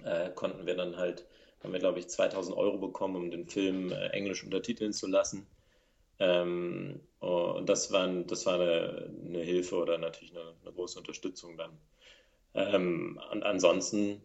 [0.04, 1.26] äh, konnten wir dann halt,
[1.62, 5.46] haben wir glaube ich 2000 Euro bekommen, um den Film äh, englisch untertiteln zu lassen.
[6.18, 11.56] Ähm, und das war, das war eine, eine, Hilfe oder natürlich eine, eine große Unterstützung
[11.56, 11.78] dann.
[12.54, 14.22] Ähm, und ansonsten,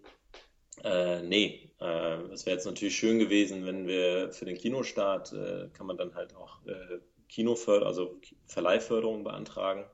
[0.84, 5.70] äh, nee, äh, es wäre jetzt natürlich schön gewesen, wenn wir für den Kinostart äh,
[5.74, 9.86] kann man dann halt auch äh, Kinoförderung, also Verleihförderung beantragen,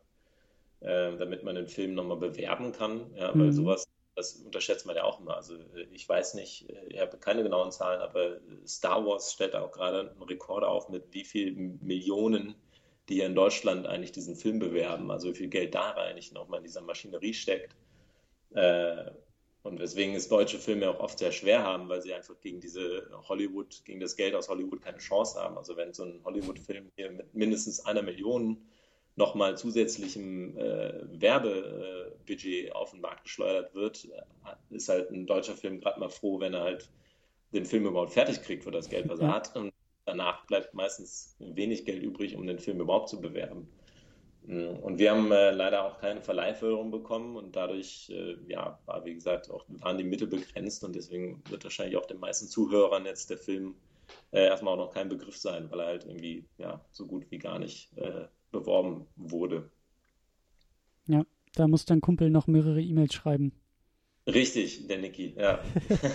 [0.81, 3.11] äh, damit man den Film nochmal bewerben kann.
[3.15, 3.53] Ja, weil mhm.
[3.53, 3.87] sowas
[4.17, 5.35] das unterschätzt man ja auch immer.
[5.35, 5.55] Also
[5.91, 10.21] ich weiß nicht, ich habe keine genauen Zahlen, aber Star Wars stellt auch gerade einen
[10.23, 12.55] Rekord auf, mit wie vielen Millionen
[13.09, 16.59] die hier in Deutschland eigentlich diesen Film bewerben, also wie viel Geld da eigentlich nochmal
[16.59, 17.75] in dieser Maschinerie steckt.
[18.51, 19.11] Äh,
[19.63, 23.09] und weswegen es deutsche Filme auch oft sehr schwer haben, weil sie einfach gegen diese
[23.27, 25.57] Hollywood, gegen das Geld aus Hollywood keine Chance haben.
[25.57, 28.65] Also wenn so ein Hollywood-Film hier mit mindestens einer Million
[29.17, 35.81] nochmal zusätzlichem äh, Werbebudget auf den Markt geschleudert wird, äh, ist halt ein deutscher Film
[35.81, 36.89] gerade mal froh, wenn er halt
[37.51, 39.55] den Film überhaupt fertig kriegt für das Geld, was er hat.
[39.55, 39.73] Und
[40.05, 43.67] danach bleibt meistens wenig Geld übrig, um den Film überhaupt zu bewerben.
[44.43, 49.03] Mm, und wir haben äh, leider auch keine Verleihförderung bekommen und dadurch, äh, ja, war
[49.03, 53.05] wie gesagt, auch waren die Mittel begrenzt und deswegen wird wahrscheinlich auch den meisten Zuhörern
[53.05, 53.75] jetzt der Film
[54.31, 57.39] äh, erstmal auch noch kein Begriff sein, weil er halt irgendwie, ja, so gut wie
[57.39, 59.69] gar nicht äh, beworben wurde.
[61.07, 63.53] Ja, da muss dein Kumpel noch mehrere E-Mails schreiben.
[64.27, 65.59] Richtig, der Niki, ja.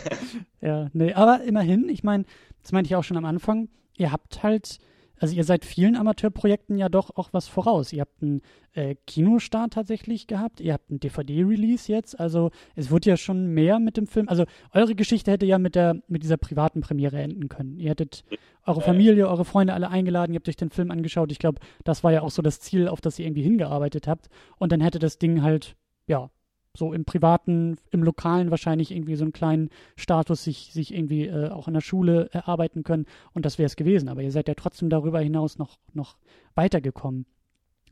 [0.61, 2.25] ja, nee, aber immerhin, ich meine,
[2.61, 4.79] das meinte ich auch schon am Anfang, ihr habt halt
[5.19, 7.93] also ihr seid vielen Amateurprojekten ja doch auch was voraus.
[7.93, 13.11] Ihr habt einen äh, Kinostart tatsächlich gehabt, ihr habt einen DVD-Release jetzt, also es wurde
[13.11, 14.29] ja schon mehr mit dem Film.
[14.29, 17.79] Also eure Geschichte hätte ja mit der mit dieser privaten Premiere enden können.
[17.79, 18.25] Ihr hättet
[18.67, 21.33] eure Familie, eure Freunde alle eingeladen, ihr habt euch den Film angeschaut.
[21.33, 24.29] Ich glaube, das war ja auch so das Ziel, auf das ihr irgendwie hingearbeitet habt.
[24.59, 25.77] Und dann hätte das Ding halt
[26.07, 26.31] ja
[26.75, 31.51] so im privaten, im lokalen wahrscheinlich irgendwie so einen kleinen Status sich, sich irgendwie äh,
[31.51, 34.09] auch in der Schule erarbeiten können und das wäre es gewesen.
[34.09, 36.17] Aber ihr seid ja trotzdem darüber hinaus noch, noch
[36.55, 37.27] weitergekommen.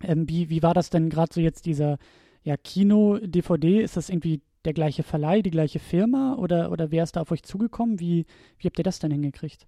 [0.03, 1.99] Ähm, wie, wie war das denn gerade so jetzt dieser,
[2.43, 7.05] ja, Kino, DVD, ist das irgendwie der gleiche Verleih, die gleiche Firma oder, oder wer
[7.05, 8.01] ist da auf euch zugekommen?
[8.01, 8.27] Wie,
[8.59, 9.67] wie habt ihr das denn hingekriegt?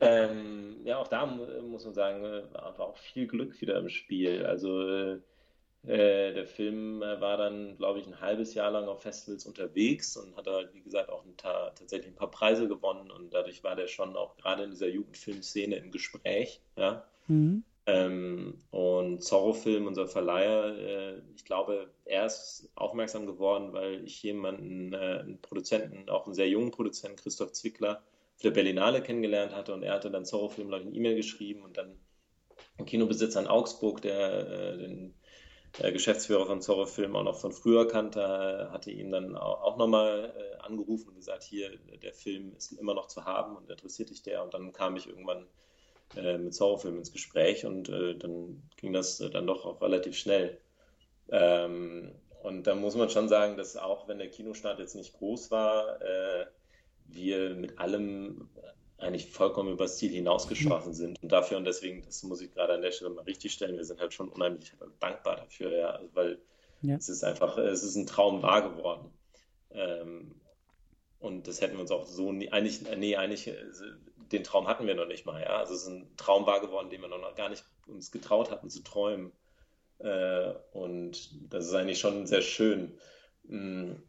[0.00, 4.44] Ähm, ja, auch da muss man sagen, war auch viel Glück wieder im Spiel.
[4.44, 5.16] Also
[5.86, 10.16] äh, der Film äh, war dann, glaube ich, ein halbes Jahr lang auf Festivals unterwegs
[10.16, 13.76] und hat halt, wie gesagt, auch ein tatsächlich ein paar Preise gewonnen und dadurch war
[13.76, 16.60] der schon auch gerade in dieser Jugendfilmszene im Gespräch.
[16.76, 17.04] Ja.
[17.28, 17.62] Mhm.
[17.88, 24.20] Ähm, und Zorro Film, unser Verleiher, äh, ich glaube, er ist aufmerksam geworden, weil ich
[24.24, 28.02] jemanden, äh, einen Produzenten, auch einen sehr jungen Produzenten, Christoph Zwickler,
[28.34, 31.14] auf der Berlinale kennengelernt hatte und er hatte dann Zorro Film, glaube ich, eine E-Mail
[31.14, 31.96] geschrieben und dann
[32.76, 35.14] ein Kinobesitzer in Augsburg, der äh, den
[35.78, 40.56] Geschäftsführer von Zorro Film auch noch von früher kannte, hatte ihn dann auch nochmal äh,
[40.62, 44.42] angerufen und gesagt, hier, der Film ist immer noch zu haben und interessiert dich der?
[44.42, 45.46] Und dann kam ich irgendwann
[46.16, 50.16] äh, mit Zorro Film ins Gespräch und äh, dann ging das dann doch auch relativ
[50.16, 50.58] schnell.
[51.28, 52.12] Ähm,
[52.42, 55.98] und da muss man schon sagen, dass auch wenn der Kinostart jetzt nicht groß war,
[57.06, 58.48] wir mit allem
[58.98, 61.22] eigentlich vollkommen übers Ziel hinausgeschossen sind.
[61.22, 63.84] Und dafür und deswegen, das muss ich gerade an der Stelle mal richtig stellen, wir
[63.84, 66.38] sind halt schon unheimlich dankbar dafür, ja, also weil
[66.82, 66.96] ja.
[66.96, 69.10] es ist einfach, es ist ein Traum wahr geworden.
[69.70, 70.40] Ähm,
[71.18, 73.52] und das hätten wir uns auch so nie, eigentlich, nee, eigentlich,
[74.32, 75.58] den Traum hatten wir noch nicht mal, ja.
[75.58, 78.70] Also es ist ein Traum wahr geworden, den wir noch gar nicht uns getraut hatten
[78.70, 79.32] zu träumen.
[79.98, 82.98] Äh, und das ist eigentlich schon sehr schön.
[83.44, 84.02] Mhm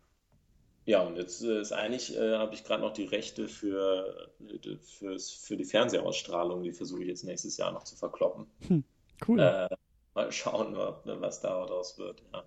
[0.87, 4.77] ja, und jetzt äh, ist eigentlich, äh, habe ich gerade noch die Rechte für, äh,
[4.77, 8.47] fürs, für die Fernsehausstrahlung, die versuche ich jetzt nächstes Jahr noch zu verkloppen.
[8.69, 8.85] Hm,
[9.27, 9.37] cool.
[9.37, 9.67] Äh,
[10.13, 12.23] mal schauen, was daraus wird.
[12.31, 12.43] Ja.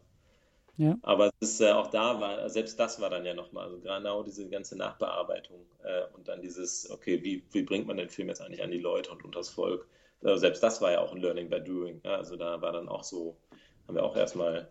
[0.79, 0.99] ja.
[1.03, 4.23] Aber es ist äh, auch da, war, selbst das war dann ja nochmal, also genau
[4.23, 5.61] diese ganze Nachbearbeitung
[6.15, 9.11] und dann dieses, okay, wie, wie bringt man den Film jetzt eigentlich an die Leute
[9.11, 9.87] und unter das Volk?
[10.23, 12.01] Also selbst das war ja auch ein Learning by Doing.
[12.05, 13.37] Ja, also da war dann auch so,
[13.87, 14.71] haben wir auch erstmal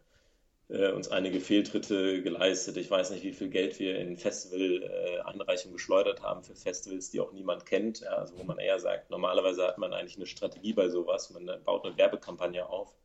[0.69, 2.77] äh, uns einige Fehltritte geleistet.
[2.77, 7.33] Ich weiß nicht, wie viel Geld wir in Festival-Einreichungen geschleudert haben für Festivals, die auch
[7.33, 8.01] niemand kennt.
[8.01, 11.31] Ja, also wo man eher sagt, normalerweise hat man eigentlich eine Strategie bei sowas.
[11.31, 12.95] Man baut eine Werbekampagne auf.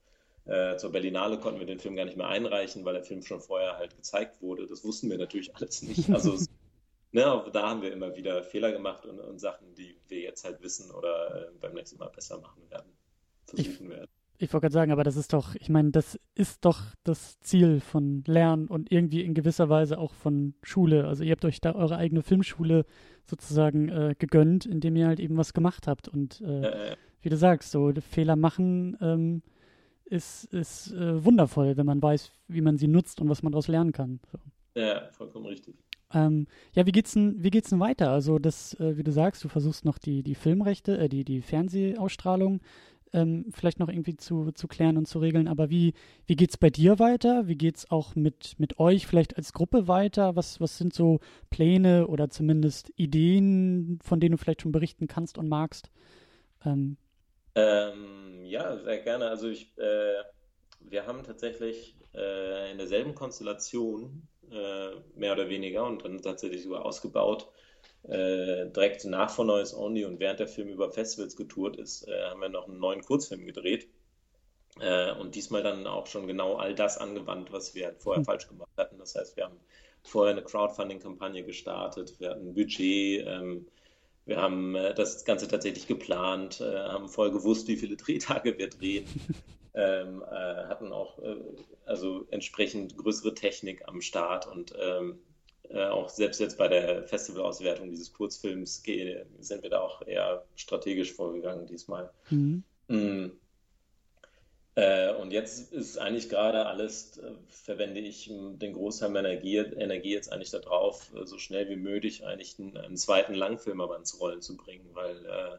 [0.45, 3.41] Äh, zur Berlinale konnten wir den Film gar nicht mehr einreichen, weil der Film schon
[3.41, 4.67] vorher halt gezeigt wurde.
[4.67, 6.09] Das wussten wir natürlich alles nicht.
[6.11, 6.39] Also
[7.13, 10.63] ne, da haben wir immer wieder Fehler gemacht und, und Sachen, die wir jetzt halt
[10.63, 12.93] wissen oder äh, beim nächsten Mal besser machen werden,
[13.47, 14.11] versuchen werden.
[14.45, 17.81] Ich wollte gerade sagen, aber das ist doch, ich meine, das ist doch das Ziel
[17.81, 21.07] von Lernen und irgendwie in gewisser Weise auch von Schule.
[21.07, 22.85] Also ihr habt euch da eure eigene Filmschule
[23.25, 26.09] sozusagen äh, gegönnt, indem ihr halt eben was gemacht habt.
[26.09, 29.43] Und äh, wie du sagst, so Fehler machen ähm,
[30.05, 33.69] ist, ist äh, wundervoll, wenn man weiß, wie man sie nutzt und was man daraus
[33.69, 34.21] lernen kann.
[34.31, 34.39] So.
[34.81, 35.75] Ja, vollkommen richtig.
[36.13, 38.11] Ähm, ja, wie geht's denn, wie geht's denn weiter?
[38.11, 41.41] Also das, äh, wie du sagst, du versuchst noch die, die Filmrechte, äh, die, die
[41.41, 42.61] Fernsehausstrahlung
[43.15, 45.49] ähm, vielleicht noch irgendwie zu, zu klären und zu regeln.
[45.49, 45.95] Aber wie,
[46.27, 47.47] wie geht es bei dir weiter?
[47.47, 50.37] Wie geht es auch mit, mit euch vielleicht als Gruppe weiter?
[50.37, 55.39] Was, was sind so Pläne oder zumindest Ideen, von denen du vielleicht schon berichten kannst
[55.39, 55.91] und magst?
[56.67, 56.97] Ähm,
[57.55, 59.29] ähm, ja, sehr gerne.
[59.29, 60.23] Also ich, äh,
[60.81, 66.85] wir haben tatsächlich äh, in derselben Konstellation äh, mehr oder weniger und dann tatsächlich sogar
[66.85, 67.49] ausgebaut
[68.09, 72.25] äh, direkt nach von Neues Only und während der Film über Festivals getourt ist, äh,
[72.25, 73.89] haben wir noch einen neuen Kurzfilm gedreht.
[74.81, 78.25] Äh, und diesmal dann auch schon genau all das angewandt, was wir halt vorher mhm.
[78.25, 78.99] falsch gemacht hatten.
[78.99, 79.59] Das heißt, wir haben
[80.03, 83.67] vorher eine Crowdfunding-Kampagne gestartet, wir hatten ein Budget, ähm,
[84.27, 88.69] wir haben äh, das Ganze tatsächlich geplant, äh, haben voll gewusst, wie viele Drehtage wir
[88.69, 89.07] drehen.
[89.75, 91.19] ähm, äh, hatten auch
[91.87, 95.19] also entsprechend größere Technik am Start und ähm,
[95.71, 98.83] äh, auch selbst jetzt bei der Festivalauswertung dieses Kurzfilms
[99.41, 102.11] sind wir da auch eher strategisch vorgegangen diesmal.
[102.31, 102.63] Mhm.
[102.89, 103.33] Mhm.
[104.77, 110.13] Äh, und jetzt ist eigentlich gerade alles, äh, verwende ich den Großteil meiner Energie, Energie
[110.13, 114.43] jetzt eigentlich darauf, so schnell wie möglich eigentlich einen, einen, zweiten Langfilm aber ins Rollen
[114.43, 115.59] zu bringen, weil äh,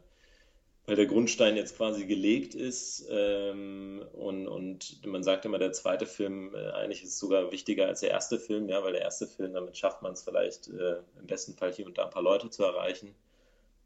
[0.85, 6.05] weil der Grundstein jetzt quasi gelegt ist ähm, und, und man sagt immer, der zweite
[6.05, 9.53] Film äh, eigentlich ist sogar wichtiger als der erste Film, ja, weil der erste Film,
[9.53, 12.49] damit schafft man es vielleicht äh, im besten Fall hier und da ein paar Leute
[12.49, 13.15] zu erreichen.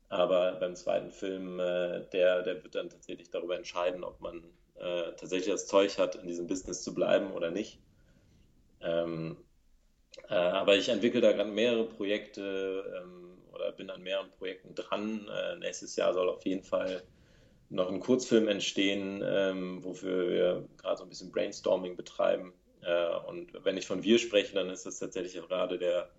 [0.10, 4.44] Aber beim zweiten Film, äh, der, der wird dann tatsächlich darüber entscheiden, ob man
[4.76, 7.80] äh, tatsächlich das Zeug hat, in diesem Business zu bleiben oder nicht.
[8.82, 9.38] Ähm,
[10.30, 13.02] äh, aber ich entwickle da gerade mehrere Projekte.
[13.04, 13.19] Ähm,
[13.60, 15.28] oder bin an mehreren Projekten dran.
[15.28, 17.04] Äh, nächstes Jahr soll auf jeden Fall
[17.70, 22.54] noch ein Kurzfilm entstehen, ähm, wofür wir gerade so ein bisschen Brainstorming betreiben.
[22.82, 26.10] Äh, und wenn ich von wir spreche, dann ist das tatsächlich gerade der,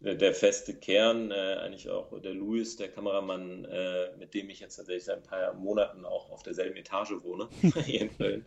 [0.00, 4.76] der, feste Kern, äh, eigentlich auch der Louis, der Kameramann, äh, mit dem ich jetzt
[4.76, 7.48] tatsächlich seit ein paar Monaten auch auf derselben Etage wohne.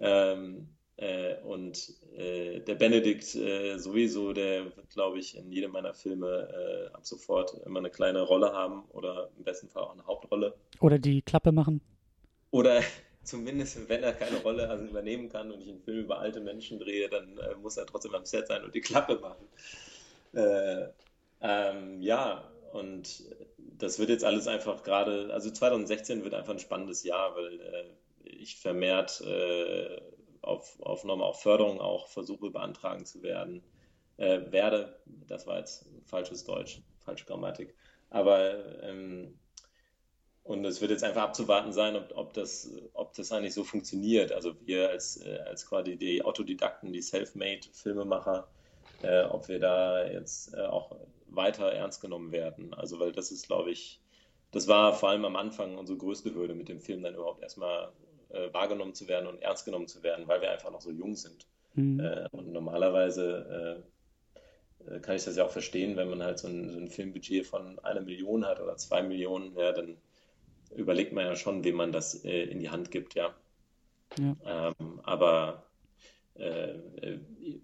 [0.00, 0.68] Ähm,
[0.98, 6.48] Äh, und äh, der Benedikt äh, sowieso, der wird, glaube ich, in jedem meiner Filme
[6.52, 10.54] äh, ab sofort immer eine kleine Rolle haben oder im besten Fall auch eine Hauptrolle.
[10.80, 11.80] Oder die Klappe machen.
[12.50, 12.82] Oder
[13.22, 16.80] zumindest, wenn er keine Rolle also übernehmen kann und ich einen Film über alte Menschen
[16.80, 19.46] drehe, dann äh, muss er trotzdem am Set sein und die Klappe machen.
[20.32, 20.88] Äh,
[21.40, 23.22] ähm, ja, und
[23.56, 27.60] das wird jetzt alles einfach gerade, also 2016 wird einfach ein spannendes Jahr, weil
[28.24, 29.22] ich vermehrt
[30.48, 33.62] auf, auf nochmal auf Förderung auch versuche beantragen zu werden,
[34.16, 35.00] äh, werde.
[35.26, 37.74] Das war jetzt falsches Deutsch, falsche Grammatik.
[38.10, 39.38] Aber ähm,
[40.48, 44.32] und es wird jetzt einfach abzuwarten sein, ob, ob, das, ob das eigentlich so funktioniert.
[44.32, 48.48] Also wir als, äh, als quasi die Autodidakten, die Selfmade-Filmemacher,
[49.02, 50.96] äh, ob wir da jetzt äh, auch
[51.26, 52.72] weiter ernst genommen werden.
[52.72, 54.00] Also weil das ist, glaube ich,
[54.50, 57.92] das war vor allem am Anfang unsere größte Hürde mit dem Film dann überhaupt erstmal
[58.30, 61.16] äh, wahrgenommen zu werden und ernst genommen zu werden, weil wir einfach noch so jung
[61.16, 61.46] sind.
[61.74, 62.00] Mhm.
[62.00, 63.82] Äh, und normalerweise
[64.86, 66.88] äh, äh, kann ich das ja auch verstehen, wenn man halt so ein, so ein,
[66.88, 69.96] Filmbudget von einer Million hat oder zwei Millionen, ja, dann
[70.74, 73.34] überlegt man ja schon, wem man das äh, in die Hand gibt, ja.
[74.18, 74.74] ja.
[74.78, 75.64] Ähm, aber
[76.34, 76.74] äh,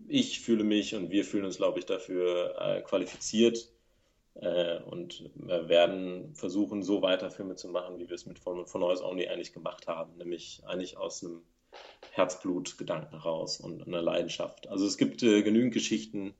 [0.09, 3.69] ich fühle mich und wir fühlen uns, glaube ich, dafür qualifiziert,
[4.35, 8.66] äh, und wir werden versuchen, so weiter Filme zu machen, wie wir es mit von,
[8.66, 11.43] von Noise Only eigentlich gemacht haben, nämlich eigentlich aus einem
[12.12, 14.69] Herzblutgedanken raus und einer Leidenschaft.
[14.69, 16.35] Also es gibt äh, genügend Geschichten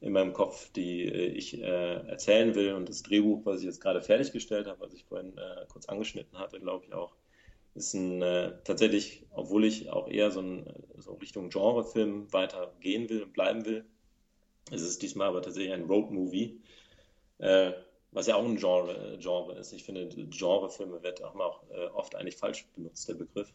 [0.00, 3.80] in meinem Kopf, die äh, ich äh, erzählen will und das Drehbuch, was ich jetzt
[3.80, 7.14] gerade fertiggestellt habe, was ich vorhin äh, kurz angeschnitten hatte, glaube ich auch,
[7.74, 10.66] ist ein äh, tatsächlich, obwohl ich auch eher so, ein,
[10.96, 13.84] so Richtung Genrefilm weiter gehen will und bleiben will,
[14.70, 16.60] ist es diesmal aber tatsächlich ein Road-Movie
[17.38, 17.72] äh,
[18.12, 19.72] was ja auch ein Genre, Genre ist.
[19.72, 23.52] Ich finde, Genrefilme wird auch, auch äh, oft eigentlich falsch benutzt, der Begriff.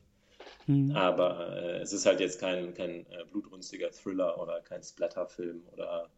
[0.68, 0.96] Mhm.
[0.96, 6.10] Aber äh, es ist halt jetzt kein, kein äh, blutrünstiger Thriller oder kein Splatterfilm oder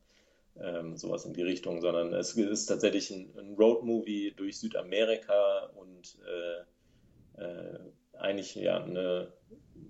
[0.60, 6.18] ähm, sowas in die Richtung, sondern es ist tatsächlich ein, ein Roadmovie durch Südamerika und
[6.26, 7.80] äh, äh,
[8.14, 9.34] eigentlich ja eine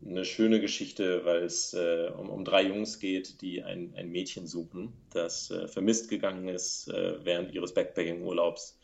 [0.05, 4.47] eine schöne Geschichte, weil es äh, um, um, drei Jungs geht, die ein, ein Mädchen
[4.47, 8.77] suchen, das äh, vermisst gegangen ist äh, während ihres Backpacking-Urlaubs.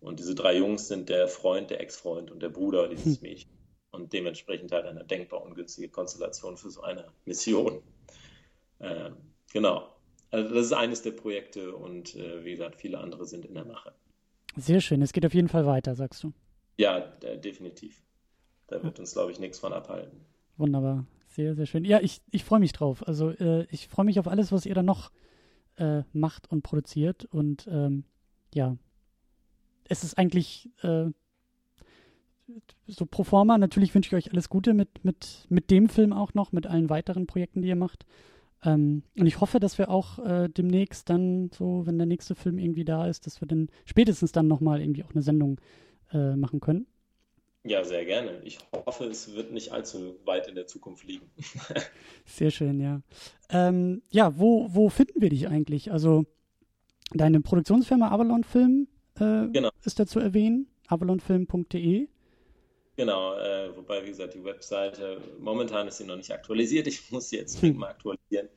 [0.00, 3.22] Und diese drei Jungs sind der Freund, der Ex-Freund und der Bruder dieses hm.
[3.22, 3.52] Mädchens.
[3.90, 7.82] Und dementsprechend halt eine denkbar ungünstige Konstellation für so eine Mission.
[8.80, 9.16] Ähm,
[9.52, 9.96] genau.
[10.30, 13.64] Also das ist eines der Projekte und äh, wie gesagt, viele andere sind in der
[13.64, 13.94] Mache.
[14.54, 15.00] Sehr schön.
[15.00, 16.32] Es geht auf jeden Fall weiter, sagst du.
[16.76, 18.02] Ja, definitiv.
[18.68, 20.20] Da wird uns, glaube ich, nichts von abhalten.
[20.56, 21.06] Wunderbar.
[21.28, 21.84] Sehr, sehr schön.
[21.84, 23.06] Ja, ich, ich freue mich drauf.
[23.06, 25.10] Also äh, ich freue mich auf alles, was ihr da noch
[25.76, 27.26] äh, macht und produziert.
[27.26, 28.04] Und ähm,
[28.54, 28.76] ja,
[29.88, 31.10] es ist eigentlich äh,
[32.86, 33.58] so pro forma.
[33.58, 36.88] Natürlich wünsche ich euch alles Gute mit, mit, mit dem Film auch noch, mit allen
[36.88, 38.06] weiteren Projekten, die ihr macht.
[38.64, 42.58] Ähm, und ich hoffe, dass wir auch äh, demnächst dann so, wenn der nächste Film
[42.58, 45.60] irgendwie da ist, dass wir dann spätestens dann nochmal irgendwie auch eine Sendung
[46.12, 46.86] äh, machen können.
[47.66, 48.40] Ja, sehr gerne.
[48.44, 51.28] Ich hoffe, es wird nicht allzu weit in der Zukunft liegen.
[52.24, 53.02] sehr schön, ja.
[53.50, 55.90] Ähm, ja, wo, wo finden wir dich eigentlich?
[55.90, 56.26] Also
[57.12, 58.86] deine Produktionsfirma Avalon Film
[59.16, 59.70] äh, genau.
[59.84, 62.08] ist dazu erwähnen, avalonfilm.de.
[62.96, 66.86] Genau, äh, wobei, wie gesagt, die Webseite, momentan ist sie noch nicht aktualisiert.
[66.86, 67.76] Ich muss sie jetzt hm.
[67.76, 68.48] mal aktualisieren.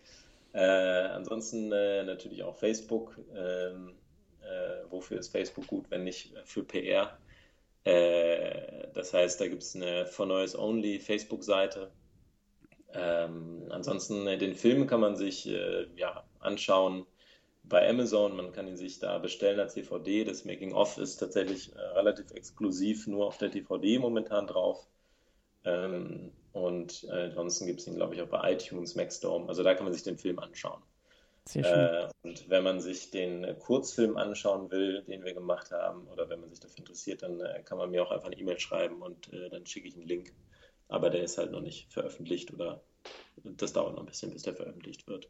[0.54, 3.20] Äh, ansonsten äh, natürlich auch Facebook.
[3.36, 3.94] Ähm,
[4.42, 7.18] äh, wofür ist Facebook gut, wenn nicht für PR?
[7.84, 11.92] Äh, das heißt, da gibt es eine For Noise Only Facebook-Seite.
[12.94, 17.06] Ähm, ansonsten äh, den Film kann man sich äh, ja, anschauen
[17.64, 18.36] bei Amazon.
[18.36, 20.24] Man kann ihn sich da bestellen als DVD.
[20.24, 24.88] Das Making-of ist tatsächlich äh, relativ exklusiv nur auf der DVD momentan drauf.
[25.66, 29.48] Ähm, und äh, ansonsten gibt es ihn, glaube ich, auch bei iTunes, Maxdome.
[29.48, 30.82] Also da kann man sich den Film anschauen.
[31.50, 31.74] Sehr schön.
[31.74, 36.40] Äh, und wenn man sich den Kurzfilm anschauen will, den wir gemacht haben, oder wenn
[36.40, 39.34] man sich dafür interessiert, dann äh, kann man mir auch einfach eine E-Mail schreiben und
[39.34, 40.32] äh, dann schicke ich einen Link.
[40.90, 42.84] Aber der ist halt noch nicht veröffentlicht oder
[43.44, 45.28] das dauert noch ein bisschen, bis der veröffentlicht wird.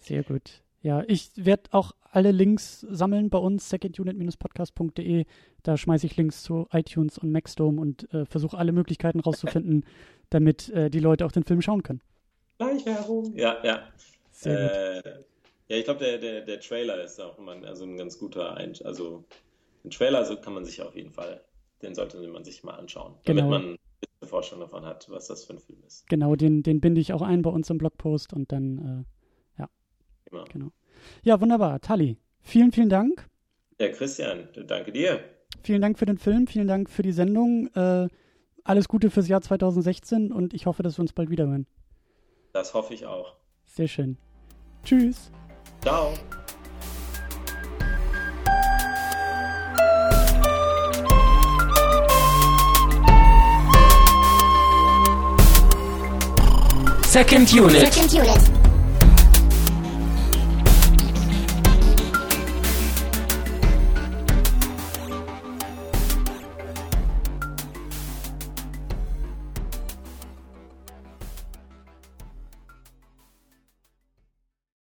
[0.00, 0.62] Sehr gut.
[0.80, 5.26] Ja, ich werde auch alle Links sammeln bei uns, secondunit-podcast.de.
[5.62, 9.84] Da schmeiße ich Links zu iTunes und Maxdome und äh, versuche alle Möglichkeiten rauszufinden,
[10.30, 12.00] damit äh, die Leute auch den Film schauen können.
[12.56, 13.34] Gleichwerbung.
[13.36, 13.82] Ja, ja.
[14.36, 15.24] Sehr äh,
[15.68, 18.82] ja, ich glaube, der, der, der Trailer ist auch immer also ein ganz guter Einsch
[18.82, 19.24] Also,
[19.82, 21.40] den Trailer so kann man sich auf jeden Fall,
[21.82, 23.58] den sollte man sich mal anschauen, damit genau.
[23.58, 23.76] man
[24.20, 26.06] eine Vorstellung davon hat, was das für ein Film ist.
[26.08, 29.06] Genau, den, den binde ich auch ein bei uns im Blogpost und dann,
[29.58, 29.68] äh, ja.
[30.26, 30.44] Genau.
[30.52, 30.68] genau.
[31.22, 31.80] Ja, wunderbar.
[31.80, 33.26] Tali, vielen, vielen Dank.
[33.80, 35.20] Ja, Christian, danke dir.
[35.62, 37.68] Vielen Dank für den Film, vielen Dank für die Sendung.
[37.74, 38.08] Äh,
[38.64, 41.66] alles Gute fürs Jahr 2016 und ich hoffe, dass wir uns bald wieder hören.
[42.52, 43.36] Das hoffe ich auch.
[43.76, 44.16] Sehr schön.
[44.84, 45.30] Tschüss.
[45.82, 46.14] Ciao.
[57.04, 57.92] Second Unit.
[57.92, 58.65] Second Unit.